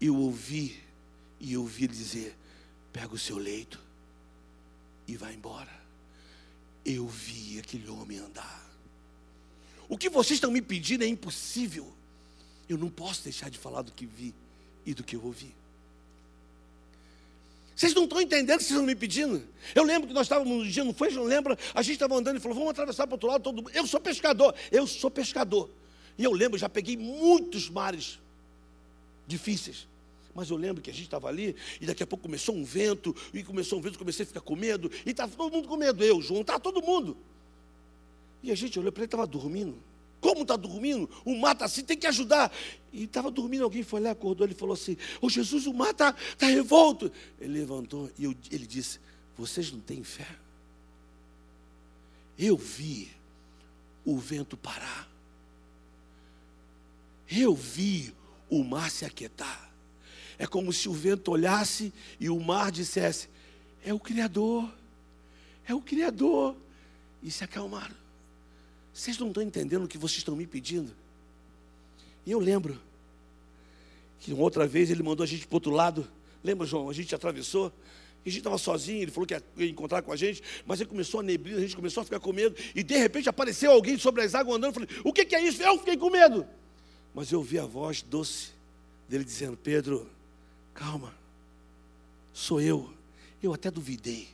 Eu 0.00 0.16
ouvi, 0.16 0.80
e 1.38 1.52
eu 1.52 1.60
ouvi 1.60 1.84
ele 1.84 1.92
dizer: 1.92 2.34
Pega 2.90 3.14
o 3.14 3.18
seu 3.18 3.36
leito 3.36 3.78
e 5.06 5.14
vai 5.14 5.34
embora. 5.34 5.84
Eu 6.84 7.06
vi 7.06 7.58
aquele 7.58 7.88
homem 7.90 8.18
andar. 8.18 8.65
O 9.88 9.96
que 9.96 10.08
vocês 10.08 10.36
estão 10.36 10.50
me 10.50 10.62
pedindo 10.62 11.04
é 11.04 11.06
impossível. 11.06 11.92
Eu 12.68 12.76
não 12.76 12.88
posso 12.88 13.22
deixar 13.22 13.50
de 13.50 13.58
falar 13.58 13.82
do 13.82 13.92
que 13.92 14.06
vi 14.06 14.34
e 14.84 14.92
do 14.92 15.04
que 15.04 15.16
eu 15.16 15.24
ouvi. 15.24 15.54
Vocês 17.74 17.92
não 17.92 18.04
estão 18.04 18.20
entendendo 18.20 18.56
o 18.56 18.58
que 18.58 18.64
vocês 18.64 18.70
estão 18.70 18.86
me 18.86 18.96
pedindo? 18.96 19.42
Eu 19.74 19.84
lembro 19.84 20.08
que 20.08 20.14
nós 20.14 20.26
estávamos 20.26 20.66
um 20.66 20.68
dia, 20.68 20.82
não 20.82 20.94
foi? 20.94 21.10
Não 21.10 21.24
lembra? 21.24 21.58
A 21.74 21.82
gente 21.82 21.94
estava 21.94 22.14
andando 22.16 22.38
e 22.38 22.40
falou: 22.40 22.56
vamos 22.56 22.70
atravessar 22.70 23.06
para 23.06 23.12
o 23.12 23.16
outro 23.16 23.28
lado. 23.28 23.42
Todo. 23.42 23.70
Eu 23.74 23.86
sou 23.86 24.00
pescador, 24.00 24.54
eu 24.72 24.86
sou 24.86 25.10
pescador. 25.10 25.68
E 26.16 26.24
eu 26.24 26.32
lembro, 26.32 26.58
já 26.58 26.70
peguei 26.70 26.96
muitos 26.96 27.68
mares 27.68 28.18
difíceis. 29.26 29.86
Mas 30.34 30.50
eu 30.50 30.56
lembro 30.56 30.82
que 30.82 30.90
a 30.90 30.92
gente 30.92 31.04
estava 31.04 31.28
ali 31.28 31.54
e 31.80 31.86
daqui 31.86 32.02
a 32.02 32.06
pouco 32.06 32.22
começou 32.22 32.54
um 32.54 32.64
vento, 32.64 33.14
e 33.32 33.42
começou 33.42 33.78
um 33.78 33.82
vento, 33.82 33.98
comecei 33.98 34.24
a 34.24 34.26
ficar 34.26 34.40
com 34.40 34.56
medo, 34.56 34.90
e 35.04 35.10
estava 35.10 35.34
todo 35.34 35.52
mundo 35.52 35.68
com 35.68 35.76
medo, 35.76 36.02
eu, 36.02 36.20
João, 36.20 36.42
estava 36.42 36.60
todo 36.60 36.82
mundo. 36.82 37.16
E 38.46 38.52
a 38.52 38.54
gente 38.54 38.78
olhou 38.78 38.92
para 38.92 39.00
ele, 39.00 39.06
estava 39.08 39.26
dormindo. 39.26 39.76
Como 40.20 40.42
está 40.42 40.54
dormindo? 40.54 41.10
O 41.24 41.34
está 41.50 41.64
assim, 41.64 41.82
tem 41.82 41.96
que 41.96 42.06
ajudar. 42.06 42.52
E 42.92 43.02
estava 43.02 43.28
dormindo, 43.28 43.64
alguém 43.64 43.82
foi 43.82 44.00
lá, 44.00 44.12
acordou, 44.12 44.46
ele 44.46 44.54
falou 44.54 44.74
assim: 44.74 44.96
Ô 45.20 45.28
Jesus, 45.28 45.66
o 45.66 45.74
mar 45.74 45.90
está 45.90 46.12
tá 46.12 46.46
revolto. 46.46 47.10
Ele 47.40 47.58
levantou 47.58 48.08
e 48.16 48.22
eu, 48.22 48.36
ele 48.52 48.64
disse: 48.64 49.00
Vocês 49.36 49.72
não 49.72 49.80
têm 49.80 50.04
fé? 50.04 50.28
Eu 52.38 52.56
vi 52.56 53.10
o 54.04 54.16
vento 54.16 54.56
parar. 54.56 55.10
Eu 57.28 57.52
vi 57.52 58.14
o 58.48 58.62
mar 58.62 58.92
se 58.92 59.04
aquietar. 59.04 59.72
É 60.38 60.46
como 60.46 60.72
se 60.72 60.88
o 60.88 60.92
vento 60.92 61.32
olhasse 61.32 61.92
e 62.20 62.30
o 62.30 62.38
mar 62.38 62.70
dissesse: 62.70 63.28
É 63.84 63.92
o 63.92 63.98
Criador, 63.98 64.72
é 65.66 65.74
o 65.74 65.80
Criador. 65.80 66.54
E 67.20 67.30
se 67.30 67.42
acalmaram. 67.42 68.05
Vocês 68.96 69.18
não 69.18 69.28
estão 69.28 69.42
entendendo 69.42 69.84
o 69.84 69.88
que 69.88 69.98
vocês 69.98 70.18
estão 70.18 70.34
me 70.34 70.46
pedindo? 70.46 70.90
E 72.24 72.30
eu 72.30 72.38
lembro 72.38 72.80
que 74.18 74.32
uma 74.32 74.42
outra 74.42 74.66
vez 74.66 74.90
ele 74.90 75.02
mandou 75.02 75.22
a 75.22 75.26
gente 75.26 75.46
para 75.46 75.54
o 75.54 75.56
outro 75.56 75.70
lado. 75.70 76.08
Lembra, 76.42 76.66
João? 76.66 76.88
A 76.88 76.94
gente 76.94 77.14
atravessou. 77.14 77.70
A 78.24 78.28
gente 78.30 78.38
estava 78.38 78.56
sozinho, 78.56 79.02
ele 79.02 79.10
falou 79.10 79.26
que 79.26 79.34
ia 79.34 79.68
encontrar 79.68 80.00
com 80.00 80.10
a 80.12 80.16
gente, 80.16 80.42
mas 80.64 80.80
ele 80.80 80.88
começou 80.88 81.20
a 81.20 81.22
neblina, 81.22 81.58
a 81.58 81.60
gente 81.60 81.76
começou 81.76 82.00
a 82.00 82.04
ficar 82.04 82.18
com 82.18 82.32
medo, 82.32 82.56
e 82.74 82.82
de 82.82 82.96
repente 82.96 83.28
apareceu 83.28 83.70
alguém 83.70 83.96
sobre 83.96 84.22
as 84.22 84.34
águas 84.34 84.56
andando, 84.56 84.70
eu 84.70 84.86
falei, 84.86 84.88
o 85.04 85.12
que, 85.12 85.24
que 85.24 85.36
é 85.36 85.40
isso? 85.42 85.62
Eu 85.62 85.78
fiquei 85.78 85.96
com 85.96 86.10
medo. 86.10 86.44
Mas 87.14 87.30
eu 87.30 87.38
ouvi 87.38 87.56
a 87.56 87.66
voz 87.66 88.02
doce 88.02 88.48
dele 89.08 89.22
dizendo, 89.22 89.56
Pedro, 89.56 90.10
calma, 90.74 91.14
sou 92.32 92.60
eu. 92.60 92.92
Eu 93.40 93.52
até 93.52 93.70
duvidei. 93.70 94.26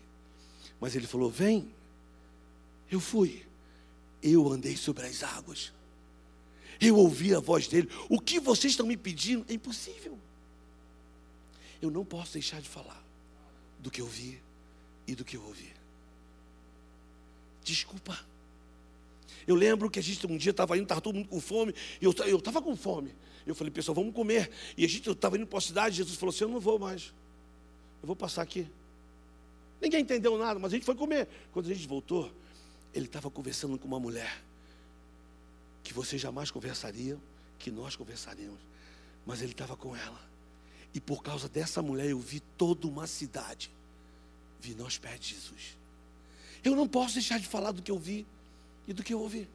Mas 0.81 0.97
ele 0.97 1.07
falou, 1.07 1.29
vem. 1.29 1.69
Eu 2.91 2.99
fui. 3.01 3.43
Eu 4.23 4.51
andei 4.51 4.77
sobre 4.77 5.07
as 5.07 5.23
águas. 5.23 5.73
Eu 6.81 6.97
ouvi 6.97 7.35
a 7.35 7.41
voz 7.41 7.67
dele. 7.69 7.89
O 8.09 8.21
que 8.21 8.41
vocês 8.41 8.73
estão 8.73 8.87
me 8.87 8.97
pedindo 8.97 9.45
é 9.49 9.55
impossível. 9.55 10.19
Eu 11.81 11.91
não 11.91 12.05
posso 12.05 12.35
deixar 12.35 12.61
de 12.61 12.69
falar 12.69 13.03
do 13.79 13.91
que 13.91 14.01
eu 14.01 14.07
vi 14.07 14.41
e 15.07 15.15
do 15.15 15.25
que 15.25 15.37
eu 15.37 15.43
ouvi. 15.43 15.73
Desculpa. 17.65 18.19
Eu 19.47 19.57
lembro 19.57 19.91
que 19.91 19.99
a 19.99 20.03
gente 20.03 20.25
um 20.27 20.37
dia 20.37 20.51
estava 20.51 20.77
indo, 20.77 20.85
estava 20.85 21.01
todo 21.01 21.17
mundo 21.17 21.29
com 21.29 21.41
fome, 21.41 21.75
e 22.01 22.05
eu 22.05 22.11
estava 22.39 22.63
com 22.63 22.77
fome. 22.77 23.15
Eu 23.45 23.55
falei, 23.55 23.73
pessoal, 23.73 23.95
vamos 23.95 24.15
comer. 24.15 24.51
E 24.77 24.85
a 24.85 24.89
gente 24.89 25.11
estava 25.11 25.37
indo 25.37 25.47
para 25.47 25.59
a 25.59 25.63
cidade, 25.63 25.97
Jesus 25.97 26.17
falou 26.17 26.33
assim: 26.33 26.45
Eu 26.45 26.51
não 26.51 26.61
vou 26.61 26.79
mais. 26.79 27.13
Eu 28.01 28.07
vou 28.07 28.15
passar 28.17 28.43
aqui. 28.43 28.67
Ninguém 29.81 30.03
entendeu 30.03 30.39
nada, 30.39 30.61
mas 30.61 30.73
a 30.73 30.77
gente 30.77 30.85
foi 30.85 30.95
comer. 30.95 31.29
Quando 31.53 31.69
a 31.69 31.75
gente 31.75 31.87
voltou, 31.89 32.31
ele 32.95 33.07
estava 33.07 33.31
conversando 33.31 33.79
com 33.79 33.87
uma 33.87 34.01
mulher 34.01 34.43
que 35.83 35.93
você 35.93 36.17
jamais 36.17 36.51
conversaria, 36.51 37.19
que 37.59 37.71
nós 37.71 37.97
conversaríamos. 37.97 38.61
Mas 39.27 39.43
ele 39.43 39.53
estava 39.53 39.77
com 39.77 39.97
ela. 39.97 40.21
E 40.95 41.01
por 41.01 41.23
causa 41.23 41.49
dessa 41.49 41.81
mulher 41.83 42.11
eu 42.11 42.19
vi 42.19 42.41
toda 42.41 42.87
uma 42.87 43.07
cidade 43.07 43.71
vir 44.61 44.81
aos 44.81 44.99
pés 44.99 45.19
de 45.21 45.35
Jesus. 45.35 45.77
Eu 46.63 46.77
não 46.77 46.87
posso 46.87 47.15
deixar 47.15 47.41
de 47.41 47.47
falar 47.47 47.73
do 47.73 47.83
que 47.83 47.91
eu 47.91 47.99
vi 47.99 48.27
e 48.87 48.93
do 48.93 49.03
que 49.03 49.13
eu 49.13 49.21
ouvi. 49.21 49.49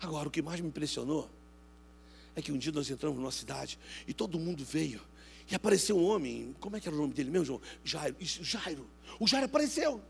Agora, 0.00 0.28
o 0.28 0.30
que 0.30 0.42
mais 0.42 0.60
me 0.60 0.68
impressionou 0.68 1.28
é 2.36 2.42
que 2.42 2.52
um 2.52 2.58
dia 2.58 2.72
nós 2.72 2.88
entramos 2.90 3.18
numa 3.18 3.32
cidade 3.32 3.78
e 4.06 4.12
todo 4.12 4.38
mundo 4.38 4.64
veio. 4.64 5.00
E 5.50 5.54
apareceu 5.54 5.96
um 5.98 6.04
homem, 6.04 6.54
como 6.60 6.76
é 6.76 6.80
que 6.80 6.88
era 6.88 6.96
o 6.96 7.00
nome 7.00 7.14
dele 7.14 7.30
mesmo, 7.30 7.46
João? 7.46 7.60
Jairo. 7.84 8.16
Jairo. 8.20 8.88
O 9.18 9.26
Jairo 9.26 9.46
apareceu. 9.46 10.02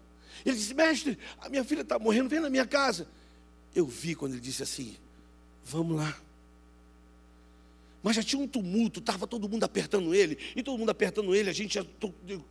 Ele 0.44 0.56
disse: 0.56 0.74
Mestre, 0.74 1.18
a 1.40 1.48
minha 1.48 1.64
filha 1.64 1.82
está 1.82 1.98
morrendo, 1.98 2.28
vem 2.28 2.40
na 2.40 2.50
minha 2.50 2.66
casa 2.66 3.06
eu 3.74 3.86
vi 3.86 4.14
quando 4.14 4.32
ele 4.32 4.40
disse 4.40 4.62
assim: 4.62 4.96
Vamos 5.64 5.96
lá. 5.96 6.16
Mas 8.02 8.16
já 8.16 8.22
tinha 8.22 8.40
um 8.40 8.46
tumulto, 8.46 9.00
estava 9.00 9.26
todo 9.26 9.48
mundo 9.48 9.64
apertando 9.64 10.14
ele, 10.14 10.38
e 10.54 10.62
todo 10.62 10.78
mundo 10.78 10.90
apertando 10.90 11.34
ele, 11.34 11.48
a 11.48 11.54
gente 11.54 11.74
já 11.74 11.86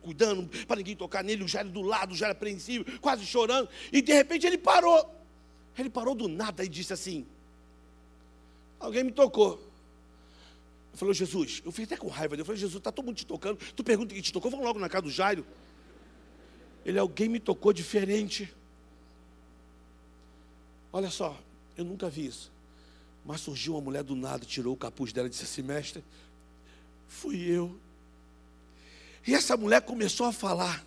cuidando 0.02 0.48
para 0.66 0.76
ninguém 0.76 0.96
tocar 0.96 1.22
nele, 1.22 1.44
o 1.44 1.48
Jairo 1.48 1.70
do 1.70 1.80
lado, 1.80 2.12
o 2.12 2.16
Jairo 2.16 2.32
apreensivo, 2.32 2.84
quase 3.00 3.24
chorando, 3.24 3.68
e 3.92 4.02
de 4.02 4.12
repente 4.12 4.46
ele 4.46 4.58
parou. 4.58 5.10
Ele 5.78 5.88
parou 5.88 6.14
do 6.14 6.28
nada 6.28 6.64
e 6.64 6.68
disse 6.68 6.92
assim: 6.92 7.26
Alguém 8.78 9.04
me 9.04 9.12
tocou. 9.12 9.72
Eu 10.92 10.98
falei, 10.98 11.14
Jesus, 11.14 11.60
eu 11.64 11.72
fiquei 11.72 11.86
até 11.86 11.96
com 11.96 12.06
raiva 12.06 12.30
dele. 12.30 12.42
Eu 12.42 12.46
falei, 12.46 12.60
Jesus, 12.60 12.78
está 12.78 12.92
todo 12.92 13.04
mundo 13.04 13.16
te 13.16 13.26
tocando. 13.26 13.58
Tu 13.74 13.82
pergunta 13.82 14.14
quem 14.14 14.22
te 14.22 14.32
tocou, 14.32 14.48
vamos 14.48 14.64
logo 14.64 14.78
na 14.78 14.88
casa 14.88 15.02
do 15.02 15.10
Jairo. 15.10 15.44
Ele, 16.84 16.98
alguém 16.98 17.28
me 17.28 17.40
tocou 17.40 17.72
diferente. 17.72 18.52
Olha 20.92 21.10
só, 21.10 21.38
eu 21.76 21.84
nunca 21.84 22.08
vi 22.10 22.26
isso. 22.26 22.52
Mas 23.24 23.40
surgiu 23.40 23.74
uma 23.74 23.80
mulher 23.80 24.02
do 24.02 24.14
nada, 24.14 24.44
tirou 24.44 24.74
o 24.74 24.76
capuz 24.76 25.12
dela 25.12 25.26
e 25.26 25.30
disse 25.30 25.44
assim: 25.44 25.62
Mestre, 25.62 26.04
fui 27.08 27.40
eu. 27.40 27.74
E 29.26 29.34
essa 29.34 29.56
mulher 29.56 29.80
começou 29.80 30.26
a 30.26 30.32
falar. 30.32 30.84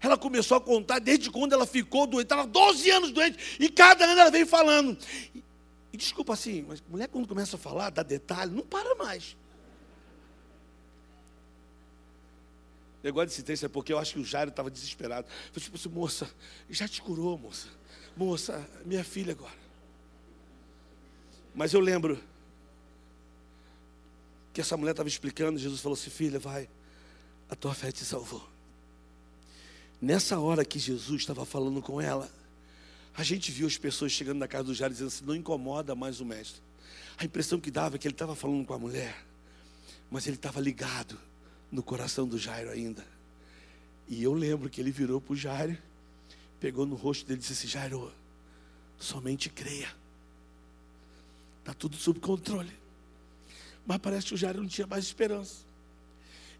Ela 0.00 0.16
começou 0.16 0.56
a 0.56 0.60
contar 0.60 1.00
desde 1.00 1.30
quando 1.30 1.52
ela 1.52 1.66
ficou 1.66 2.06
doente. 2.06 2.26
Estava 2.26 2.46
12 2.46 2.90
anos 2.90 3.10
doente. 3.10 3.56
E 3.58 3.68
cada 3.68 4.04
ano 4.04 4.20
ela 4.20 4.30
veio 4.30 4.46
falando. 4.46 4.96
E, 5.34 5.42
e 5.92 5.96
desculpa 5.96 6.34
assim, 6.34 6.64
mas 6.68 6.82
mulher 6.88 7.08
quando 7.08 7.26
começa 7.26 7.56
a 7.56 7.58
falar, 7.58 7.90
dá 7.90 8.02
detalhe, 8.02 8.54
não 8.54 8.62
para 8.62 8.94
mais. 8.94 9.36
Gosto 13.10 13.28
desse 13.28 13.42
texto 13.42 13.66
é 13.66 13.68
porque 13.68 13.92
eu 13.92 13.98
acho 13.98 14.14
que 14.14 14.20
o 14.20 14.24
Jairo 14.24 14.50
estava 14.50 14.70
desesperado. 14.70 15.26
Eu 15.54 15.60
tipo 15.60 15.76
assim, 15.76 15.88
moça, 15.88 16.30
já 16.70 16.86
te 16.86 17.00
curou, 17.02 17.38
moça 17.38 17.68
moça, 18.16 18.66
minha 18.84 19.04
filha 19.04 19.32
agora. 19.32 19.54
Mas 21.54 21.74
eu 21.74 21.80
lembro 21.80 22.18
que 24.52 24.60
essa 24.60 24.76
mulher 24.76 24.92
estava 24.92 25.08
explicando, 25.08 25.58
Jesus 25.58 25.80
falou 25.80 25.94
assim: 25.94 26.10
Filha, 26.10 26.38
vai, 26.38 26.68
a 27.48 27.54
tua 27.54 27.74
fé 27.74 27.92
te 27.92 28.04
salvou. 28.04 28.46
Nessa 30.00 30.38
hora 30.38 30.64
que 30.64 30.78
Jesus 30.78 31.22
estava 31.22 31.44
falando 31.44 31.82
com 31.82 32.00
ela, 32.00 32.30
a 33.14 33.22
gente 33.22 33.50
viu 33.50 33.66
as 33.66 33.78
pessoas 33.78 34.12
chegando 34.12 34.38
na 34.38 34.48
casa 34.48 34.64
do 34.64 34.74
Jairo 34.74 34.94
dizendo 34.94 35.08
assim: 35.08 35.24
Não 35.24 35.34
incomoda 35.34 35.94
mais 35.94 36.20
o 36.20 36.24
mestre. 36.24 36.62
A 37.18 37.24
impressão 37.24 37.60
que 37.60 37.70
dava 37.70 37.96
é 37.96 37.98
que 37.98 38.06
ele 38.06 38.14
estava 38.14 38.34
falando 38.34 38.64
com 38.64 38.74
a 38.74 38.78
mulher, 38.78 39.24
mas 40.10 40.26
ele 40.26 40.36
estava 40.36 40.60
ligado 40.60 41.18
no 41.76 41.82
coração 41.82 42.26
do 42.26 42.38
Jairo 42.38 42.70
ainda. 42.70 43.06
E 44.08 44.22
eu 44.22 44.32
lembro 44.32 44.70
que 44.70 44.80
ele 44.80 44.90
virou 44.90 45.20
para 45.20 45.34
o 45.34 45.36
Jairo 45.36 45.76
pegou 46.58 46.86
no 46.86 46.96
rosto 46.96 47.26
dele 47.26 47.38
e 47.38 47.40
disse 47.42 47.52
assim: 47.52 47.68
Jairo, 47.68 48.10
somente 48.98 49.50
creia. 49.50 49.94
Está 51.60 51.74
tudo 51.74 51.96
sob 51.96 52.18
controle. 52.18 52.72
Mas 53.86 53.98
parece 53.98 54.28
que 54.28 54.34
o 54.34 54.36
Jairo 54.38 54.62
não 54.62 54.68
tinha 54.68 54.86
mais 54.86 55.04
esperança. 55.04 55.66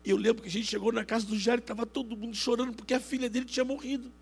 E 0.04 0.10
eu 0.10 0.18
lembro 0.18 0.42
que 0.42 0.48
a 0.48 0.52
gente 0.52 0.66
chegou 0.66 0.92
na 0.92 1.02
casa 1.02 1.24
do 1.24 1.38
Jairo 1.38 1.60
e 1.60 1.64
estava 1.64 1.86
todo 1.86 2.14
mundo 2.14 2.36
chorando 2.36 2.74
porque 2.74 2.92
a 2.92 3.00
filha 3.00 3.30
dele 3.30 3.46
tinha 3.46 3.64
morrido. 3.64 4.12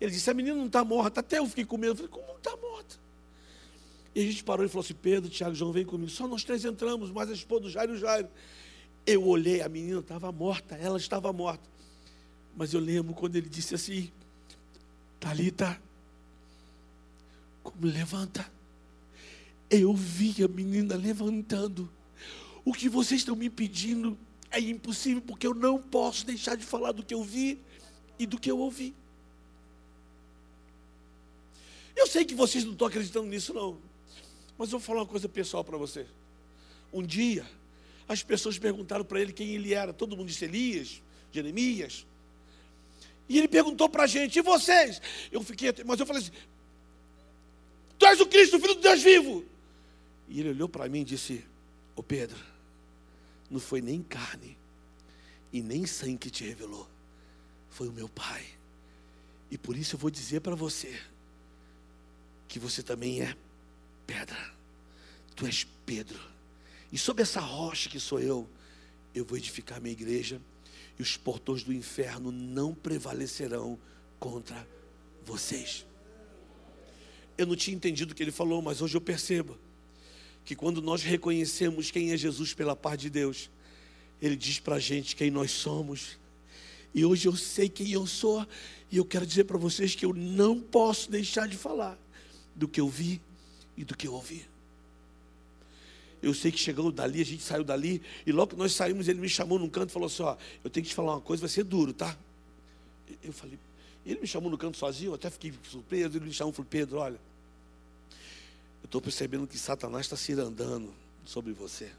Ele 0.00 0.12
disse: 0.12 0.30
A 0.30 0.34
menina 0.34 0.56
não 0.56 0.66
está 0.66 0.84
morta. 0.84 1.18
Até 1.18 1.38
eu 1.38 1.46
fiquei 1.46 1.64
com 1.64 1.76
medo. 1.76 1.92
Eu 1.92 1.96
falei: 1.96 2.10
Como 2.10 2.26
não 2.28 2.36
está 2.36 2.56
morta? 2.56 2.96
E 4.14 4.20
a 4.20 4.24
gente 4.24 4.44
parou 4.44 4.64
e 4.64 4.68
falou 4.68 4.84
assim: 4.84 4.94
Pedro, 4.94 5.28
Tiago, 5.28 5.56
João, 5.56 5.72
vem 5.72 5.84
comigo. 5.84 6.08
Só 6.08 6.28
nós 6.28 6.44
três 6.44 6.64
entramos, 6.64 7.10
mas 7.10 7.28
a 7.28 7.32
esposa 7.32 7.62
do 7.62 7.70
Jairo 7.70 7.94
e 7.94 7.96
o 7.96 7.98
Jairo. 7.98 8.28
Eu 9.10 9.26
olhei, 9.26 9.60
a 9.60 9.68
menina 9.68 9.98
estava 9.98 10.30
morta, 10.30 10.76
ela 10.76 10.96
estava 10.96 11.32
morta. 11.32 11.68
Mas 12.56 12.72
eu 12.72 12.78
lembro 12.78 13.12
quando 13.12 13.34
ele 13.34 13.48
disse 13.48 13.74
assim: 13.74 14.08
Talita, 15.18 15.82
como 17.60 17.86
levanta. 17.86 18.48
Eu 19.68 19.92
vi 19.92 20.44
a 20.44 20.46
menina 20.46 20.94
levantando. 20.94 21.90
O 22.64 22.72
que 22.72 22.88
vocês 22.88 23.22
estão 23.22 23.34
me 23.34 23.50
pedindo 23.50 24.16
é 24.48 24.60
impossível, 24.60 25.20
porque 25.20 25.44
eu 25.44 25.54
não 25.54 25.82
posso 25.82 26.24
deixar 26.24 26.56
de 26.56 26.64
falar 26.64 26.92
do 26.92 27.04
que 27.04 27.12
eu 27.12 27.24
vi 27.24 27.60
e 28.16 28.26
do 28.26 28.38
que 28.38 28.48
eu 28.48 28.60
ouvi. 28.60 28.94
Eu 31.96 32.06
sei 32.06 32.24
que 32.24 32.34
vocês 32.36 32.64
não 32.64 32.74
estão 32.74 32.86
acreditando 32.86 33.26
nisso, 33.26 33.52
não. 33.52 33.76
Mas 34.56 34.68
eu 34.68 34.78
vou 34.78 34.86
falar 34.86 35.00
uma 35.00 35.06
coisa 35.06 35.28
pessoal 35.28 35.64
para 35.64 35.76
você. 35.76 36.06
Um 36.92 37.02
dia, 37.02 37.44
as 38.10 38.24
pessoas 38.24 38.58
perguntaram 38.58 39.04
para 39.04 39.20
ele 39.20 39.32
quem 39.32 39.50
ele 39.50 39.72
era. 39.72 39.92
Todo 39.92 40.16
mundo 40.16 40.26
disse 40.26 40.44
Elias, 40.44 41.00
Jeremias, 41.30 42.04
e 43.28 43.38
ele 43.38 43.46
perguntou 43.46 43.88
para 43.88 44.02
a 44.02 44.06
gente, 44.08 44.36
e 44.36 44.42
vocês? 44.42 45.00
Eu 45.30 45.44
fiquei, 45.44 45.72
mas 45.86 46.00
eu 46.00 46.04
falei 46.04 46.20
assim: 46.20 46.32
Tu 47.96 48.06
és 48.06 48.20
o 48.20 48.26
Cristo, 48.26 48.58
Filho 48.58 48.74
de 48.74 48.80
Deus 48.80 49.00
vivo. 49.00 49.44
E 50.28 50.40
ele 50.40 50.48
olhou 50.48 50.68
para 50.68 50.88
mim 50.88 51.02
e 51.02 51.04
disse: 51.04 51.44
Ô 51.94 52.02
Pedro, 52.02 52.36
não 53.48 53.60
foi 53.60 53.80
nem 53.80 54.02
carne 54.02 54.58
e 55.52 55.62
nem 55.62 55.86
sangue 55.86 56.18
que 56.18 56.30
te 56.30 56.42
revelou, 56.42 56.88
foi 57.68 57.86
o 57.86 57.92
meu 57.92 58.08
Pai. 58.08 58.44
E 59.52 59.56
por 59.56 59.76
isso 59.76 59.94
eu 59.94 60.00
vou 60.00 60.10
dizer 60.10 60.40
para 60.40 60.56
você 60.56 61.00
que 62.48 62.58
você 62.58 62.82
também 62.82 63.22
é 63.22 63.36
pedra. 64.04 64.52
Tu 65.36 65.46
és 65.46 65.64
Pedro. 65.86 66.29
E 66.92 66.98
sobre 66.98 67.22
essa 67.22 67.40
rocha 67.40 67.88
que 67.88 68.00
sou 68.00 68.20
eu, 68.20 68.48
eu 69.14 69.24
vou 69.24 69.38
edificar 69.38 69.80
minha 69.80 69.92
igreja 69.92 70.40
e 70.98 71.02
os 71.02 71.16
portões 71.16 71.62
do 71.62 71.72
inferno 71.72 72.30
não 72.30 72.74
prevalecerão 72.74 73.78
contra 74.18 74.66
vocês. 75.24 75.86
Eu 77.38 77.46
não 77.46 77.56
tinha 77.56 77.76
entendido 77.76 78.12
o 78.12 78.14
que 78.14 78.22
ele 78.22 78.32
falou, 78.32 78.60
mas 78.60 78.82
hoje 78.82 78.96
eu 78.96 79.00
percebo 79.00 79.56
que 80.44 80.54
quando 80.54 80.82
nós 80.82 81.02
reconhecemos 81.02 81.90
quem 81.90 82.12
é 82.12 82.16
Jesus 82.16 82.52
pela 82.52 82.76
parte 82.76 83.02
de 83.02 83.10
Deus, 83.10 83.50
ele 84.20 84.36
diz 84.36 84.58
para 84.58 84.76
a 84.76 84.80
gente 84.80 85.16
quem 85.16 85.30
nós 85.30 85.50
somos 85.50 86.18
E 86.94 87.04
hoje 87.04 87.28
eu 87.28 87.36
sei 87.36 87.68
quem 87.68 87.92
eu 87.92 88.06
sou. 88.06 88.46
E 88.90 88.96
eu 88.96 89.04
quero 89.04 89.24
dizer 89.24 89.44
para 89.44 89.56
vocês 89.56 89.94
que 89.94 90.04
eu 90.04 90.12
não 90.12 90.60
posso 90.60 91.10
deixar 91.10 91.46
de 91.46 91.56
falar 91.56 91.98
do 92.54 92.66
que 92.66 92.80
eu 92.80 92.88
vi 92.88 93.20
e 93.76 93.84
do 93.84 93.96
que 93.96 94.08
eu 94.08 94.14
ouvi. 94.14 94.44
Eu 96.22 96.34
sei 96.34 96.52
que 96.52 96.58
chegando 96.58 96.92
dali, 96.92 97.20
a 97.20 97.24
gente 97.24 97.42
saiu 97.42 97.64
dali, 97.64 98.02
e 98.26 98.32
logo 98.32 98.50
que 98.50 98.56
nós 98.56 98.72
saímos, 98.72 99.08
ele 99.08 99.20
me 99.20 99.28
chamou 99.28 99.58
num 99.58 99.68
canto 99.68 99.90
e 99.90 99.92
falou 99.92 100.06
assim: 100.06 100.22
Ó, 100.22 100.36
eu 100.62 100.70
tenho 100.70 100.84
que 100.84 100.90
te 100.90 100.94
falar 100.94 101.14
uma 101.14 101.20
coisa, 101.20 101.40
vai 101.40 101.48
ser 101.48 101.64
duro, 101.64 101.92
tá? 101.92 102.16
Eu 103.22 103.32
falei, 103.32 103.58
ele 104.04 104.20
me 104.20 104.26
chamou 104.26 104.50
no 104.50 104.58
canto 104.58 104.76
sozinho, 104.76 105.10
eu 105.10 105.14
até 105.14 105.30
fiquei 105.30 105.52
surpreso, 105.62 106.16
ele 106.16 106.26
me 106.26 106.32
chamou 106.32 106.52
e 106.52 106.56
falou: 106.56 106.68
Pedro, 106.70 106.98
olha, 106.98 107.20
eu 108.82 108.86
estou 108.86 109.00
percebendo 109.00 109.46
que 109.46 109.58
Satanás 109.58 110.06
está 110.06 110.16
se 110.16 110.32
andando 110.32 110.92
sobre 111.24 111.52
você. 111.52 111.90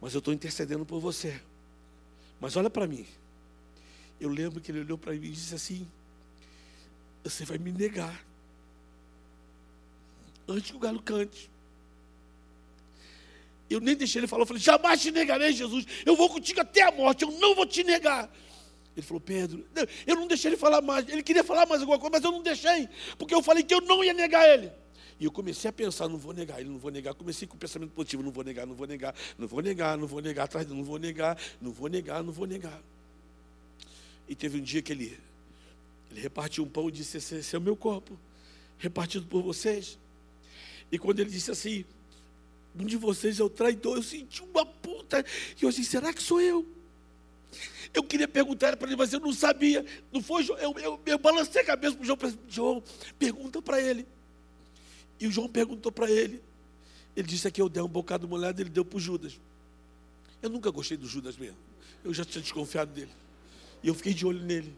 Mas 0.00 0.14
eu 0.14 0.18
estou 0.18 0.32
intercedendo 0.32 0.84
por 0.86 1.00
você. 1.00 1.40
Mas 2.40 2.56
olha 2.56 2.70
para 2.70 2.86
mim. 2.86 3.06
Eu 4.18 4.28
lembro 4.28 4.60
que 4.60 4.70
ele 4.70 4.80
olhou 4.80 4.96
para 4.96 5.12
mim 5.12 5.28
e 5.28 5.32
disse 5.32 5.54
assim: 5.54 5.86
Você 7.22 7.44
vai 7.44 7.58
me 7.58 7.70
negar. 7.70 8.24
Antes 10.48 10.70
que 10.70 10.76
o 10.76 10.80
galo 10.80 11.02
cante. 11.02 11.50
Eu 13.70 13.80
nem 13.80 13.94
deixei 13.94 14.18
ele 14.18 14.26
falar, 14.26 14.42
eu 14.42 14.46
falei, 14.46 14.60
jamais 14.60 15.00
te 15.00 15.12
negarei, 15.12 15.52
Jesus. 15.52 15.86
Eu 16.04 16.16
vou 16.16 16.28
contigo 16.28 16.60
até 16.60 16.82
a 16.82 16.90
morte, 16.90 17.22
eu 17.22 17.30
não 17.30 17.54
vou 17.54 17.64
te 17.64 17.84
negar. 17.84 18.28
Ele 18.96 19.06
falou, 19.06 19.20
Pedro, 19.20 19.64
eu 20.04 20.16
não 20.16 20.26
deixei 20.26 20.50
ele 20.50 20.56
falar 20.56 20.82
mais. 20.82 21.08
Ele 21.08 21.22
queria 21.22 21.44
falar 21.44 21.64
mais 21.66 21.80
alguma 21.80 21.96
coisa, 21.96 22.10
mas 22.10 22.24
eu 22.24 22.32
não 22.32 22.42
deixei, 22.42 22.88
porque 23.16 23.32
eu 23.32 23.40
falei 23.40 23.62
que 23.62 23.72
eu 23.72 23.80
não 23.80 24.02
ia 24.02 24.12
negar 24.12 24.46
ele. 24.48 24.72
E 25.20 25.24
eu 25.24 25.30
comecei 25.30 25.68
a 25.68 25.72
pensar, 25.72 26.08
não 26.08 26.18
vou 26.18 26.32
negar, 26.32 26.60
ele 26.60 26.70
não 26.70 26.78
vou 26.78 26.90
negar. 26.90 27.14
Comecei 27.14 27.46
com 27.46 27.54
o 27.54 27.58
pensamento 27.58 27.92
positivo, 27.92 28.22
não 28.22 28.32
vou 28.32 28.42
negar, 28.42 28.66
não 28.66 28.74
vou 28.74 28.86
negar, 28.86 29.14
não 29.38 29.46
vou 29.46 29.62
negar, 29.62 29.96
não 29.96 30.06
vou 30.08 30.20
negar, 30.20 30.44
atrás 30.44 30.66
não 30.66 30.82
vou 30.82 30.98
negar, 30.98 31.38
não 31.60 31.70
vou 31.70 31.88
negar, 31.88 32.24
não 32.24 32.32
vou 32.32 32.46
negar. 32.46 32.82
E 34.26 34.34
teve 34.34 34.58
um 34.58 34.62
dia 34.62 34.82
que 34.82 34.90
ele, 34.90 35.18
ele 36.10 36.20
repartiu 36.20 36.64
um 36.64 36.68
pão 36.68 36.88
e 36.88 36.92
disse, 36.92 37.18
esse 37.18 37.54
é 37.54 37.58
o 37.58 37.60
meu 37.60 37.76
corpo, 37.76 38.18
repartido 38.78 39.26
por 39.26 39.42
vocês. 39.42 39.98
E 40.90 40.98
quando 40.98 41.20
ele 41.20 41.30
disse 41.30 41.50
assim, 41.50 41.84
um 42.78 42.84
de 42.84 42.96
vocês 42.96 43.40
é 43.40 43.44
o 43.44 43.50
traidor. 43.50 43.96
Eu 43.96 44.02
senti 44.02 44.42
uma 44.42 44.64
puta. 44.64 45.24
E 45.60 45.64
eu 45.64 45.70
disse, 45.70 45.84
será 45.84 46.12
que 46.12 46.22
sou 46.22 46.40
eu? 46.40 46.66
Eu 47.92 48.04
queria 48.04 48.28
perguntar 48.28 48.76
para 48.76 48.88
ele, 48.88 48.96
mas 48.96 49.12
eu 49.12 49.20
não 49.20 49.32
sabia. 49.32 49.84
Não 50.12 50.22
foi, 50.22 50.48
eu, 50.48 50.78
eu, 50.78 51.00
eu 51.04 51.18
balancei 51.18 51.62
a 51.62 51.64
cabeça 51.64 51.96
para 51.96 52.02
o 52.02 52.06
João. 52.06 52.18
João, 52.48 52.82
pergunta 53.18 53.60
para 53.60 53.80
ele. 53.80 54.06
E 55.18 55.26
o 55.26 55.30
João 55.30 55.48
perguntou 55.48 55.90
para 55.90 56.10
ele. 56.10 56.42
Ele 57.16 57.26
disse 57.26 57.50
que 57.50 57.60
eu 57.60 57.68
dei 57.68 57.82
um 57.82 57.88
bocado 57.88 58.28
molhado, 58.28 58.62
ele 58.62 58.70
deu 58.70 58.84
para 58.84 58.96
o 58.96 59.00
Judas. 59.00 59.40
Eu 60.40 60.48
nunca 60.48 60.70
gostei 60.70 60.96
do 60.96 61.06
Judas 61.06 61.36
mesmo. 61.36 61.56
Eu 62.04 62.14
já 62.14 62.24
tinha 62.24 62.40
desconfiado 62.40 62.92
dele. 62.92 63.10
E 63.82 63.88
eu 63.88 63.94
fiquei 63.94 64.14
de 64.14 64.24
olho 64.24 64.40
nele. 64.40 64.74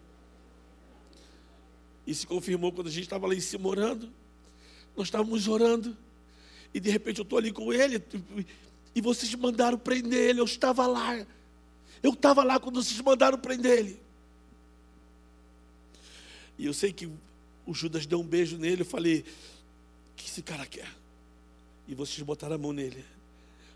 E 2.07 2.15
se 2.15 2.27
confirmou 2.27 2.73
quando 2.73 2.89
a 2.89 2.91
gente 2.91 3.05
estava 3.05 3.27
lá 3.27 3.35
em 3.35 3.41
cima 3.41 3.69
orando. 3.69 4.11
Nós 4.97 5.07
estávamos 5.07 5.47
orando. 5.47 5.97
E 6.75 6.81
de 6.81 6.91
repente 6.91 7.19
eu 7.19 7.23
estou 7.23 7.39
ali 7.39 7.53
com 7.53 7.73
ele, 7.73 8.03
e 8.95 9.01
vocês 9.01 9.35
mandaram 9.35 9.79
prender 9.79 10.31
ele, 10.31 10.41
eu 10.41 10.45
estava 10.45 10.87
lá. 10.87 11.27
Eu 12.03 12.13
estava 12.13 12.43
lá 12.43 12.59
quando 12.59 12.83
vocês 12.83 13.01
mandaram 13.01 13.39
prender 13.39 13.79
ele. 13.79 14.01
E 16.59 16.67
eu 16.67 16.75
sei 16.75 16.93
que 16.93 17.09
o 17.67 17.75
Judas 17.75 18.07
deu 18.07 18.21
um 18.21 18.27
beijo 18.27 18.57
nele, 18.59 18.83
eu 18.83 18.87
falei, 18.87 19.21
o 19.21 19.25
que 20.17 20.27
esse 20.27 20.43
cara 20.43 20.67
quer? 20.67 20.89
E 21.87 21.95
vocês 21.95 22.21
botaram 22.23 22.55
a 22.55 22.59
mão 22.59 22.73
nele. 22.73 23.05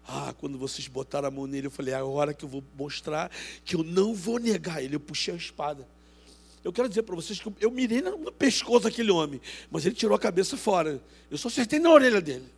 Ah, 0.07 0.34
quando 0.38 0.57
vocês 0.57 0.86
botaram 0.86 1.28
a 1.28 1.30
mão 1.30 1.47
nele, 1.47 1.66
eu 1.66 1.70
falei, 1.70 1.92
é 1.92 1.97
a 1.97 2.05
hora 2.05 2.32
que 2.32 2.44
eu 2.44 2.49
vou 2.49 2.62
mostrar 2.76 3.30
que 3.64 3.74
eu 3.74 3.82
não 3.82 4.14
vou 4.14 4.38
negar 4.38 4.82
ele. 4.82 4.97
Eu 4.97 5.01
puxei 5.01 5.34
a 5.34 5.36
espada. 5.36 5.86
Eu 6.62 6.72
quero 6.72 6.88
dizer 6.88 7.03
para 7.03 7.14
vocês 7.14 7.40
que 7.40 7.53
eu 7.61 7.70
mirei 7.70 8.03
no 8.03 8.32
pescoço 8.32 8.80
daquele 8.80 9.11
homem, 9.11 9.40
mas 9.70 9.86
ele 9.86 9.94
tirou 9.94 10.16
a 10.16 10.18
cabeça 10.18 10.57
fora. 10.57 11.03
Eu 11.30 11.38
só 11.38 11.49
acertei 11.49 11.78
na 11.78 11.90
orelha 11.90 12.20
dele. 12.20 12.56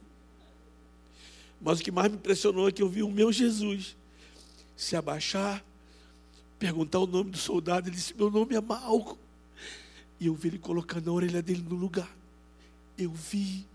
Mas 1.61 1.81
o 1.81 1.83
que 1.83 1.91
mais 1.91 2.11
me 2.11 2.17
impressionou 2.17 2.69
é 2.69 2.73
que 2.73 2.83
eu 2.83 2.89
vi 2.89 3.03
o 3.03 3.11
meu 3.11 3.33
Jesus 3.33 3.97
se 4.77 4.95
abaixar, 4.95 5.65
perguntar 6.59 7.01
o 7.01 7.07
nome 7.07 7.31
do 7.31 7.39
soldado. 7.39 7.89
Ele 7.89 7.97
disse: 7.97 8.15
Meu 8.15 8.31
nome 8.31 8.55
é 8.55 8.61
Malco. 8.61 9.19
E 10.21 10.27
eu 10.27 10.35
vi 10.35 10.49
ele 10.49 10.59
colocando 10.59 11.11
a 11.11 11.13
orelha 11.13 11.43
dele 11.43 11.65
no 11.69 11.77
lugar. 11.77 12.11
Eu 12.97 13.11
vi. 13.11 13.67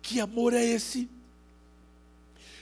Que 0.00 0.20
amor 0.20 0.52
é 0.52 0.64
esse? 0.64 1.08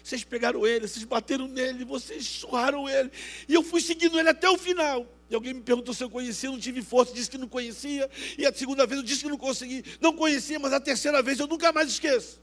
Vocês 0.03 0.25
pegaram 0.25 0.67
ele, 0.67 0.89
vocês 0.89 1.05
bateram 1.05 1.47
nele, 1.47 1.85
vocês 1.85 2.27
surraram 2.27 2.89
ele. 2.89 3.11
E 3.49 3.55
eu 3.55 3.63
fui 3.63 3.81
seguindo 3.81 4.19
ele 4.19 4.29
até 4.29 4.49
o 4.49 4.59
final. 4.59 5.07
E 5.31 5.35
alguém 5.35 5.55
me 5.55 5.63
perguntou 5.63 5.95
se 5.95 6.03
eu 6.03 6.11
conhecia, 6.11 6.49
eu 6.49 6.53
não 6.53 6.59
tive 6.59 6.83
força, 6.83 7.15
disse 7.15 7.31
que 7.31 7.39
não 7.39 7.49
conhecia. 7.49 8.11
E 8.37 8.45
a 8.45 8.53
segunda 8.53 8.87
vez 8.87 9.01
eu 9.01 9.07
disse 9.07 9.23
que 9.23 9.29
não 9.29 9.39
consegui, 9.39 9.85
não 10.01 10.15
conhecia, 10.15 10.59
mas 10.59 10.73
a 10.73 10.81
terceira 10.81 11.23
vez 11.23 11.39
eu 11.39 11.47
nunca 11.47 11.73
mais 11.73 11.89
esqueço. 11.89 12.41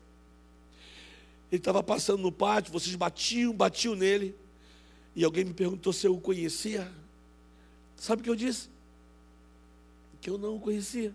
Ele 1.52 1.60
estava 1.60 1.82
passando 1.82 2.22
no 2.22 2.32
pátio, 2.32 2.72
vocês 2.74 2.96
batiam, 2.96 3.54
batiam 3.54 3.96
nele. 3.96 4.36
E 5.16 5.24
alguém 5.24 5.46
me 5.46 5.54
perguntou 5.54 5.94
se 5.94 6.06
eu 6.06 6.16
o 6.16 6.22
conhecia. 6.22 6.92
Sabe 7.96 8.22
o 8.22 8.24
que 8.24 8.30
eu 8.30 8.36
disse? 8.36 8.70
Que 10.22 10.30
eu 10.30 10.38
não 10.38 10.58
o 10.58 10.60
conhecia. 10.60 11.14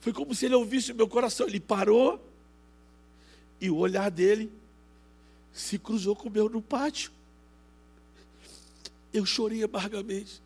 Foi 0.00 0.12
como 0.12 0.34
se 0.34 0.46
ele 0.46 0.54
ouvisse 0.54 0.92
o 0.92 0.94
meu 0.94 1.08
coração. 1.08 1.46
Ele 1.46 1.60
parou 1.60 2.20
e 3.60 3.70
o 3.70 3.76
olhar 3.76 4.10
dele 4.10 4.50
se 5.52 5.78
cruzou 5.78 6.16
com 6.16 6.28
o 6.28 6.32
meu 6.32 6.48
no 6.48 6.60
pátio. 6.60 7.12
Eu 9.12 9.24
chorei 9.24 9.62
amargamente. 9.62 10.42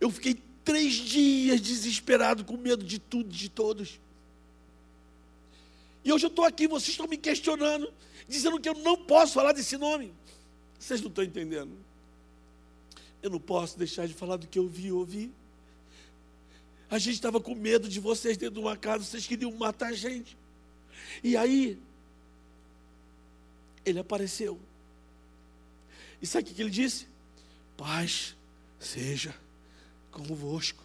Eu 0.00 0.10
fiquei 0.10 0.40
três 0.64 0.92
dias 0.94 1.60
desesperado, 1.60 2.44
com 2.44 2.56
medo 2.56 2.84
de 2.84 2.98
tudo, 2.98 3.30
de 3.30 3.48
todos. 3.48 3.98
E 6.04 6.12
hoje 6.12 6.26
eu 6.26 6.28
estou 6.28 6.44
aqui, 6.44 6.66
vocês 6.66 6.90
estão 6.90 7.06
me 7.06 7.16
questionando, 7.16 7.92
dizendo 8.28 8.60
que 8.60 8.68
eu 8.68 8.74
não 8.74 8.96
posso 8.96 9.34
falar 9.34 9.52
desse 9.52 9.76
nome. 9.76 10.12
Vocês 10.78 11.00
não 11.00 11.08
estão 11.08 11.22
entendendo. 11.22 11.72
Eu 13.22 13.30
não 13.30 13.38
posso 13.38 13.78
deixar 13.78 14.06
de 14.06 14.14
falar 14.14 14.36
do 14.36 14.48
que 14.48 14.58
eu 14.58 14.66
vi 14.66 14.86
e 14.86 14.92
ouvi. 14.92 15.30
A 16.90 16.98
gente 16.98 17.14
estava 17.14 17.40
com 17.40 17.54
medo 17.54 17.88
de 17.88 18.00
vocês 18.00 18.36
dentro 18.36 18.56
de 18.56 18.60
uma 18.60 18.76
casa, 18.76 19.04
vocês 19.04 19.26
queriam 19.26 19.52
matar 19.52 19.88
a 19.88 19.92
gente. 19.92 20.36
E 21.22 21.36
aí, 21.36 21.78
ele 23.84 23.98
apareceu. 23.98 24.58
E 26.20 26.26
sabe 26.26 26.50
o 26.50 26.54
que 26.54 26.60
ele 26.60 26.70
disse? 26.70 27.06
Paz 27.76 28.36
seja 28.78 29.34
convosco. 30.10 30.82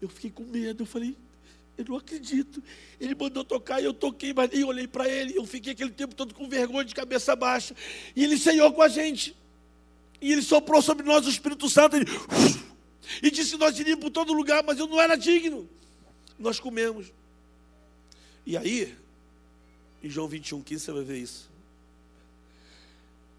Eu 0.00 0.08
fiquei 0.08 0.30
com 0.30 0.44
medo, 0.44 0.82
eu 0.82 0.86
falei, 0.86 1.16
eu 1.80 1.86
não 1.88 1.96
acredito. 1.96 2.62
Ele 3.00 3.14
mandou 3.14 3.44
tocar 3.44 3.80
e 3.80 3.84
eu 3.84 3.94
toquei, 3.94 4.32
mas 4.32 4.50
nem 4.50 4.64
olhei 4.64 4.86
para 4.86 5.08
ele. 5.08 5.36
Eu 5.36 5.46
fiquei 5.46 5.72
aquele 5.72 5.90
tempo 5.90 6.14
todo 6.14 6.34
com 6.34 6.48
vergonha, 6.48 6.84
de 6.84 6.94
cabeça 6.94 7.34
baixa. 7.34 7.74
E 8.14 8.22
ele 8.22 8.38
ceiou 8.38 8.72
com 8.72 8.82
a 8.82 8.88
gente. 8.88 9.36
E 10.20 10.32
ele 10.32 10.42
soprou 10.42 10.82
sobre 10.82 11.04
nós 11.04 11.26
o 11.26 11.30
Espírito 11.30 11.68
Santo. 11.68 11.96
Ele, 11.96 12.06
e 13.22 13.30
disse 13.30 13.52
que 13.52 13.56
nós 13.56 13.78
iríamos 13.78 14.04
por 14.04 14.10
todo 14.10 14.32
lugar, 14.32 14.62
mas 14.62 14.78
eu 14.78 14.86
não 14.86 15.00
era 15.00 15.16
digno. 15.16 15.68
Nós 16.38 16.60
comemos. 16.60 17.12
E 18.44 18.56
aí, 18.56 18.96
em 20.02 20.08
João 20.08 20.28
21, 20.28 20.62
15, 20.62 20.84
você 20.84 20.92
vai 20.92 21.04
ver 21.04 21.18
isso. 21.18 21.50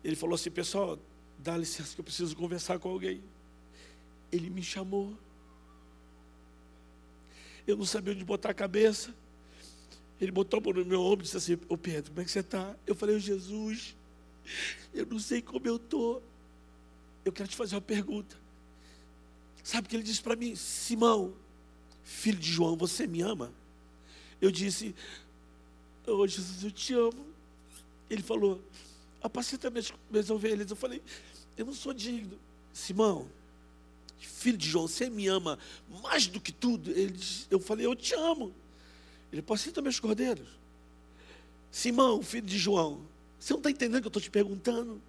Ele 0.04 0.16
falou 0.16 0.36
assim: 0.36 0.50
pessoal, 0.50 1.00
dá 1.38 1.56
licença 1.58 1.94
que 1.94 2.02
eu 2.02 2.06
preciso 2.06 2.36
conversar 2.36 2.80
com 2.80 2.90
alguém. 2.90 3.22
Ele 4.32 4.50
me 4.50 4.64
chamou 4.64 5.16
eu 7.68 7.78
não 7.78 7.86
sabia 7.86 8.14
onde 8.14 8.24
botar 8.24 8.50
a 8.50 8.54
cabeça. 8.54 9.14
Ele 10.20 10.32
botou 10.32 10.60
a 10.60 10.62
mão 10.62 10.74
no 10.74 10.86
meu 10.86 11.02
ombro 11.02 11.22
e 11.22 11.24
disse 11.24 11.38
assim: 11.38 11.58
Ô 11.68 11.78
Pedro, 11.78 12.12
como 12.12 12.22
é 12.22 12.26
que 12.26 12.32
você 12.32 12.40
está? 12.40 12.76
Eu 12.86 12.96
falei: 12.96 13.20
Jesus, 13.20 13.96
eu 14.94 15.06
não 15.06 15.20
sei 15.20 15.42
como 15.42 15.68
eu 15.68 15.78
estou. 15.78 16.22
Eu 17.26 17.32
quero 17.32 17.50
te 17.50 17.56
fazer 17.56 17.76
uma 17.76 17.82
pergunta. 17.82 18.36
Sabe 19.64 19.86
o 19.86 19.90
que 19.90 19.96
ele 19.96 20.04
disse 20.04 20.22
para 20.22 20.36
mim? 20.36 20.56
Simão, 20.56 21.34
filho 22.04 22.40
de 22.40 22.52
João, 22.52 22.76
você 22.76 23.06
me 23.08 23.22
ama? 23.22 23.52
Eu 24.40 24.52
disse: 24.52 24.96
Ô 26.06 26.14
oh, 26.14 26.28
Jesus, 26.28 26.64
eu 26.64 26.72
te 26.72 26.94
amo. 26.94 27.26
Ele 28.10 28.22
falou: 28.22 28.62
Apacenta 29.22 29.70
minhas, 29.70 29.94
minhas 30.10 30.30
ovelhas. 30.30 30.70
Eu 30.70 30.76
falei: 30.76 31.02
Eu 31.58 31.66
não 31.66 31.74
sou 31.74 31.94
digno. 31.94 32.38
Simão, 32.74 33.28
filho 34.28 34.58
de 34.58 34.70
João, 34.70 34.88
você 34.88 35.10
me 35.10 35.28
ama 35.28 35.58
mais 36.04 36.28
do 36.28 36.40
que 36.40 36.52
tudo? 36.52 36.92
Ele 36.92 37.20
eu 37.50 37.60
falei, 37.60 37.86
eu 37.86 37.96
te 37.96 38.14
amo. 38.14 38.54
Ele 39.32 39.42
apacenta 39.42 39.82
meus 39.82 40.00
cordeiros. 40.00 40.48
Simão, 41.72 42.22
filho 42.22 42.46
de 42.46 42.58
João, 42.58 43.02
você 43.40 43.54
não 43.54 43.60
está 43.60 43.72
entendendo 43.72 44.00
o 44.00 44.02
que 44.02 44.08
eu 44.08 44.10
estou 44.10 44.22
te 44.22 44.30
perguntando? 44.30 45.02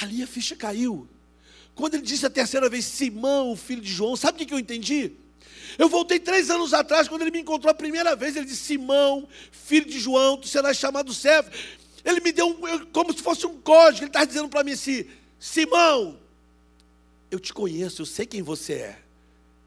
Ali 0.00 0.22
a 0.22 0.26
ficha 0.26 0.54
caiu. 0.54 1.08
Quando 1.74 1.94
ele 1.94 2.04
disse 2.04 2.24
a 2.24 2.30
terceira 2.30 2.68
vez, 2.68 2.84
Simão, 2.84 3.56
filho 3.56 3.82
de 3.82 3.92
João, 3.92 4.14
sabe 4.14 4.42
o 4.42 4.46
que 4.46 4.54
eu 4.54 4.58
entendi? 4.58 5.12
Eu 5.76 5.88
voltei 5.88 6.20
três 6.20 6.50
anos 6.50 6.72
atrás, 6.72 7.08
quando 7.08 7.22
ele 7.22 7.32
me 7.32 7.40
encontrou 7.40 7.70
a 7.70 7.74
primeira 7.74 8.14
vez, 8.14 8.36
ele 8.36 8.46
disse, 8.46 8.62
Simão, 8.62 9.28
filho 9.50 9.86
de 9.86 9.98
João, 9.98 10.36
tu 10.36 10.46
serás 10.46 10.76
chamado 10.76 11.12
servo. 11.12 11.50
Ele 12.04 12.20
me 12.20 12.30
deu 12.30 12.48
um, 12.48 12.86
como 12.92 13.12
se 13.12 13.22
fosse 13.22 13.44
um 13.44 13.60
código, 13.60 14.04
ele 14.04 14.10
está 14.10 14.24
dizendo 14.24 14.48
para 14.48 14.62
mim 14.62 14.72
assim, 14.72 15.04
Simão, 15.38 16.18
Eu 17.34 17.40
te 17.40 17.52
conheço, 17.52 18.00
eu 18.02 18.06
sei 18.06 18.26
quem 18.26 18.42
você 18.42 18.74
é. 18.74 18.98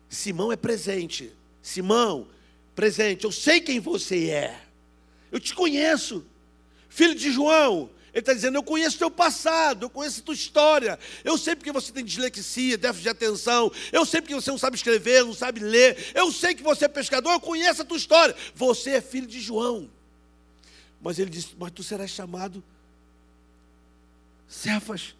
Simão 0.07 0.53
é 0.53 0.55
presente. 0.55 1.33
Simão, 1.61 2.25
presente, 2.73 3.25
eu 3.25 3.31
sei 3.31 3.59
quem 3.59 3.77
você 3.77 4.29
é. 4.29 4.61
Eu 5.29 5.37
te 5.37 5.53
conheço. 5.53 6.25
Filho 6.87 7.13
de 7.13 7.29
João, 7.29 7.89
ele 8.13 8.21
está 8.21 8.33
dizendo: 8.33 8.57
Eu 8.57 8.63
conheço 8.63 8.97
teu 8.97 9.11
passado, 9.11 9.83
eu 9.83 9.89
conheço 9.89 10.23
tua 10.23 10.33
história. 10.33 10.97
Eu 11.25 11.37
sei 11.37 11.57
porque 11.57 11.73
você 11.73 11.91
tem 11.91 12.05
dislexia, 12.05 12.77
déficit 12.77 13.03
de 13.03 13.09
atenção. 13.09 13.69
Eu 13.91 14.05
sei 14.05 14.21
porque 14.21 14.35
você 14.35 14.49
não 14.49 14.57
sabe 14.57 14.77
escrever, 14.77 15.25
não 15.25 15.33
sabe 15.33 15.59
ler. 15.59 16.13
Eu 16.15 16.31
sei 16.31 16.55
que 16.55 16.63
você 16.63 16.85
é 16.85 16.87
pescador, 16.87 17.33
eu 17.33 17.39
conheço 17.41 17.81
a 17.81 17.85
tua 17.85 17.97
história. 17.97 18.33
Você 18.55 18.91
é 18.91 19.01
filho 19.01 19.27
de 19.27 19.41
João. 19.41 19.89
Mas 21.01 21.19
ele 21.19 21.29
disse: 21.29 21.49
Mas 21.59 21.73
tu 21.73 21.83
serás 21.83 22.11
chamado 22.11 22.63
Cefas. 24.47 25.13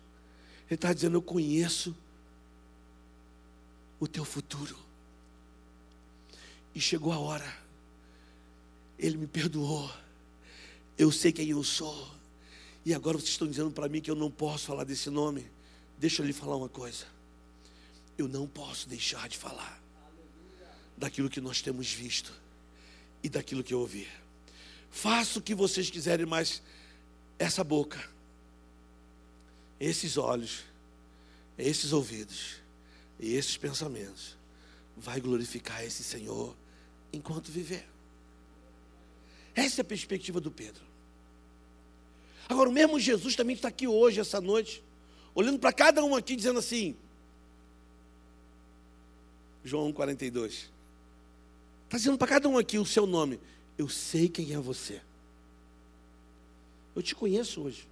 Ele 0.70 0.76
está 0.76 0.94
dizendo: 0.94 1.18
Eu 1.18 1.22
conheço 1.22 1.94
o 4.00 4.08
teu 4.08 4.24
futuro. 4.24 4.78
E 6.74 6.80
chegou 6.80 7.12
a 7.12 7.20
hora. 7.20 7.58
Ele 8.98 9.18
me 9.18 9.28
perdoou. 9.28 9.92
Eu 10.98 11.12
sei 11.12 11.32
quem 11.32 11.50
eu 11.50 11.64
sou. 11.64 12.12
E 12.86 12.94
agora 12.94 13.18
vocês 13.18 13.32
estão 13.32 13.48
dizendo 13.48 13.72
para 13.72 13.90
mim 13.90 14.02
que 14.02 14.10
eu 14.10 14.16
não 14.16 14.32
posso 14.32 14.66
falar 14.66 14.84
desse 14.84 15.10
nome. 15.10 15.46
Deixa 15.98 16.22
eu 16.22 16.26
lhe 16.26 16.34
falar 16.34 16.56
uma 16.56 16.70
coisa. 16.70 17.06
Eu 18.18 18.28
não 18.28 18.48
posso 18.48 18.88
deixar 18.88 19.28
de 19.28 19.38
falar 19.38 19.82
daquilo 20.96 21.30
que 21.30 21.42
nós 21.42 21.62
temos 21.62 21.92
visto 21.92 22.34
e 23.22 23.30
daquilo 23.30 23.64
que 23.64 23.74
eu 23.74 23.80
ouvi. 23.80 24.08
Faça 24.90 25.38
o 25.38 25.42
que 25.42 25.54
vocês 25.54 25.90
quiserem, 25.90 26.26
mas 26.26 26.62
essa 27.38 27.64
boca, 27.64 28.04
esses 29.80 30.18
olhos, 30.18 30.64
esses 31.58 31.94
ouvidos 31.94 32.67
e 33.20 33.34
esses 33.34 33.58
pensamentos 33.58 34.38
vai 34.96 35.20
glorificar 35.20 35.84
esse 35.84 36.04
Senhor 36.04 36.56
enquanto 37.12 37.52
viver. 37.52 37.88
Essa 39.56 39.82
é 39.82 39.84
a 39.84 39.86
perspectiva 39.86 40.40
do 40.40 40.52
Pedro. 40.52 40.84
Agora, 42.50 42.70
o 42.70 42.72
mesmo 42.72 43.00
Jesus 43.00 43.36
também 43.36 43.56
está 43.56 43.68
aqui 43.68 43.88
hoje, 43.88 44.20
essa 44.20 44.40
noite, 44.40 44.84
olhando 45.36 45.60
para 45.60 45.74
cada 45.74 46.04
um 46.04 46.16
aqui, 46.16 46.36
dizendo 46.36 46.60
assim: 46.60 46.96
João 49.64 49.92
42. 49.92 50.72
Está 51.86 51.98
dizendo 51.98 52.18
para 52.18 52.28
cada 52.28 52.48
um 52.48 52.58
aqui 52.58 52.78
o 52.78 52.86
seu 52.86 53.06
nome. 53.06 53.40
Eu 53.78 53.90
sei 53.90 54.30
quem 54.30 54.54
é 54.54 54.60
você. 54.60 55.02
Eu 56.96 57.02
te 57.02 57.14
conheço 57.14 57.62
hoje. 57.62 57.88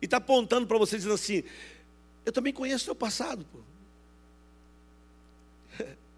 E 0.00 0.04
está 0.04 0.16
apontando 0.16 0.66
para 0.66 0.78
você, 0.78 0.96
dizendo 0.96 1.14
assim: 1.14 1.44
Eu 2.24 2.32
também 2.32 2.52
conheço 2.52 2.84
o 2.84 2.86
teu 2.86 2.94
passado. 2.94 3.44
Pô. 3.52 3.71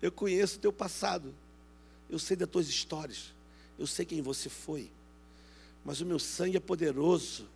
Eu 0.05 0.13
conheço 0.13 0.59
o 0.59 0.61
teu 0.61 0.71
passado. 0.71 1.35
Eu 2.11 2.19
sei 2.19 2.37
das 2.37 2.47
tuas 2.47 2.69
histórias. 2.69 3.33
Eu 3.79 3.87
sei 3.87 4.05
quem 4.05 4.21
você 4.21 4.51
foi. 4.51 4.91
Mas 5.83 6.03
o 6.03 6.05
meu 6.05 6.19
sangue 6.19 6.59
é 6.59 6.61
poderoso 6.61 7.49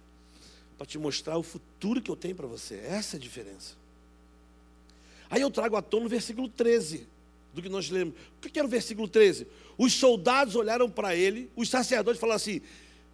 para 0.78 0.86
te 0.86 0.96
mostrar 0.96 1.36
o 1.36 1.42
futuro 1.42 2.00
que 2.00 2.10
eu 2.10 2.16
tenho 2.16 2.34
para 2.34 2.46
você. 2.46 2.76
Essa 2.76 3.16
é 3.16 3.18
a 3.18 3.20
diferença. 3.20 3.74
Aí 5.28 5.42
eu 5.42 5.50
trago 5.50 5.76
à 5.76 5.82
tona 5.82 6.06
o 6.06 6.08
versículo 6.08 6.48
13 6.48 7.06
do 7.52 7.60
que 7.60 7.68
nós 7.68 7.90
lemos. 7.90 8.14
O 8.38 8.48
que 8.48 8.58
era 8.58 8.66
o 8.66 8.70
versículo 8.70 9.06
13? 9.06 9.46
Os 9.76 9.92
soldados 9.92 10.54
olharam 10.56 10.88
para 10.88 11.14
ele, 11.14 11.50
os 11.54 11.68
sacerdotes 11.68 12.18
falaram 12.18 12.36
assim: 12.36 12.62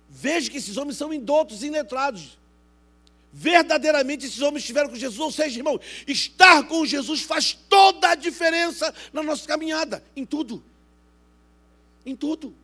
Veja 0.08 0.48
que 0.48 0.58
esses 0.58 0.76
homens 0.76 0.96
são 0.96 1.12
indoutos 1.12 1.64
e 1.64 1.66
iletrados. 1.66 2.38
Verdadeiramente 3.36 4.26
esses 4.26 4.40
homens 4.40 4.60
estiveram 4.62 4.88
com 4.88 4.94
Jesus, 4.94 5.18
ou 5.18 5.32
seja, 5.32 5.58
irmão, 5.58 5.80
estar 6.06 6.62
com 6.68 6.86
Jesus 6.86 7.22
faz 7.22 7.52
toda 7.68 8.10
a 8.10 8.14
diferença 8.14 8.94
na 9.12 9.24
nossa 9.24 9.44
caminhada, 9.44 10.04
em 10.14 10.24
tudo. 10.24 10.62
Em 12.06 12.14
tudo. 12.14 12.54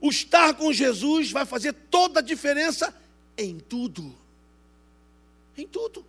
O 0.00 0.08
estar 0.08 0.54
com 0.54 0.72
Jesus 0.72 1.32
vai 1.32 1.44
fazer 1.44 1.72
toda 1.72 2.20
a 2.20 2.22
diferença 2.22 2.94
em 3.36 3.58
tudo. 3.58 4.14
Em 5.56 5.66
tudo. 5.66 6.06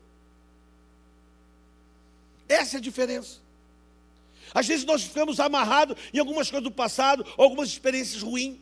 Essa 2.48 2.76
é 2.76 2.78
a 2.78 2.82
diferença. 2.82 3.40
Às 4.54 4.68
vezes 4.68 4.86
nós 4.86 5.02
ficamos 5.02 5.40
amarrados 5.40 5.98
em 6.14 6.20
algumas 6.20 6.52
coisas 6.52 6.64
do 6.64 6.72
passado, 6.72 7.26
algumas 7.38 7.70
experiências 7.70 8.22
ruins. 8.22 8.60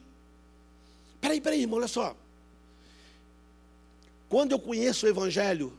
Peraí, 1.19 1.41
peraí, 1.41 1.59
irmão, 1.59 1.79
olha 1.79 1.87
só. 1.89 2.15
Quando 4.33 4.51
eu 4.51 4.57
conheço 4.57 5.05
o 5.05 5.09
Evangelho, 5.09 5.71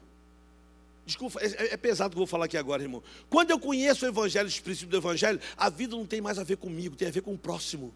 desculpa, 1.05 1.41
é, 1.41 1.75
é, 1.75 1.77
pesado 1.77 2.11
o 2.11 2.11
que 2.13 2.19
eu 2.19 2.21
vou 2.21 2.27
falar 2.29 2.45
aqui 2.45 2.57
agora, 2.57 2.81
irmão. 2.81 3.03
Quando 3.29 3.51
eu 3.51 3.59
conheço 3.59 4.07
o 4.07 4.09
Evangelho, 4.09 4.47
os 4.47 4.61
princípios 4.61 4.91
do 4.93 4.97
Evangelho, 4.97 5.41
a 5.57 5.69
vida 5.69 5.97
não 5.97 6.07
tem 6.07 6.21
mais 6.21 6.39
a 6.39 6.45
ver 6.45 6.57
comigo, 6.59 6.95
tem 6.95 7.09
a 7.09 7.11
ver 7.11 7.23
com 7.23 7.35
o 7.35 7.37
próximo. 7.37 7.93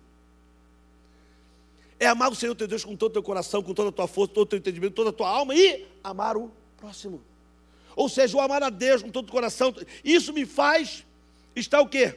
É 1.97 2.09
amar 2.09 2.33
o 2.33 2.35
Senhor 2.35 2.57
teu 2.57 2.67
Deus 2.67 2.85
com 2.85 2.97
todo 2.97 3.11
o 3.11 3.13
teu 3.13 3.23
coração, 3.23 3.63
com 3.63 3.73
toda 3.73 3.91
a 3.91 3.93
tua 3.93 4.09
força, 4.09 4.35
todo 4.35 4.47
o 4.47 4.47
teu 4.47 4.59
entendimento, 4.59 4.95
toda 4.95 5.11
a 5.11 5.13
tua 5.13 5.29
alma 5.29 5.55
e 5.55 5.87
amar 6.03 6.37
o 6.37 6.51
próximo. 6.77 7.23
Ou 7.95 8.09
seja, 8.09 8.37
o 8.37 8.41
amar 8.41 8.65
a 8.65 8.69
Deus 8.69 9.01
com 9.01 9.11
todo 9.11 9.29
o 9.29 9.31
coração. 9.31 9.73
Isso 10.03 10.33
me 10.33 10.45
faz 10.45 11.07
estar 11.55 11.81
o 11.81 11.89
quê? 11.89 12.17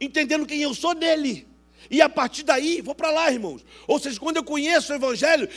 Entendendo 0.00 0.46
quem 0.46 0.62
eu 0.62 0.72
sou 0.74 0.94
nele. 0.94 1.44
E 1.90 2.00
a 2.00 2.08
partir 2.08 2.44
daí, 2.44 2.80
vou 2.80 2.94
para 2.94 3.10
lá, 3.10 3.32
irmãos. 3.32 3.64
Ou 3.88 3.98
seja, 3.98 4.20
quando 4.20 4.36
eu 4.36 4.44
conheço 4.44 4.92
o 4.92 4.94
Evangelho, 4.94 5.48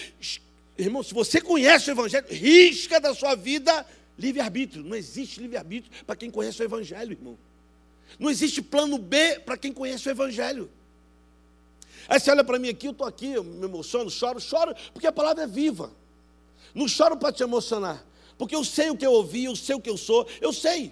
Irmão, 0.77 1.03
se 1.03 1.13
você 1.13 1.39
conhece 1.39 1.89
o 1.89 1.93
Evangelho, 1.93 2.25
risca 2.29 2.99
da 2.99 3.13
sua 3.13 3.35
vida 3.35 3.85
livre-arbítrio. 4.17 4.83
Não 4.83 4.95
existe 4.95 5.39
livre-arbítrio 5.39 5.91
para 6.05 6.15
quem 6.15 6.31
conhece 6.31 6.61
o 6.61 6.65
Evangelho, 6.65 7.11
irmão. 7.11 7.37
Não 8.19 8.29
existe 8.29 8.61
plano 8.61 8.97
B 8.97 9.39
para 9.39 9.57
quem 9.57 9.71
conhece 9.71 10.07
o 10.07 10.11
Evangelho. 10.11 10.69
Aí 12.07 12.19
você 12.19 12.31
olha 12.31 12.43
para 12.43 12.59
mim 12.59 12.69
aqui, 12.69 12.87
eu 12.87 12.91
estou 12.91 13.07
aqui, 13.07 13.31
eu 13.31 13.43
me 13.43 13.65
emociono, 13.65 14.09
choro, 14.09 14.39
choro, 14.39 14.75
porque 14.91 15.07
a 15.07 15.11
palavra 15.11 15.43
é 15.43 15.47
viva. 15.47 15.91
Não 16.73 16.87
choro 16.87 17.15
para 17.15 17.31
te 17.31 17.43
emocionar, 17.43 18.03
porque 18.37 18.55
eu 18.55 18.63
sei 18.63 18.89
o 18.89 18.97
que 18.97 19.05
eu 19.05 19.11
ouvi, 19.11 19.45
eu 19.45 19.55
sei 19.55 19.75
o 19.75 19.79
que 19.79 19.89
eu 19.89 19.97
sou, 19.97 20.27
eu 20.41 20.51
sei. 20.51 20.91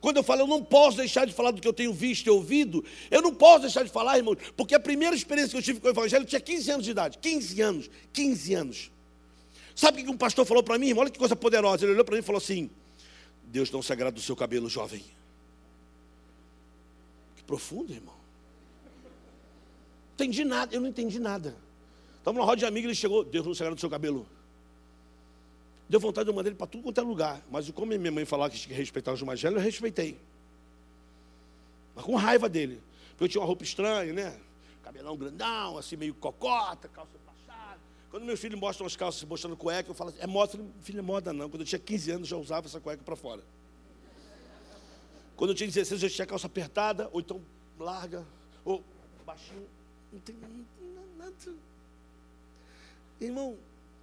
Quando 0.00 0.16
eu 0.18 0.22
falo, 0.22 0.42
eu 0.42 0.46
não 0.46 0.62
posso 0.62 0.96
deixar 0.96 1.26
de 1.26 1.32
falar 1.32 1.50
do 1.50 1.60
que 1.60 1.68
eu 1.68 1.72
tenho 1.72 1.92
visto 1.92 2.26
e 2.26 2.30
ouvido, 2.30 2.84
eu 3.10 3.20
não 3.20 3.34
posso 3.34 3.62
deixar 3.62 3.82
de 3.82 3.90
falar, 3.90 4.16
irmão, 4.16 4.36
porque 4.56 4.74
a 4.74 4.80
primeira 4.80 5.14
experiência 5.14 5.50
que 5.50 5.56
eu 5.56 5.62
tive 5.62 5.80
com 5.80 5.88
o 5.88 5.90
Evangelho 5.90 6.22
eu 6.22 6.26
tinha 6.26 6.40
15 6.40 6.70
anos 6.70 6.84
de 6.84 6.90
idade. 6.90 7.18
15 7.18 7.60
anos, 7.60 7.90
15 8.12 8.54
anos. 8.54 8.90
Sabe 9.74 10.02
o 10.02 10.04
que 10.04 10.10
um 10.10 10.16
pastor 10.16 10.46
falou 10.46 10.62
para 10.62 10.78
mim? 10.78 10.92
Olha 10.92 11.10
que 11.10 11.18
coisa 11.18 11.34
poderosa. 11.34 11.84
Ele 11.84 11.92
olhou 11.92 12.04
para 12.04 12.14
mim 12.14 12.20
e 12.20 12.24
falou 12.24 12.38
assim: 12.38 12.70
Deus 13.44 13.70
não 13.70 13.82
se 13.82 13.92
agrada 13.92 14.12
do 14.12 14.20
seu 14.20 14.36
cabelo, 14.36 14.68
jovem. 14.68 15.04
Que 17.36 17.42
profundo, 17.42 17.92
irmão. 17.92 18.14
Entendi 20.14 20.44
nada, 20.44 20.74
eu 20.74 20.80
não 20.80 20.88
entendi 20.88 21.18
nada. 21.18 21.56
Estava 22.18 22.38
numa 22.38 22.46
roda 22.46 22.58
de 22.58 22.66
amigos, 22.66 22.86
ele 22.86 22.94
chegou, 22.94 23.24
Deus 23.24 23.44
não 23.44 23.54
se 23.54 23.62
agrada 23.62 23.74
do 23.74 23.80
seu 23.80 23.90
cabelo. 23.90 24.26
Deu 25.88 26.00
vontade 26.00 26.24
de 26.24 26.30
eu 26.30 26.34
mandar 26.34 26.48
ele 26.48 26.56
para 26.56 26.66
tudo 26.66 26.84
quanto 26.84 26.98
é 26.98 27.02
lugar. 27.02 27.42
Mas 27.50 27.68
como 27.70 27.86
minha 27.86 28.12
mãe 28.12 28.24
falava 28.24 28.50
que 28.50 28.58
tinha 28.58 28.74
que 28.74 28.80
respeitar 28.80 29.12
os 29.12 29.22
mais 29.22 29.42
velhos, 29.42 29.58
eu 29.58 29.62
respeitei. 29.62 30.18
Mas 31.94 32.04
com 32.04 32.14
raiva 32.14 32.48
dele. 32.48 32.80
Porque 33.10 33.24
eu 33.24 33.28
tinha 33.28 33.40
uma 33.40 33.46
roupa 33.46 33.64
estranha, 33.64 34.12
né? 34.12 34.38
Cabelão 34.82 35.16
grandão, 35.16 35.76
assim, 35.76 35.96
meio 35.96 36.14
cocota, 36.14 36.88
calça 36.88 37.18
quando 38.14 38.26
meus 38.26 38.38
filhos 38.38 38.60
mostram 38.60 38.86
as 38.86 38.94
calças 38.94 39.24
mostrando 39.24 39.56
cueca, 39.56 39.90
eu 39.90 39.94
falo 39.94 40.10
assim, 40.10 40.20
é 40.20 40.26
moda. 40.28 40.52
Falei, 40.52 40.68
filho, 40.82 41.00
é 41.00 41.02
moda 41.02 41.32
não. 41.32 41.50
Quando 41.50 41.62
eu 41.62 41.66
tinha 41.66 41.80
15 41.80 42.10
anos, 42.12 42.28
já 42.28 42.36
usava 42.36 42.68
essa 42.68 42.78
cueca 42.78 43.02
para 43.02 43.16
fora. 43.16 43.42
Quando 45.34 45.50
eu 45.50 45.54
tinha 45.56 45.66
16, 45.66 46.00
eu 46.00 46.08
já 46.08 46.14
tinha 46.14 46.26
calça 46.26 46.46
apertada, 46.46 47.10
ou 47.12 47.18
então 47.18 47.42
larga, 47.76 48.24
ou 48.64 48.84
baixinho. 49.26 49.66
Não 50.12 50.20
tem 50.20 50.36
nada. 51.18 51.34
Irmão, 53.20 53.58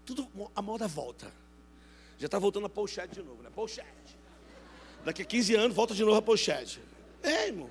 tudo, 0.06 0.28
a 0.54 0.62
moda 0.62 0.90
volta. 0.90 1.32
Já 2.20 2.26
está 2.26 2.38
voltando 2.38 2.66
a 2.66 2.70
pochete 2.70 3.16
de 3.16 3.24
novo, 3.24 3.42
né? 3.42 3.50
Pochete. 3.50 4.18
Daqui 5.06 5.22
a 5.22 5.26
15 5.26 5.56
anos, 5.56 5.74
volta 5.74 5.96
de 5.96 6.04
novo 6.04 6.18
a 6.18 6.22
pochete. 6.22 6.82
É, 7.24 7.48
irmão. 7.48 7.70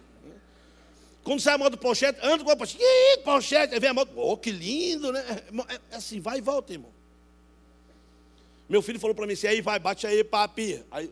Quando 1.23 1.41
sai 1.41 1.55
a 1.55 1.59
moto 1.59 1.73
do 1.73 1.79
pochete, 1.79 2.19
anda 2.23 2.43
com 2.43 2.51
a 2.51 2.57
pochete. 2.57 2.83
Ih, 2.83 3.19
pochete. 3.23 3.75
Aí 3.75 3.81
vem 3.81 3.91
a 3.91 3.95
moto. 3.95 4.13
Oh, 4.17 4.37
que 4.37 4.51
lindo, 4.51 5.13
né? 5.13 5.25
É, 5.29 5.95
é 5.95 5.97
assim, 5.97 6.21
vai 6.21 6.39
e 6.39 6.41
volta, 6.41 6.73
irmão. 6.73 6.91
Meu 8.69 8.81
filho 8.81 9.01
falou 9.01 9.15
para 9.17 9.27
mim 9.27 9.33
assim, 9.33 9.49
aí 9.49 9.61
vai, 9.61 9.81
bate 9.81 10.07
aí, 10.07 10.23
papi. 10.23 10.85
Aí, 10.93 11.11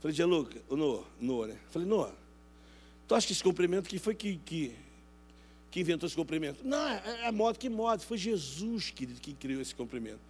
falei, 0.00 0.16
Gianluca, 0.16 0.56
o 0.68 0.76
Noah, 0.76 1.04
Noah, 1.20 1.48
né? 1.48 1.58
Falei, 1.70 1.86
Noah, 1.86 2.14
tu 3.08 3.14
acha 3.16 3.26
que 3.26 3.32
esse 3.32 3.42
cumprimento, 3.42 3.88
que 3.88 3.98
foi 3.98 4.14
que, 4.14 4.36
que, 4.44 4.76
que 5.68 5.80
inventou 5.80 6.06
esse 6.06 6.14
cumprimento? 6.14 6.60
Não, 6.64 6.88
é, 6.88 7.26
é 7.26 7.32
moto, 7.32 7.58
que 7.58 7.68
moto? 7.68 8.02
Foi 8.02 8.16
Jesus, 8.16 8.90
querido, 8.90 9.20
que 9.20 9.34
criou 9.34 9.60
esse 9.60 9.74
cumprimento. 9.74 10.20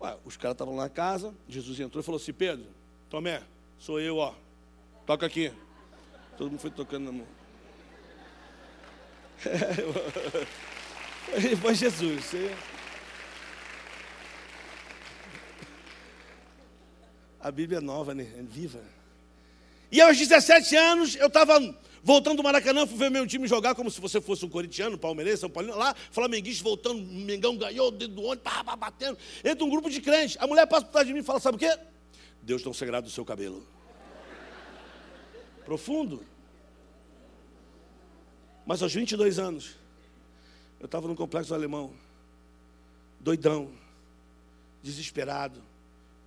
Ué, 0.00 0.16
os 0.24 0.38
caras 0.38 0.54
estavam 0.54 0.74
lá 0.74 0.84
na 0.84 0.88
casa, 0.88 1.34
Jesus 1.46 1.78
entrou 1.78 2.00
e 2.00 2.04
falou 2.04 2.18
assim, 2.18 2.32
Pedro, 2.32 2.66
Tomé, 3.10 3.42
sou 3.78 4.00
eu, 4.00 4.16
ó. 4.16 4.34
Toca 5.04 5.26
aqui. 5.26 5.52
Todo 6.38 6.50
mundo 6.50 6.60
foi 6.60 6.70
tocando 6.70 7.04
na 7.04 7.12
mão. 7.12 7.26
Foi 11.60 11.74
Jesus. 11.74 12.32
A 17.40 17.50
Bíblia 17.50 17.78
é 17.78 17.80
nova, 17.80 18.14
né? 18.14 18.26
É 18.38 18.42
viva. 18.42 18.80
E 19.92 20.00
aos 20.00 20.16
17 20.16 20.76
anos, 20.76 21.14
eu 21.16 21.26
estava 21.26 21.60
voltando 22.02 22.38
do 22.38 22.42
Maracanã, 22.42 22.86
fui 22.86 22.98
ver 22.98 23.10
meu 23.10 23.26
time 23.26 23.46
jogar 23.46 23.74
como 23.74 23.90
se 23.90 24.00
você 24.00 24.20
fosse 24.20 24.44
um 24.44 24.48
corintiano, 24.48 24.98
palmeirense, 24.98 25.38
São 25.38 25.50
Paulino, 25.50 25.76
lá, 25.76 25.94
flamenguista 26.10 26.64
voltando, 26.64 27.02
Mengão 27.02 27.56
ganhou, 27.56 27.90
dentro 27.90 28.16
do 28.16 28.22
ônibus, 28.22 28.42
pá, 28.42 28.64
pá, 28.64 28.76
batendo. 28.76 29.18
Entra 29.44 29.64
um 29.64 29.70
grupo 29.70 29.90
de 29.90 30.00
crentes. 30.00 30.36
A 30.40 30.46
mulher 30.46 30.66
passa 30.66 30.86
por 30.86 30.92
trás 30.92 31.06
de 31.06 31.12
mim 31.12 31.20
e 31.20 31.22
fala: 31.22 31.38
Sabe 31.38 31.56
o 31.56 31.58
quê? 31.58 31.78
Deus 32.42 32.66
um 32.66 32.74
segredo 32.74 33.04
do 33.04 33.10
seu 33.10 33.24
cabelo. 33.24 33.66
Profundo. 35.64 36.33
Mas 38.66 38.82
aos 38.82 38.94
22 38.94 39.38
anos, 39.38 39.76
eu 40.80 40.86
estava 40.86 41.06
no 41.06 41.14
complexo 41.14 41.54
alemão, 41.54 41.92
doidão, 43.20 43.70
desesperado, 44.82 45.60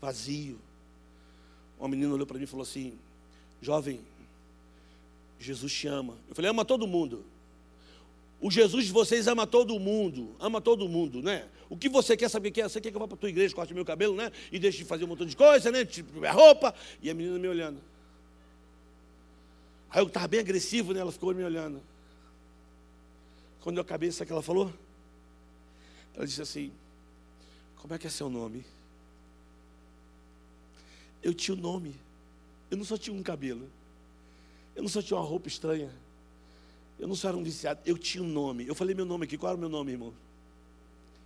vazio. 0.02 0.60
Uma 1.80 1.90
menina 1.90 2.14
olhou 2.14 2.28
para 2.28 2.38
mim 2.38 2.44
e 2.44 2.48
falou 2.48 2.64
assim: 2.64 2.98
Jovem, 3.62 4.02
Jesus 5.40 5.72
te 5.72 5.88
ama. 5.88 6.16
Eu 6.28 6.36
falei: 6.36 6.50
Ama 6.50 6.66
todo 6.66 6.88
mundo. 6.88 7.24
O 8.40 8.52
Jesus 8.52 8.86
de 8.86 8.92
vocês 8.92 9.28
ama 9.28 9.48
todo 9.48 9.80
mundo, 9.80 10.36
ama 10.40 10.62
todo 10.62 10.88
mundo, 10.88 11.24
né? 11.24 11.48
O 11.70 11.76
que 11.76 11.90
você 11.90 12.16
quer 12.16 12.30
saber 12.30 12.52
que 12.52 12.62
é? 12.62 12.70
Você 12.70 12.80
quer 12.80 12.92
que 12.92 12.96
eu 12.96 13.00
vá 13.00 13.08
para 13.08 13.16
a 13.16 13.20
tua 13.20 13.30
igreja, 13.30 13.54
corte 13.54 13.74
meu 13.74 13.84
cabelo, 13.84 14.16
né? 14.16 14.32
E 14.52 14.60
deixe 14.60 14.78
de 14.78 14.86
fazer 14.86 15.06
um 15.06 15.08
montão 15.08 15.26
de 15.26 15.36
coisa, 15.36 15.72
né? 15.72 15.84
Tipo, 15.84 16.20
minha 16.20 16.32
roupa. 16.32 16.74
E 17.02 17.10
a 17.10 17.16
menina 17.16 17.40
me 17.40 17.48
olhando. 17.48 17.82
Aí 19.90 20.02
eu 20.02 20.08
estava 20.08 20.28
bem 20.28 20.40
agressivo, 20.40 20.94
né? 20.94 21.00
Ela 21.00 21.12
ficou 21.12 21.34
me 21.34 21.44
olhando. 21.44 21.82
Quando 23.68 23.80
eu 23.80 23.82
acabei, 23.82 24.10
sabe 24.14 24.24
o 24.24 24.28
que 24.28 24.32
ela 24.32 24.42
falou? 24.42 24.74
Ela 26.16 26.26
disse 26.26 26.42
assim: 26.42 26.72
Como 27.76 27.94
é 27.94 27.98
que 27.98 28.08
é 28.08 28.10
seu 28.10 28.30
nome? 28.30 28.66
Eu 31.22 31.34
tinha 31.34 31.54
o 31.54 31.58
um 31.58 31.62
nome. 31.62 31.94
Eu 32.72 32.78
não 32.78 32.86
só 32.86 32.98
tinha 32.98 33.14
um 33.14 33.22
cabelo. 33.22 33.70
Eu 34.74 34.84
não 34.84 34.88
só 34.88 35.02
tinha 35.02 35.20
uma 35.20 35.26
roupa 35.26 35.50
estranha. 35.50 35.94
Eu 36.98 37.10
não 37.10 37.16
só 37.16 37.28
era 37.28 37.36
um 37.36 37.44
viciado. 37.44 37.82
Eu 37.86 37.98
tinha 37.98 38.24
um 38.24 38.30
nome. 38.30 38.66
Eu 38.66 38.74
falei 38.74 38.96
meu 38.96 39.06
nome 39.06 39.26
aqui. 39.26 39.38
Qual 39.38 39.50
era 39.50 39.58
o 39.58 39.60
meu 39.60 39.68
nome, 39.68 39.92
irmão? 39.92 40.14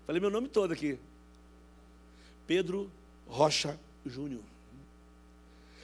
Falei 0.07 0.19
meu 0.19 0.31
nome 0.31 0.47
todo 0.47 0.73
aqui. 0.73 0.97
Pedro 2.47 2.89
Rocha 3.27 3.79
Júnior. 4.03 4.41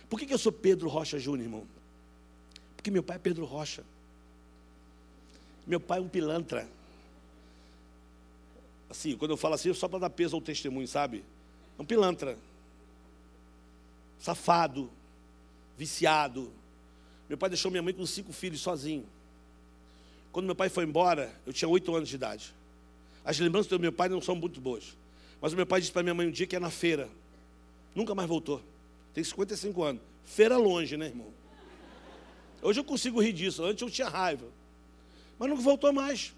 Por 0.10 0.20
que, 0.20 0.26
que 0.26 0.34
eu 0.34 0.40
sou 0.40 0.52
Pedro 0.52 0.90
Rocha 0.90 1.20
Júnior, 1.20 1.46
irmão? 1.46 1.68
Porque 2.76 2.90
meu 2.90 3.04
pai 3.04 3.18
é 3.18 3.20
Pedro 3.20 3.46
Rocha. 3.46 3.84
Meu 5.68 5.82
pai 5.82 6.00
é 6.00 6.02
um 6.02 6.08
pilantra. 6.08 6.68
Assim, 8.90 9.18
quando 9.18 9.32
eu 9.32 9.38
falo 9.38 9.56
assim, 9.56 9.74
só 9.74 9.90
para 9.90 10.00
dar 10.00 10.10
peso 10.10 10.36
ao 10.36 10.42
testemunho, 10.42 10.88
sabe? 10.88 11.26
É 11.78 11.82
um 11.82 11.86
pilantra. 11.86 12.38
Safado. 14.18 14.90
Viciado. 15.78 16.52
Meu 17.28 17.38
pai 17.38 17.50
deixou 17.50 17.70
minha 17.70 17.84
mãe 17.84 17.94
com 17.94 18.06
cinco 18.06 18.32
filhos 18.32 18.62
sozinho. 18.62 19.06
Quando 20.32 20.46
meu 20.46 20.56
pai 20.56 20.70
foi 20.70 20.86
embora, 20.86 21.34
eu 21.46 21.52
tinha 21.52 21.68
oito 21.68 21.94
anos 21.94 22.08
de 22.08 22.16
idade. 22.16 22.54
As 23.26 23.38
lembranças 23.38 23.68
do 23.70 23.78
meu 23.78 23.92
pai 23.92 24.08
não 24.08 24.22
são 24.22 24.36
muito 24.36 24.62
boas. 24.62 24.96
Mas 25.42 25.52
o 25.52 25.56
meu 25.58 25.66
pai 25.66 25.82
disse 25.82 25.92
para 25.92 26.02
minha 26.02 26.16
mãe 26.16 26.28
um 26.28 26.32
dia 26.32 26.48
que 26.48 26.56
é 26.56 26.60
na 26.60 26.70
feira. 26.70 27.10
Nunca 27.94 28.16
mais 28.16 28.30
voltou. 28.30 28.62
Tem 29.14 29.24
55 29.24 29.84
anos. 29.84 30.02
Feira 30.24 30.56
longe, 30.56 30.96
né, 30.96 31.08
irmão? 31.08 31.28
Hoje 32.62 32.80
eu 32.80 32.84
consigo 32.86 33.22
rir 33.22 33.34
disso. 33.34 33.64
Antes 33.66 33.82
eu 33.82 33.90
tinha 33.90 34.08
raiva. 34.08 34.48
Mas 35.38 35.50
não 35.50 35.58
voltou 35.58 35.94
mais. 35.94 36.34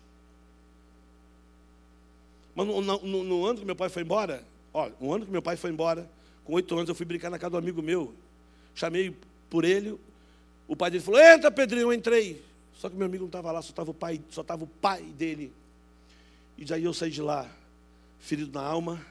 Mas 2.56 2.68
no, 2.68 2.82
no, 2.82 3.24
no, 3.24 3.46
ano 3.46 3.60
que 3.60 3.66
meu 3.66 3.76
pai 3.76 3.90
foi 3.90 4.04
embora, 4.04 4.44
olha, 4.74 4.94
no 5.00 5.14
ano 5.14 5.26
que 5.26 5.32
meu 5.32 5.42
pai 5.42 5.56
foi 5.56 5.70
embora, 5.70 6.10
com 6.44 6.54
oito 6.54 6.76
anos, 6.76 6.90
eu 6.90 6.96
fui 6.96 7.06
brincar 7.06 7.30
na 7.30 7.40
casa 7.40 7.52
do 7.52 7.58
amigo 7.58 7.82
meu. 7.82 8.14
Chamei 8.76 9.16
por 9.50 9.64
ele, 9.64 9.98
o 10.68 10.76
pai 10.76 10.92
dele 10.92 11.04
falou: 11.04 11.20
Entra, 11.22 11.52
Pedrinho, 11.52 11.84
eu 11.84 11.94
entrei. 11.94 12.42
Só 12.76 12.90
que 12.90 12.96
meu 12.96 13.06
amigo 13.06 13.24
não 13.24 13.28
estava 13.28 13.52
lá, 13.52 13.62
só 13.62 13.70
estava 13.70 13.92
o 13.92 13.94
pai, 13.94 14.22
só 14.30 14.42
estava 14.42 14.64
o 14.64 14.68
pai 14.68 15.02
dele. 15.02 15.52
E 16.58 16.66
daí 16.66 16.84
eu 16.84 16.94
saí 16.94 17.10
de 17.10 17.22
lá, 17.22 17.50
ferido 18.20 18.52
na 18.52 18.66
alma, 18.66 19.06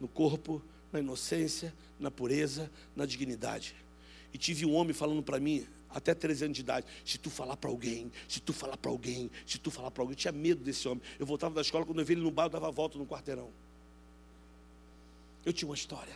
no 0.00 0.08
corpo, 0.08 0.60
na 0.92 1.00
inocência, 1.00 1.72
na 1.98 2.10
pureza, 2.10 2.70
na 2.94 3.06
dignidade. 3.06 3.74
E 4.34 4.38
tive 4.38 4.66
um 4.66 4.74
homem 4.74 4.92
falando 4.92 5.22
para 5.22 5.38
mim, 5.38 5.64
até 5.88 6.12
13 6.12 6.46
anos 6.46 6.56
de 6.56 6.60
idade. 6.60 6.86
Se 7.04 7.16
tu 7.16 7.30
falar 7.30 7.56
para 7.56 7.70
alguém, 7.70 8.10
se 8.28 8.40
tu 8.40 8.52
falar 8.52 8.76
para 8.76 8.90
alguém, 8.90 9.30
se 9.46 9.58
tu 9.58 9.70
falar 9.70 9.92
para 9.92 10.02
alguém, 10.02 10.14
eu 10.14 10.18
tinha 10.18 10.32
medo 10.32 10.62
desse 10.62 10.88
homem. 10.88 11.02
Eu 11.20 11.24
voltava 11.24 11.54
da 11.54 11.60
escola, 11.60 11.86
quando 11.86 12.00
eu 12.00 12.04
vi 12.04 12.14
ele 12.14 12.22
no 12.22 12.32
bar, 12.32 12.46
eu 12.46 12.50
dava 12.50 12.66
a 12.66 12.70
volta 12.72 12.98
no 12.98 13.06
quarteirão. 13.06 13.48
Eu 15.46 15.52
tinha 15.52 15.68
uma 15.68 15.76
história. 15.76 16.12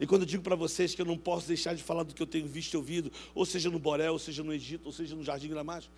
E 0.00 0.06
quando 0.06 0.22
eu 0.22 0.26
digo 0.26 0.42
para 0.42 0.56
vocês 0.56 0.94
que 0.94 1.02
eu 1.02 1.06
não 1.06 1.18
posso 1.18 1.46
deixar 1.46 1.74
de 1.74 1.82
falar 1.82 2.02
do 2.02 2.14
que 2.14 2.22
eu 2.22 2.26
tenho 2.26 2.46
visto 2.46 2.74
e 2.74 2.76
ouvido, 2.76 3.12
ou 3.34 3.44
seja 3.44 3.70
no 3.70 3.78
Borel, 3.78 4.14
ou 4.14 4.18
seja 4.18 4.42
no 4.42 4.52
Egito, 4.52 4.86
ou 4.86 4.92
seja 4.92 5.14
no 5.14 5.22
Jardim 5.22 5.48
Gramacho, 5.48 5.90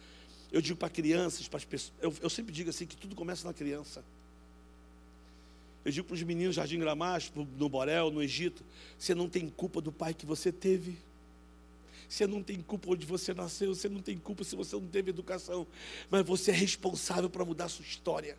eu 0.51 0.61
digo 0.61 0.79
para 0.79 0.89
crianças, 0.89 1.47
para 1.47 1.59
as 1.59 1.65
pessoas, 1.65 1.93
eu, 2.01 2.13
eu 2.23 2.31
sempre 2.31 2.53
digo 2.53 2.71
assim, 2.71 2.87
que 2.87 2.97
tudo 2.97 3.15
começa 3.15 3.47
na 3.47 3.55
criança. 3.55 4.05
Eu 5.85 5.93
digo 5.93 6.07
para 6.07 6.15
os 6.15 6.23
meninos 6.23 6.57
Jardim 6.57 6.79
Gramacho, 6.79 7.33
no 7.35 7.69
Borel, 7.69 8.11
no 8.11 8.23
Egito, 8.23 8.65
você 8.99 9.15
não 9.15 9.29
tem 9.29 9.49
culpa 9.49 9.81
do 9.81 9.93
pai 9.93 10.13
que 10.13 10.27
você 10.27 10.53
teve. 10.53 10.99
Você 12.09 12.27
não 12.27 12.43
tem 12.43 12.61
culpa 12.61 12.91
onde 12.91 13.05
você 13.05 13.35
nasceu, 13.35 13.75
você 13.75 13.89
não 13.89 14.01
tem 14.01 14.17
culpa 14.17 14.43
se 14.43 14.57
você 14.57 14.75
não 14.77 14.87
teve 14.87 15.11
educação, 15.11 15.67
mas 16.11 16.25
você 16.25 16.51
é 16.51 16.55
responsável 16.55 17.29
para 17.29 17.45
mudar 17.45 17.67
a 17.67 17.69
sua 17.69 17.85
história. 17.85 18.37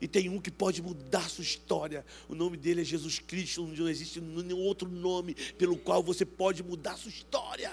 E 0.00 0.08
tem 0.08 0.28
um 0.28 0.40
que 0.40 0.50
pode 0.50 0.82
mudar 0.82 1.30
sua 1.30 1.44
história. 1.44 2.04
O 2.28 2.34
nome 2.34 2.56
dele 2.56 2.80
é 2.80 2.84
Jesus 2.84 3.20
Cristo. 3.20 3.64
Não 3.64 3.88
existe 3.88 4.20
nenhum 4.20 4.58
outro 4.58 4.88
nome 4.88 5.34
pelo 5.56 5.78
qual 5.78 6.02
você 6.02 6.24
pode 6.24 6.60
mudar 6.60 6.96
sua 6.96 7.08
história. 7.08 7.72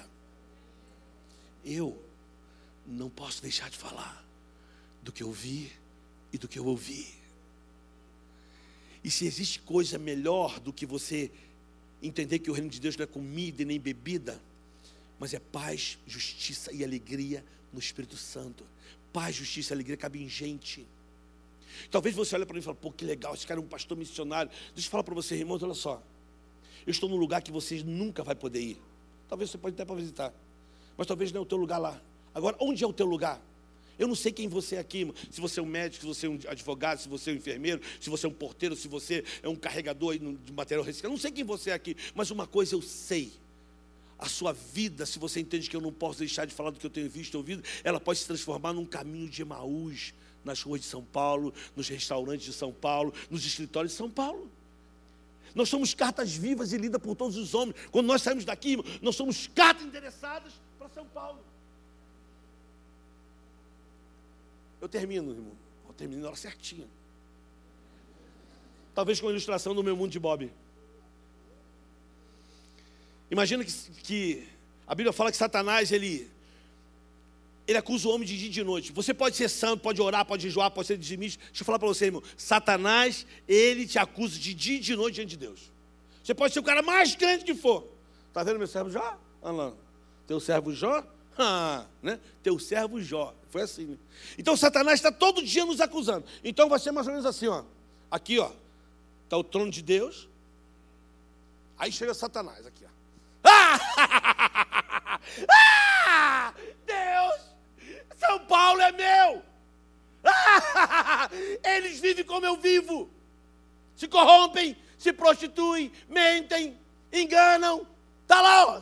Eu 1.65 1.99
não 2.85 3.09
posso 3.09 3.41
deixar 3.41 3.71
de 3.71 3.77
falar 3.77 4.23
do 5.01 5.11
que 5.11 5.23
eu 5.23 5.31
vi 5.31 5.71
e 6.31 6.37
do 6.37 6.47
que 6.47 6.59
eu 6.59 6.67
ouvi. 6.67 7.18
E 9.09 9.11
se 9.11 9.25
existe 9.25 9.59
coisa 9.61 9.97
melhor 9.97 10.59
do 10.59 10.71
que 10.71 10.85
você 10.85 11.31
entender 11.99 12.37
que 12.37 12.51
o 12.51 12.53
reino 12.53 12.69
de 12.69 12.79
Deus 12.79 12.95
não 12.95 13.05
é 13.05 13.07
comida 13.07 13.63
e 13.63 13.65
nem 13.65 13.79
bebida, 13.79 14.39
mas 15.17 15.33
é 15.33 15.39
paz, 15.39 15.97
justiça 16.05 16.71
e 16.71 16.83
alegria 16.83 17.43
no 17.73 17.79
Espírito 17.79 18.15
Santo. 18.15 18.63
Paz, 19.11 19.35
justiça 19.35 19.73
e 19.73 19.77
alegria 19.77 19.97
cabem 19.97 20.21
em 20.21 20.29
gente. 20.29 20.85
Talvez 21.89 22.13
você 22.13 22.35
olhe 22.35 22.45
para 22.45 22.53
mim 22.53 22.59
e 22.59 22.63
fale, 22.63 22.77
pô, 22.79 22.91
que 22.91 23.03
legal, 23.03 23.33
esse 23.33 23.47
cara 23.47 23.59
é 23.59 23.63
um 23.63 23.67
pastor 23.67 23.97
missionário. 23.97 24.51
Deixa 24.75 24.87
eu 24.87 24.91
falar 24.91 25.03
para 25.03 25.15
você, 25.15 25.37
irmãos, 25.37 25.63
olha 25.63 25.73
só. 25.73 26.03
Eu 26.85 26.91
estou 26.91 27.09
num 27.09 27.17
lugar 27.17 27.41
que 27.41 27.51
vocês 27.51 27.81
nunca 27.81 28.23
vai 28.23 28.35
poder 28.35 28.61
ir. 28.61 28.81
Talvez 29.27 29.49
você 29.49 29.57
pode 29.57 29.73
até 29.73 29.85
para 29.85 29.95
visitar. 29.95 30.31
Mas 30.95 31.07
talvez 31.07 31.31
não 31.31 31.39
é 31.39 31.41
o 31.41 31.47
teu 31.47 31.57
lugar 31.57 31.79
lá. 31.79 31.99
Agora, 32.31 32.55
onde 32.59 32.83
é 32.83 32.87
o 32.87 32.93
teu 32.93 33.07
lugar? 33.07 33.41
Eu 33.99 34.07
não 34.07 34.15
sei 34.15 34.31
quem 34.31 34.47
você 34.47 34.77
é 34.77 34.79
aqui, 34.79 35.13
se 35.29 35.41
você 35.41 35.59
é 35.59 35.63
um 35.63 35.65
médico, 35.65 36.01
se 36.01 36.07
você 36.07 36.25
é 36.25 36.29
um 36.29 36.39
advogado, 36.47 36.99
se 36.99 37.09
você 37.09 37.31
é 37.31 37.33
um 37.33 37.37
enfermeiro, 37.37 37.81
se 37.99 38.09
você 38.09 38.25
é 38.25 38.29
um 38.29 38.33
porteiro, 38.33 38.75
se 38.75 38.87
você 38.87 39.25
é 39.43 39.49
um 39.49 39.55
carregador 39.57 40.17
de 40.17 40.53
material 40.53 40.85
reciclado. 40.85 41.11
Eu 41.11 41.17
não 41.17 41.21
sei 41.21 41.31
quem 41.31 41.43
você 41.43 41.71
é 41.71 41.73
aqui, 41.73 41.97
mas 42.15 42.31
uma 42.31 42.47
coisa 42.47 42.73
eu 42.73 42.81
sei 42.81 43.33
a 44.17 44.27
sua 44.27 44.53
vida, 44.53 45.05
se 45.05 45.19
você 45.19 45.39
entende 45.39 45.69
que 45.69 45.75
eu 45.75 45.81
não 45.81 45.93
posso 45.93 46.19
deixar 46.19 46.45
de 46.45 46.53
falar 46.53 46.71
do 46.71 46.79
que 46.79 46.85
eu 46.85 46.89
tenho 46.89 47.09
visto 47.09 47.33
e 47.33 47.37
ouvido, 47.37 47.63
ela 47.83 47.99
pode 47.99 48.19
se 48.19 48.25
transformar 48.25 48.73
num 48.73 48.85
caminho 48.85 49.29
de 49.29 49.41
Emaús, 49.41 50.13
nas 50.43 50.61
ruas 50.61 50.81
de 50.81 50.87
São 50.87 51.03
Paulo, 51.03 51.53
nos 51.75 51.87
restaurantes 51.87 52.45
de 52.45 52.53
São 52.53 52.71
Paulo, 52.71 53.13
nos 53.29 53.45
escritórios 53.45 53.93
de 53.93 53.97
São 53.97 54.09
Paulo. 54.09 54.49
Nós 55.55 55.69
somos 55.69 55.93
cartas 55.93 56.31
vivas 56.33 56.73
e 56.73 56.77
lidas 56.77 57.01
por 57.01 57.15
todos 57.15 57.35
os 57.35 57.53
homens. 57.53 57.75
Quando 57.91 58.07
nós 58.07 58.21
saímos 58.21 58.45
daqui, 58.45 58.77
nós 59.01 59.15
somos 59.15 59.47
cartas 59.47 59.85
interessadas 59.85 60.53
para 60.77 60.89
São 60.89 61.05
Paulo. 61.07 61.39
Eu 64.81 64.87
termino, 64.87 65.31
irmão. 65.31 65.53
Eu 65.87 65.93
termino 65.93 66.21
na 66.21 66.27
hora 66.27 66.37
certinha. 66.37 66.87
Talvez 68.95 69.19
com 69.19 69.27
a 69.27 69.31
ilustração 69.31 69.75
do 69.75 69.83
meu 69.83 69.95
mundo 69.95 70.11
de 70.11 70.19
Bob. 70.19 70.51
Imagina 73.31 73.63
que, 73.63 73.71
que 74.03 74.47
a 74.87 74.95
Bíblia 74.95 75.13
fala 75.13 75.31
que 75.31 75.37
Satanás, 75.37 75.91
ele, 75.91 76.29
ele 77.67 77.77
acusa 77.77 78.07
o 78.07 78.11
homem 78.11 78.27
de 78.27 78.37
dia 78.37 78.47
e 78.47 78.51
de 78.51 78.63
noite. 78.63 78.91
Você 78.91 79.13
pode 79.13 79.35
ser 79.35 79.49
santo, 79.49 79.81
pode 79.81 80.01
orar, 80.01 80.25
pode 80.25 80.43
jejuar, 80.43 80.71
pode 80.71 80.87
ser 80.87 80.97
dizimista. 80.97 81.43
Deixa 81.45 81.61
eu 81.61 81.65
falar 81.65 81.77
para 81.79 81.87
você, 81.87 82.05
irmão. 82.05 82.23
Satanás, 82.35 83.25
ele 83.47 83.85
te 83.85 83.99
acusa 83.99 84.39
de 84.39 84.53
dia 84.53 84.77
e 84.77 84.79
de 84.79 84.95
noite 84.95 85.15
diante 85.15 85.29
de 85.29 85.37
Deus. 85.37 85.71
Você 86.23 86.33
pode 86.33 86.53
ser 86.53 86.59
o 86.59 86.63
cara 86.63 86.81
mais 86.81 87.15
grande 87.15 87.45
que 87.45 87.53
for. 87.53 87.87
Está 88.27 88.43
vendo 88.43 88.57
meu 88.57 88.67
servo 88.67 88.89
Jó? 88.89 89.19
Alain? 89.41 89.73
Teu 90.25 90.39
servo 90.39 90.73
Jó? 90.73 91.05
Né? 92.01 92.19
Teu 92.43 92.59
servo 92.59 93.01
Jó. 93.01 93.33
Foi 93.49 93.61
assim. 93.61 93.85
Né? 93.85 93.97
Então 94.37 94.55
Satanás 94.55 94.99
está 94.99 95.11
todo 95.11 95.43
dia 95.43 95.65
nos 95.65 95.81
acusando. 95.81 96.25
Então 96.43 96.69
vai 96.69 96.79
ser 96.79 96.91
mais 96.91 97.07
ou 97.07 97.13
menos 97.13 97.25
assim, 97.25 97.47
ó. 97.47 97.63
Aqui, 98.11 98.39
ó. 98.39 98.51
Está 99.23 99.37
o 99.37 99.43
trono 99.43 99.71
de 99.71 99.81
Deus. 99.81 100.27
Aí 101.77 101.91
chega 101.91 102.13
Satanás 102.13 102.65
aqui, 102.65 102.85
ó. 102.85 102.89
Ah! 103.41 103.79
ah! 106.07 106.53
Deus! 106.85 107.41
São 108.17 108.39
Paulo 108.45 108.81
é 108.81 108.91
meu! 108.91 109.43
Ah! 110.23 111.29
Eles 111.63 111.99
vivem 111.99 112.25
como 112.25 112.45
eu 112.45 112.57
vivo. 112.57 113.09
Se 113.95 114.07
corrompem, 114.07 114.77
se 114.97 115.13
prostituem, 115.13 115.91
mentem, 116.07 116.77
enganam, 117.11 117.85
está 118.23 118.41
lá, 118.41 118.77
ó, 118.77 118.81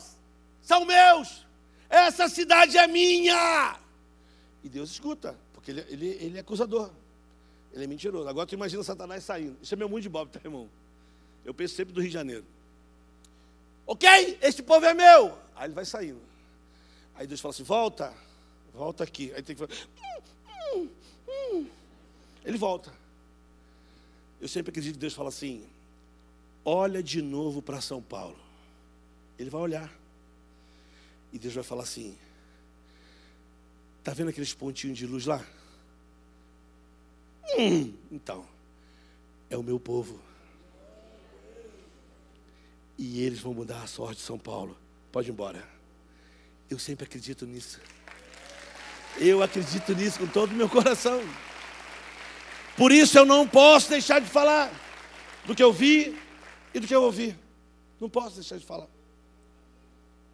são 0.62 0.86
meus, 0.86 1.47
essa 1.90 2.28
cidade 2.28 2.78
é 2.78 2.88
minha. 2.88 3.80
E 4.64 4.70
Deus 4.70 4.92
escuta, 4.92 5.36
porque 5.54 5.72
ele, 5.72 5.86
ele, 5.90 6.08
ele 6.20 6.38
é 6.38 6.42
acusador, 6.42 6.92
ele 7.74 7.84
é 7.84 7.88
mentiroso. 7.88 8.28
Agora 8.28 8.46
tu 8.46 8.54
imagina 8.56 8.84
Satanás 8.84 9.24
saindo, 9.24 9.58
isso 9.62 9.74
é 9.74 9.78
meu 9.78 9.88
mundo 9.88 10.02
de 10.02 10.10
Bob, 10.10 10.30
tá, 10.30 10.40
irmão? 10.44 10.70
Eu 11.46 11.54
penso 11.54 11.76
sempre 11.76 11.94
do 11.94 12.02
Rio 12.02 12.10
de 12.10 12.14
Janeiro. 12.14 12.46
Ok, 13.86 14.38
este 14.42 14.62
povo 14.62 14.86
é 14.86 14.94
meu. 14.94 15.38
Aí 15.56 15.68
ele 15.68 15.74
vai 15.74 15.86
saindo. 15.86 16.22
Aí 17.16 17.26
Deus 17.26 17.40
fala 17.40 17.54
assim: 17.54 17.64
volta, 17.64 18.14
volta 18.74 19.04
aqui. 19.06 19.32
Aí 19.34 19.42
tem 19.42 19.56
que 19.56 19.66
falar. 19.66 19.88
Hum, 19.98 20.22
hum, 20.76 20.90
hum. 21.30 21.68
Ele 22.44 22.58
volta. 22.58 22.94
Eu 24.42 24.48
sempre 24.48 24.72
acredito 24.72 24.96
que 24.96 25.00
Deus 25.00 25.14
fala 25.14 25.30
assim: 25.30 25.66
olha 26.66 27.02
de 27.02 27.22
novo 27.22 27.62
para 27.62 27.80
São 27.80 28.02
Paulo. 28.02 28.38
Ele 29.40 29.50
vai 29.50 29.62
olhar. 29.62 29.92
E 31.32 31.40
Deus 31.40 31.54
vai 31.54 31.64
falar 31.64 31.84
assim: 31.84 32.18
está 34.00 34.14
vendo 34.14 34.30
aqueles 34.30 34.54
pontinhos 34.54 34.98
de 34.98 35.06
luz 35.06 35.26
lá? 35.26 35.46
Hum, 37.58 37.94
então, 38.12 38.48
é 39.50 39.58
o 39.58 39.64
meu 39.64 39.80
povo. 39.80 40.20
E 42.98 43.22
eles 43.22 43.40
vão 43.40 43.54
mudar 43.54 43.84
a 43.84 43.88
sorte 43.88 44.18
de 44.18 44.22
São 44.24 44.40
Paulo. 44.40 44.78
Pode 45.12 45.30
ir 45.30 45.32
embora. 45.32 45.64
Eu 46.70 46.80
sempre 46.80 47.06
acredito 47.06 47.46
nisso. 47.46 47.80
Eu 49.20 49.42
acredito 49.42 49.94
nisso 49.94 50.20
com 50.20 50.28
todo 50.28 50.52
o 50.52 50.56
meu 50.56 50.68
coração. 50.68 51.22
Por 52.76 52.92
isso 52.92 53.18
eu 53.18 53.26
não 53.26 53.48
posso 53.48 53.90
deixar 53.90 54.20
de 54.20 54.28
falar 54.28 54.72
do 55.46 55.56
que 55.56 55.64
eu 55.64 55.72
vi 55.72 56.18
e 56.74 56.80
do 56.80 56.88
que 56.88 56.94
eu 56.94 57.02
ouvi. 57.02 57.36
Não 58.00 58.10
posso 58.10 58.36
deixar 58.36 58.58
de 58.58 58.66
falar. 58.66 58.88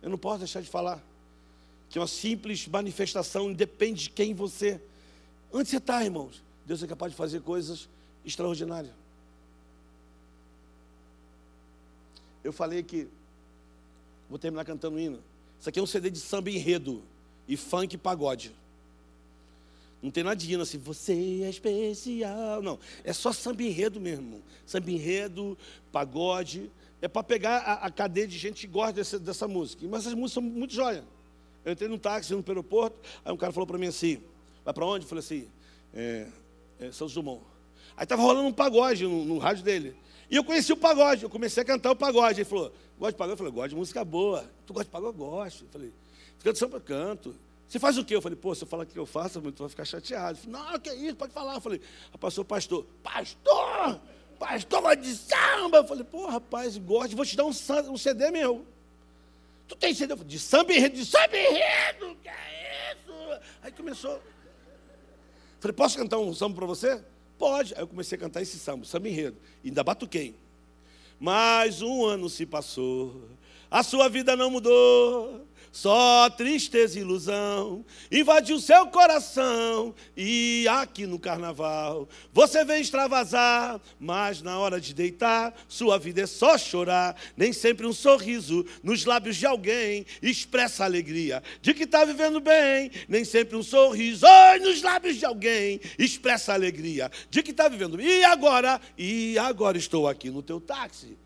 Eu 0.04 0.10
não 0.10 0.18
posso 0.18 0.40
deixar 0.40 0.62
de 0.62 0.70
falar. 0.70 1.02
Que 1.90 1.98
uma 1.98 2.08
simples 2.08 2.68
manifestação 2.68 3.54
depende 3.54 4.04
de 4.04 4.10
quem 4.10 4.34
você. 4.34 4.82
Onde 5.52 5.70
você 5.70 5.78
está, 5.78 6.04
irmãos? 6.04 6.44
Deus 6.66 6.84
é 6.84 6.88
capaz 6.88 7.14
de 7.14 7.18
fazer 7.18 7.42
coisas 7.42 7.88
extraordinárias. 8.26 8.94
Eu 12.44 12.52
falei 12.52 12.84
que 12.84 13.08
vou 14.30 14.38
terminar 14.38 14.66
cantando 14.66 15.00
hino. 15.00 15.24
Isso 15.58 15.70
aqui 15.70 15.80
é 15.80 15.82
um 15.82 15.88
CD 15.88 16.10
de 16.10 16.20
samba 16.20 16.52
enredo 16.52 17.02
e 17.48 17.56
funk 17.56 17.96
e 17.96 17.98
pagode. 17.98 18.54
Não 20.02 20.12
tem 20.12 20.22
nada 20.22 20.36
de 20.36 20.52
hino 20.52 20.64
assim, 20.64 20.78
você 20.78 21.14
é 21.44 21.50
especial. 21.50 22.62
Não, 22.62 22.78
é 23.06 23.14
só 23.14 23.32
samba 23.32 23.64
enredo 23.64 24.02
mesmo. 24.02 24.44
Samba 24.66 24.92
enredo, 24.92 25.58
pagode. 25.94 26.70
É 27.04 27.08
para 27.10 27.22
pegar 27.22 27.58
a, 27.58 27.74
a, 27.88 27.92
cadeia 27.92 28.26
de 28.26 28.38
gente 28.38 28.62
que 28.62 28.68
gosta 28.68 28.94
dessa, 28.94 29.20
dessa 29.20 29.46
música. 29.46 29.86
Mas 29.90 30.04
essas 30.04 30.14
músicas 30.14 30.36
são 30.36 30.42
muito 30.42 30.74
joia. 30.74 31.04
Eu 31.66 31.74
entrei 31.74 31.90
num 31.90 31.98
táxi, 31.98 32.34
indo 32.34 32.42
para 32.42 32.52
o 32.52 32.56
aeroporto, 32.56 32.98
aí 33.26 33.34
um 33.34 33.36
cara 33.36 33.52
falou 33.52 33.68
para 33.68 33.78
mim 33.78 33.88
assim, 33.88 34.24
vai 34.64 34.74
para 34.74 34.86
onde? 34.86 35.04
Eu 35.04 35.10
falei 35.10 35.20
assim, 35.20 35.50
é, 35.94 36.28
é, 36.80 36.92
São 36.94 37.08
Dumont. 37.08 37.44
Aí 37.98 38.06
estava 38.06 38.22
rolando 38.22 38.48
um 38.48 38.54
pagode 38.54 39.04
no, 39.04 39.26
no, 39.26 39.38
rádio 39.38 39.66
dele. 39.66 39.98
E 40.32 40.38
eu 40.38 40.46
conheci 40.46 40.72
o 40.72 40.78
pagode, 40.78 41.24
eu 41.24 41.30
comecei 41.30 41.62
a 41.62 41.66
cantar 41.66 41.92
o 41.92 41.96
pagode. 41.96 42.40
Ele 42.40 42.46
falou, 42.46 42.74
gosta 42.98 43.12
de 43.12 43.18
pagode? 43.18 43.34
Eu 43.34 43.38
falei, 43.38 43.52
gosto 43.52 43.70
de 43.72 43.76
música 43.76 44.06
boa. 44.06 44.50
Tu 44.66 44.72
gosta 44.72 44.86
de 44.86 44.92
pagode? 44.92 45.18
Eu 45.18 45.26
gosto. 45.26 45.66
Eu 45.66 45.70
falei, 45.74 45.94
de 46.42 46.58
samba, 46.58 46.80
canto. 46.80 47.36
Você 47.68 47.80
faz 47.80 47.98
o 47.98 48.06
quê? 48.06 48.16
Eu 48.16 48.22
falei, 48.22 48.38
pô, 48.38 48.56
se 48.56 48.64
eu 48.64 48.68
falar 48.68 48.84
o 48.84 48.86
que 48.86 48.98
eu 48.98 49.06
faço, 49.06 49.42
tu 49.42 49.64
vai 49.64 49.70
ficar 49.70 49.84
chateado. 49.84 50.38
Falei, 50.38 50.58
não, 50.58 50.80
que 50.80 50.90
isso, 50.94 51.18
pode 51.18 51.34
falar. 51.34 51.56
Eu 51.56 51.62
falei, 51.62 51.82
rapaz, 52.14 52.34
sou 52.34 52.46
pastor. 52.46 52.86
Pastor! 53.04 54.00
Pastor 54.44 54.98
de 54.98 55.16
samba! 55.16 55.78
Eu 55.78 55.88
falei, 55.88 56.04
pô, 56.04 56.28
rapaz, 56.28 56.78
gosto, 56.78 57.16
vou 57.16 57.26
te 57.26 57.38
dar 57.38 57.46
um, 57.46 57.52
um 57.90 57.98
CD 57.98 58.30
meu. 58.30 58.66
Tu 59.70 59.76
tem 59.78 59.94
CD? 59.94 60.12
Eu 60.12 60.18
falei, 60.18 60.30
de 60.30 60.38
samba 60.38 60.74
enredo, 60.74 60.96
de 60.98 61.06
samba 61.06 61.38
enredo, 61.38 62.18
que 62.22 62.28
é 62.28 62.92
isso? 62.92 63.42
Aí 63.62 63.72
começou. 63.72 64.22
Falei, 65.62 65.74
posso 65.74 65.98
cantar 65.98 66.18
um 66.18 66.34
samba 66.34 66.58
para 66.58 66.66
você? 66.66 67.02
Pode. 67.40 67.74
Aí 67.74 67.80
eu 67.80 67.88
comecei 67.88 68.18
a 68.18 68.20
cantar 68.20 68.42
esse 68.42 68.60
samba, 68.60 68.84
samba 68.84 69.08
enredo. 69.08 69.38
E 69.64 69.70
ainda 69.70 69.82
batuquei. 69.82 70.36
Mais 71.18 71.82
um 71.82 72.06
ano 72.06 72.30
se 72.30 72.46
passou, 72.46 73.24
a 73.72 73.82
sua 73.82 74.10
vida 74.10 74.36
não 74.36 74.52
mudou. 74.52 75.48
Só 75.74 76.30
tristeza 76.30 77.00
e 77.00 77.02
ilusão 77.02 77.84
invadiu 78.12 78.60
seu 78.60 78.86
coração. 78.86 79.96
E 80.16 80.68
aqui 80.70 81.08
no 81.08 81.18
carnaval 81.18 82.08
você 82.32 82.64
vem 82.64 82.80
extravasar, 82.80 83.82
mas 84.00 84.40
na 84.44 84.60
hora 84.60 84.80
de 84.80 84.94
deitar, 84.94 85.52
sua 85.68 85.98
vida 85.98 86.22
é 86.22 86.28
só 86.28 86.60
chorar. 86.60 87.20
Nem 87.36 87.52
sempre 87.52 87.88
um 87.88 87.92
sorriso 87.92 88.64
nos 88.84 89.04
lábios 89.04 89.36
de 89.36 89.48
alguém 89.48 90.06
expressa 90.22 90.84
alegria 90.84 91.42
de 91.60 91.74
que 91.74 91.86
está 91.86 92.06
vivendo 92.06 92.40
bem. 92.40 92.92
Nem 93.10 93.26
sempre 93.26 93.58
um 93.58 93.64
sorriso 93.64 94.28
nos 94.62 94.84
lábios 94.84 95.16
de 95.16 95.26
alguém 95.26 95.82
expressa 95.98 96.54
alegria 96.54 97.10
de 97.32 97.42
que 97.42 97.50
está 97.50 97.68
vivendo. 97.68 98.00
E 98.00 98.24
agora? 98.24 98.80
E 98.96 99.40
agora 99.40 99.76
estou 99.76 100.08
aqui 100.08 100.30
no 100.30 100.44
teu 100.44 100.62
táxi 100.62 101.18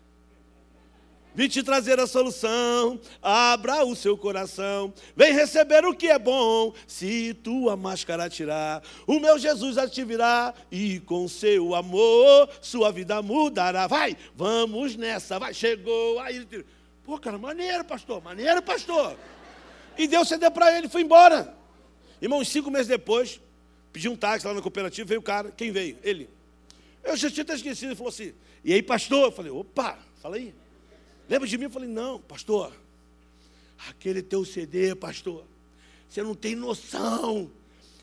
Vim 1.38 1.46
te 1.46 1.62
trazer 1.62 2.00
a 2.00 2.06
solução, 2.08 3.00
abra 3.22 3.84
o 3.84 3.94
seu 3.94 4.18
coração, 4.18 4.92
vem 5.14 5.32
receber 5.32 5.84
o 5.84 5.94
que 5.94 6.08
é 6.08 6.18
bom, 6.18 6.74
se 6.84 7.32
tua 7.32 7.76
máscara 7.76 8.28
tirar, 8.28 8.82
o 9.06 9.20
meu 9.20 9.38
Jesus 9.38 9.76
te 9.88 10.02
virá, 10.02 10.52
e 10.68 10.98
com 10.98 11.28
seu 11.28 11.76
amor, 11.76 12.50
sua 12.60 12.90
vida 12.90 13.22
mudará. 13.22 13.86
Vai, 13.86 14.16
vamos 14.34 14.96
nessa, 14.96 15.38
vai, 15.38 15.54
chegou, 15.54 16.18
aí 16.18 16.44
pô, 17.04 17.16
cara, 17.20 17.38
maneiro, 17.38 17.84
pastor, 17.84 18.20
maneiro, 18.20 18.60
pastor. 18.60 19.16
E 19.96 20.08
deu 20.08 20.24
CD 20.24 20.50
para 20.50 20.76
ele, 20.76 20.88
foi 20.88 21.02
embora. 21.02 21.54
Irmão, 22.20 22.44
cinco 22.44 22.68
meses 22.68 22.88
depois, 22.88 23.40
pedi 23.92 24.08
um 24.08 24.16
táxi 24.16 24.44
lá 24.44 24.54
na 24.54 24.60
cooperativa, 24.60 25.06
veio 25.06 25.20
o 25.20 25.22
cara, 25.22 25.52
quem 25.52 25.70
veio? 25.70 25.98
Ele. 26.02 26.28
Eu 27.04 27.16
já 27.16 27.30
tinha 27.30 27.46
esquecido, 27.54 27.90
ele 27.90 27.96
falou 27.96 28.08
assim, 28.08 28.34
e 28.64 28.74
aí, 28.74 28.82
pastor? 28.82 29.26
Eu 29.26 29.30
falei, 29.30 29.52
opa, 29.52 29.96
fala 30.20 30.34
aí. 30.34 30.52
Lembra 31.28 31.46
de 31.46 31.58
mim? 31.58 31.64
Eu 31.64 31.70
falei, 31.70 31.88
não, 31.88 32.18
pastor, 32.20 32.72
aquele 33.88 34.22
teu 34.22 34.44
CD, 34.44 34.94
pastor, 34.94 35.44
você 36.08 36.22
não 36.22 36.34
tem 36.34 36.54
noção. 36.54 37.50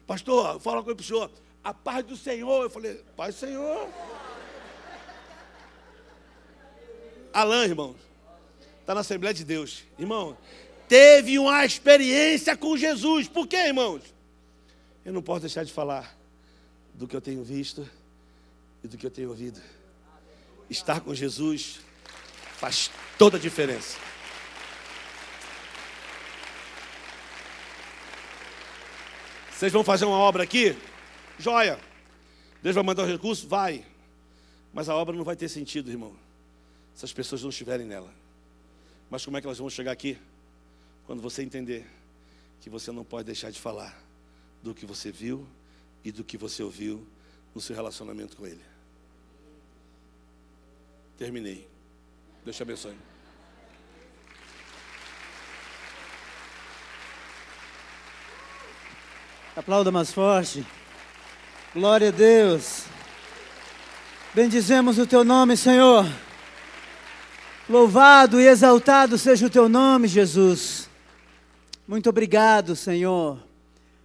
Pastor, 0.05 0.59
fala 0.59 0.83
com 0.83 0.89
ele 0.89 0.95
para 0.95 1.03
o 1.03 1.05
senhor, 1.05 1.31
a 1.63 1.73
paz 1.73 2.05
do 2.05 2.15
Senhor. 2.15 2.63
Eu 2.63 2.69
falei, 2.69 3.01
paz 3.17 3.35
do 3.35 3.39
Senhor. 3.39 3.89
Alain, 7.33 7.63
irmão, 7.63 7.95
está 8.81 8.93
na 8.93 9.01
Assembleia 9.01 9.33
de 9.33 9.43
Deus. 9.43 9.83
Irmão, 9.97 10.37
teve 10.87 11.39
uma 11.39 11.65
experiência 11.65 12.55
com 12.55 12.77
Jesus. 12.77 13.27
Por 13.27 13.47
quê, 13.47 13.57
irmãos? 13.57 14.03
Eu 15.03 15.11
não 15.11 15.23
posso 15.23 15.41
deixar 15.41 15.63
de 15.63 15.73
falar 15.73 16.15
do 16.93 17.07
que 17.07 17.15
eu 17.15 17.21
tenho 17.21 17.43
visto 17.43 17.89
e 18.83 18.87
do 18.87 18.97
que 18.97 19.05
eu 19.05 19.11
tenho 19.11 19.29
ouvido. 19.29 19.59
Estar 20.69 21.01
com 21.01 21.13
Jesus 21.13 21.79
Faz 22.55 22.89
toda 23.17 23.37
a 23.37 23.39
diferença. 23.39 23.97
Vocês 29.51 29.71
vão 29.71 29.83
fazer 29.83 30.05
uma 30.05 30.17
obra 30.17 30.43
aqui? 30.43 30.77
Joia. 31.39 31.79
Deus 32.61 32.75
vai 32.75 32.83
mandar 32.83 33.03
o 33.03 33.07
recurso? 33.07 33.47
Vai. 33.47 33.85
Mas 34.73 34.89
a 34.89 34.95
obra 34.95 35.15
não 35.15 35.23
vai 35.23 35.35
ter 35.35 35.47
sentido, 35.47 35.89
irmão, 35.89 36.13
se 36.93 37.05
as 37.05 37.13
pessoas 37.13 37.41
não 37.41 37.49
estiverem 37.49 37.85
nela. 37.85 38.13
Mas 39.09 39.23
como 39.23 39.37
é 39.37 39.41
que 39.41 39.47
elas 39.47 39.59
vão 39.59 39.69
chegar 39.69 39.91
aqui? 39.91 40.17
Quando 41.05 41.21
você 41.21 41.41
entender 41.41 41.85
que 42.59 42.69
você 42.69 42.91
não 42.91 43.05
pode 43.05 43.25
deixar 43.25 43.51
de 43.51 43.59
falar 43.59 43.97
do 44.61 44.73
que 44.73 44.85
você 44.85 45.11
viu 45.11 45.47
e 46.03 46.11
do 46.11 46.23
que 46.23 46.37
você 46.37 46.63
ouviu 46.63 47.07
no 47.53 47.61
seu 47.61 47.75
relacionamento 47.75 48.35
com 48.35 48.45
Ele. 48.45 48.63
Terminei. 51.17 51.74
Deus 52.45 52.57
te 52.57 52.61
abençoe. 52.61 52.95
Aplauda 59.55 59.91
mais 59.91 60.13
forte. 60.13 60.63
Glória 61.73 62.09
a 62.09 62.11
Deus. 62.11 62.83
Bendizemos 64.35 64.99
o 64.99 65.07
teu 65.07 65.23
nome, 65.23 65.57
Senhor. 65.57 66.05
Louvado 67.67 68.39
e 68.39 68.45
exaltado 68.45 69.17
seja 69.17 69.47
o 69.47 69.49
teu 69.49 69.67
nome, 69.67 70.07
Jesus. 70.07 70.87
Muito 71.87 72.11
obrigado, 72.11 72.75
Senhor, 72.75 73.39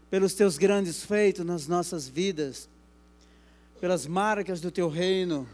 pelos 0.09 0.33
teus 0.33 0.57
grandes 0.57 1.05
feitos 1.05 1.45
nas 1.45 1.69
nossas 1.69 2.09
vidas, 2.09 2.71
pelas 3.79 4.07
marcas 4.07 4.63
do 4.63 4.71
teu 4.71 4.89
reino 4.89 5.47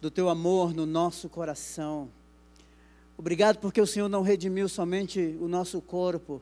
do 0.00 0.10
teu 0.10 0.28
amor 0.28 0.72
no 0.72 0.86
nosso 0.86 1.28
coração. 1.28 2.08
Obrigado 3.16 3.58
porque 3.58 3.80
o 3.80 3.86
Senhor 3.86 4.08
não 4.08 4.22
redimiu 4.22 4.68
somente 4.68 5.36
o 5.40 5.48
nosso 5.48 5.80
corpo, 5.80 6.40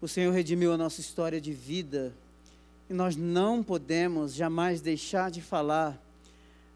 o 0.00 0.06
Senhor 0.06 0.32
redimiu 0.32 0.72
a 0.72 0.76
nossa 0.76 1.00
história 1.00 1.40
de 1.40 1.52
vida. 1.52 2.12
E 2.88 2.94
nós 2.94 3.16
não 3.16 3.62
podemos 3.62 4.34
jamais 4.34 4.80
deixar 4.80 5.30
de 5.30 5.40
falar 5.40 6.00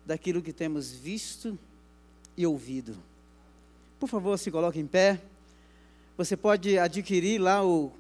daquilo 0.05 0.43
que 0.43 0.53
temos 0.53 0.91
visto 0.93 1.59
e 2.37 2.47
ouvido. 2.47 2.97
Por 3.99 4.09
favor, 4.09 4.39
se 4.39 4.51
coloque 4.51 4.79
em 4.79 4.87
pé. 4.87 5.21
Você 6.17 6.37
pode 6.37 6.79
adquirir 6.79 7.41
lá 7.41 7.65
o 7.65 7.93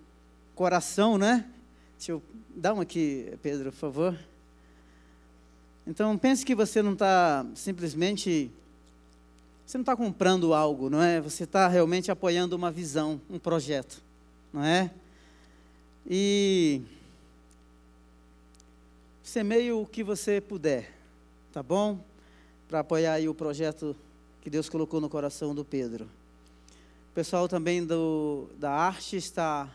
coração, 0.54 1.18
né? 1.18 1.44
Deixa 1.96 2.12
eu 2.12 2.22
dar 2.54 2.74
um 2.74 2.80
aqui, 2.80 3.36
Pedro, 3.42 3.70
por 3.72 3.78
favor. 3.78 4.18
Então, 5.86 6.18
pense 6.18 6.44
que 6.44 6.54
você 6.54 6.82
não 6.82 6.94
está 6.94 7.46
simplesmente. 7.54 8.50
Você 9.64 9.78
não 9.78 9.82
está 9.82 9.96
comprando 9.96 10.52
algo, 10.52 10.90
não 10.90 11.00
é? 11.00 11.20
Você 11.20 11.44
está 11.44 11.68
realmente 11.68 12.10
apoiando 12.10 12.56
uma 12.56 12.72
visão, 12.72 13.20
um 13.30 13.38
projeto, 13.38 14.02
não 14.52 14.64
é? 14.64 14.90
E. 16.04 16.82
Semeie 19.22 19.72
o 19.72 19.86
que 19.86 20.02
você 20.02 20.40
puder, 20.40 20.92
tá 21.52 21.62
bom? 21.62 22.00
Para 22.68 22.80
apoiar 22.80 23.14
aí 23.14 23.28
o 23.28 23.34
projeto 23.34 23.94
que 24.40 24.50
Deus 24.50 24.68
colocou 24.68 25.00
no 25.00 25.08
coração 25.08 25.54
do 25.54 25.64
Pedro. 25.64 26.04
O 27.10 27.14
pessoal 27.14 27.48
também 27.48 27.84
do, 27.84 28.48
da 28.58 28.70
arte 28.70 29.16
está 29.16 29.68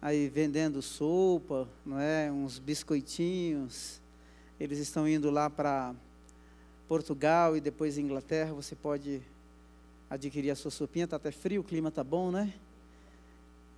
aí 0.00 0.28
vendendo 0.28 0.80
sopa, 0.82 1.68
não 1.84 1.98
é? 1.98 2.30
Uns 2.30 2.58
biscoitinhos 2.58 4.00
eles 4.58 4.78
estão 4.78 5.06
indo 5.06 5.30
lá 5.30 5.50
para 5.50 5.94
Portugal 6.88 7.56
e 7.56 7.60
depois 7.60 7.98
Inglaterra. 7.98 8.52
Você 8.54 8.74
pode 8.74 9.20
adquirir 10.08 10.50
a 10.50 10.56
sua 10.56 10.70
sopinha. 10.70 11.04
Está 11.04 11.16
até 11.16 11.30
frio, 11.30 11.60
o 11.60 11.64
clima 11.64 11.88
está 11.88 12.02
bom, 12.02 12.30
né? 12.30 12.52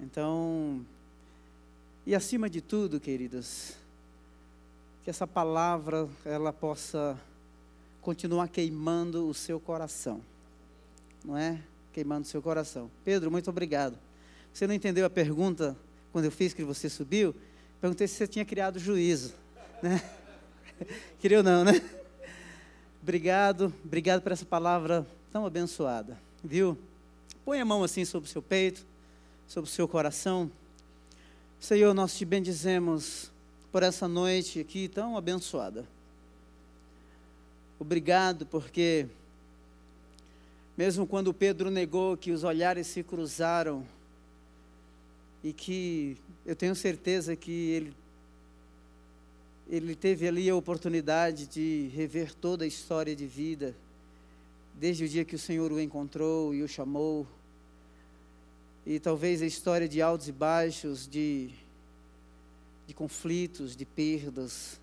Então, 0.01 0.85
e 2.07 2.15
acima 2.15 2.49
de 2.49 2.61
tudo, 2.61 3.01
queridos, 3.01 3.75
que 5.03 5.11
essa 5.11 5.27
palavra 5.27 6.09
ela 6.25 6.53
possa 6.53 7.19
continuar 8.01 8.49
queimando 8.49 9.29
o 9.29 9.35
seu 9.35 9.59
coração, 9.59 10.23
não 11.25 11.37
é? 11.37 11.61
Queimando 11.93 12.23
o 12.23 12.29
seu 12.29 12.41
coração. 12.41 12.91
Pedro, 13.05 13.31
muito 13.31 13.51
obrigado. 13.51 13.99
Você 14.55 14.67
não 14.67 14.75
entendeu 14.75 15.05
a 15.05 15.11
pergunta 15.11 15.77
quando 16.13 16.27
eu 16.27 16.31
fiz 16.31 16.55
que 16.55 16.63
você 16.63 16.89
subiu? 16.89 17.35
Perguntei 17.81 18.07
se 18.07 18.15
você 18.15 18.27
tinha 18.27 18.45
criado 18.45 18.79
juízo, 18.79 19.35
né? 19.83 20.01
Queria 21.21 21.39
ou 21.39 21.45
não, 21.45 21.65
né? 21.65 21.81
Obrigado, 23.03 23.73
obrigado 23.85 24.23
por 24.23 24.33
essa 24.33 24.45
palavra 24.45 25.07
tão 25.33 25.47
abençoada, 25.47 26.19
viu? 26.43 26.77
Põe 27.45 27.61
a 27.61 27.65
mão 27.65 27.83
assim 27.83 28.05
sobre 28.05 28.29
o 28.29 28.33
seu 28.33 28.43
peito, 28.43 28.85
sobre 29.47 29.69
o 29.69 29.73
seu 29.73 29.89
coração. 29.89 30.51
Senhor, 31.59 31.95
nós 31.95 32.17
te 32.17 32.25
bendizemos 32.25 33.31
por 33.73 33.83
essa 33.83 34.07
noite 34.07 34.61
aqui 34.61 34.89
tão 34.89 35.17
abençoada. 35.17 35.85
Obrigado 37.79 38.45
porque, 38.47 39.07
mesmo 40.77 41.07
quando 41.07 41.33
Pedro 41.33 41.71
negou 41.71 42.17
que 42.17 42.33
os 42.33 42.45
olhares 42.45 42.87
se 42.87 43.03
cruzaram, 43.03 43.87
e 45.43 45.53
que 45.53 46.17
eu 46.45 46.57
tenho 46.57 46.75
certeza 46.75 47.37
que 47.37 47.71
ele 47.71 47.95
ele 49.69 49.95
teve 49.95 50.27
ali 50.27 50.49
a 50.49 50.57
oportunidade 50.57 51.47
de 51.47 51.91
rever 51.95 52.35
toda 52.35 52.65
a 52.65 52.67
história 52.67 53.15
de 53.15 53.27
vida, 53.27 53.77
desde 54.75 55.05
o 55.05 55.09
dia 55.09 55.27
que 55.27 55.35
o 55.35 55.39
Senhor 55.39 55.71
o 55.71 55.79
encontrou 55.79 56.55
e 56.55 56.63
o 56.63 56.69
chamou. 56.69 57.27
E 58.87 58.99
talvez 58.99 59.43
a 59.43 59.47
história 59.47 59.87
de 59.87 60.01
altos 60.01 60.29
e 60.29 60.33
baixos, 60.33 61.07
de, 61.07 61.51
de 62.87 62.95
conflitos, 62.95 63.77
de 63.77 63.85
perdas. 63.85 64.81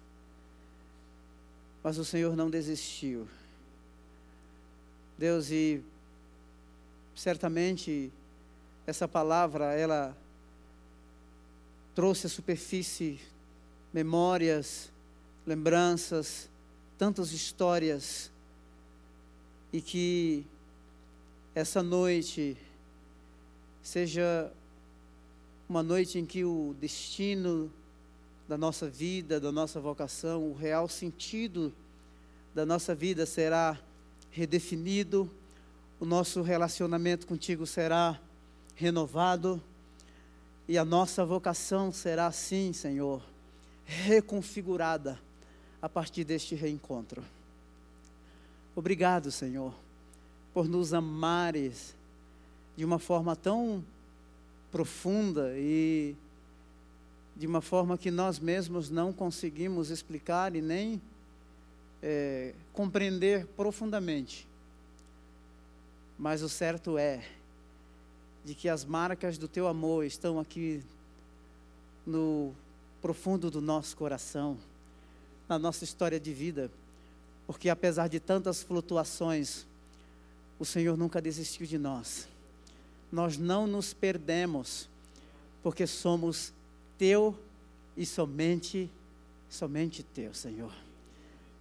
Mas 1.83 1.97
o 1.97 2.05
Senhor 2.05 2.35
não 2.35 2.49
desistiu. 2.49 3.27
Deus, 5.17 5.49
e 5.49 5.81
certamente 7.15 8.11
essa 8.85 9.07
palavra, 9.07 9.73
ela 9.73 10.15
trouxe 11.95 12.27
à 12.27 12.29
superfície 12.29 13.19
memórias, 13.95 14.91
lembranças, 15.47 16.49
tantas 16.97 17.31
histórias, 17.31 18.29
e 19.71 19.79
que 19.79 20.45
essa 21.55 21.81
noite 21.81 22.57
seja 23.81 24.51
uma 25.69 25.81
noite 25.81 26.19
em 26.19 26.25
que 26.25 26.43
o 26.43 26.75
destino 26.77 27.71
da 28.49 28.57
nossa 28.57 28.89
vida, 28.89 29.39
da 29.39 29.49
nossa 29.49 29.79
vocação, 29.79 30.43
o 30.43 30.53
real 30.53 30.89
sentido 30.89 31.73
da 32.53 32.65
nossa 32.65 32.93
vida 32.93 33.25
será 33.25 33.79
redefinido, 34.29 35.31
o 36.01 36.05
nosso 36.05 36.41
relacionamento 36.41 37.25
contigo 37.25 37.65
será 37.65 38.19
renovado 38.75 39.63
e 40.67 40.77
a 40.77 40.83
nossa 40.83 41.23
vocação 41.23 41.93
será 41.93 42.27
assim, 42.27 42.73
Senhor 42.73 43.34
reconfigurada 43.85 45.19
a 45.81 45.87
partir 45.87 46.23
deste 46.23 46.55
reencontro. 46.55 47.23
Obrigado, 48.75 49.31
Senhor, 49.31 49.73
por 50.53 50.67
nos 50.67 50.93
amares 50.93 51.95
de 52.75 52.83
uma 52.83 52.99
forma 52.99 53.35
tão 53.35 53.83
profunda 54.71 55.53
e 55.57 56.15
de 57.35 57.47
uma 57.47 57.61
forma 57.61 57.97
que 57.97 58.09
nós 58.09 58.39
mesmos 58.39 58.89
não 58.89 59.13
conseguimos 59.13 59.89
explicar 59.89 60.55
e 60.55 60.61
nem 60.61 61.01
é, 62.01 62.53
compreender 62.73 63.45
profundamente. 63.55 64.47
Mas 66.17 66.41
o 66.41 66.49
certo 66.49 66.97
é 66.97 67.25
de 68.43 68.53
que 68.53 68.69
as 68.69 68.85
marcas 68.85 69.37
do 69.37 69.47
teu 69.47 69.67
amor 69.67 70.05
estão 70.05 70.39
aqui 70.39 70.83
no 72.05 72.53
profundo 73.05 73.51
do 73.51 73.61
nosso 73.61 73.95
coração, 73.95 74.57
na 75.47 75.59
nossa 75.59 75.83
história 75.83 76.19
de 76.19 76.33
vida, 76.33 76.71
porque 77.45 77.69
apesar 77.69 78.07
de 78.07 78.19
tantas 78.19 78.63
flutuações, 78.63 79.63
o 80.57 80.65
Senhor 80.65 80.97
nunca 80.97 81.21
desistiu 81.21 81.67
de 81.67 81.77
nós. 81.77 82.27
Nós 83.11 83.37
não 83.37 83.67
nos 83.67 83.93
perdemos, 83.93 84.89
porque 85.61 85.85
somos 85.85 86.51
teu 86.97 87.37
e 87.95 88.07
somente, 88.07 88.89
somente 89.51 90.01
teu, 90.01 90.33
Senhor. 90.33 90.73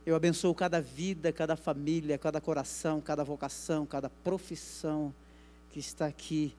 Eu 0.06 0.16
abençoo 0.16 0.54
cada 0.54 0.80
vida, 0.80 1.30
cada 1.30 1.56
família, 1.56 2.16
cada 2.16 2.40
coração, 2.40 3.02
cada 3.02 3.22
vocação, 3.22 3.84
cada 3.84 4.08
profissão 4.08 5.12
que 5.70 5.78
está 5.78 6.06
aqui. 6.06 6.54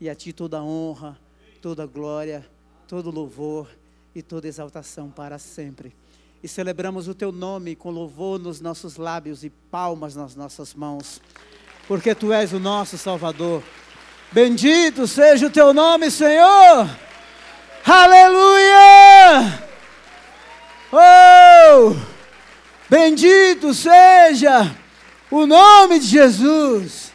E 0.00 0.08
a 0.08 0.14
Ti 0.14 0.32
toda 0.32 0.62
honra, 0.62 1.18
toda 1.60 1.84
glória, 1.86 2.48
todo 2.86 3.10
louvor 3.10 3.68
e 4.14 4.22
toda 4.22 4.48
exaltação 4.48 5.10
para 5.10 5.38
sempre. 5.38 5.94
E 6.42 6.48
celebramos 6.48 7.08
o 7.08 7.14
teu 7.14 7.32
nome 7.32 7.74
com 7.74 7.90
louvor 7.90 8.38
nos 8.38 8.60
nossos 8.60 8.96
lábios 8.96 9.42
e 9.42 9.50
palmas 9.50 10.14
nas 10.14 10.36
nossas 10.36 10.74
mãos, 10.74 11.20
porque 11.86 12.14
tu 12.14 12.32
és 12.32 12.52
o 12.52 12.60
nosso 12.60 12.96
Salvador. 12.96 13.62
Bendito 14.30 15.06
seja 15.06 15.46
o 15.46 15.50
teu 15.50 15.72
nome, 15.72 16.10
Senhor. 16.10 16.88
Aleluia! 17.84 19.68
Oh! 20.92 21.94
Bendito 22.88 23.74
seja 23.74 24.74
o 25.30 25.46
nome 25.46 25.98
de 25.98 26.06
Jesus. 26.06 27.12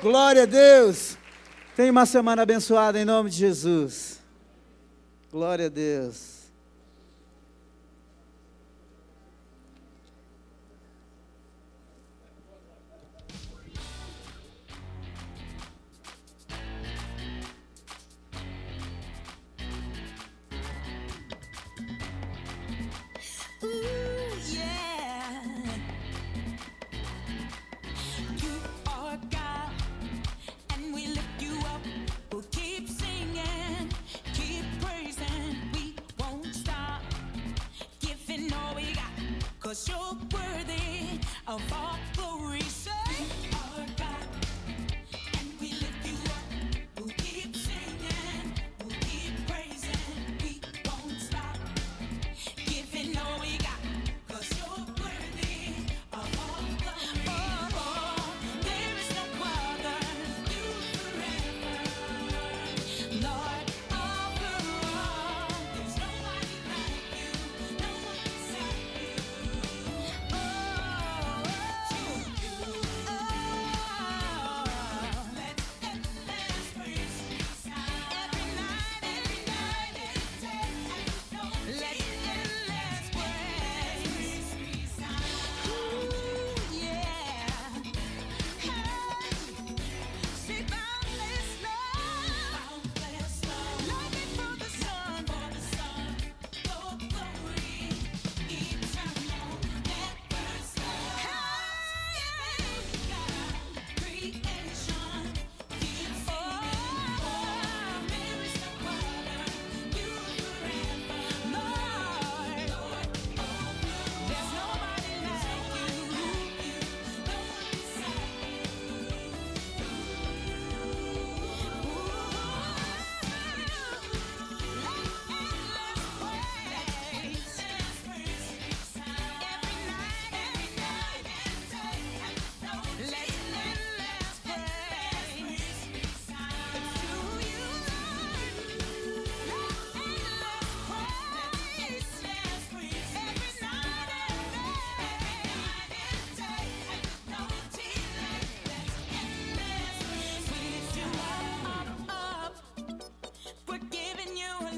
Glória 0.00 0.44
a 0.44 0.46
Deus. 0.46 1.18
Tenha 1.76 1.92
uma 1.92 2.06
semana 2.06 2.42
abençoada 2.42 2.98
em 2.98 3.04
nome 3.04 3.30
de 3.30 3.36
Jesus. 3.36 4.17
Glória 5.30 5.66
a 5.66 5.68
Deus. 5.68 6.37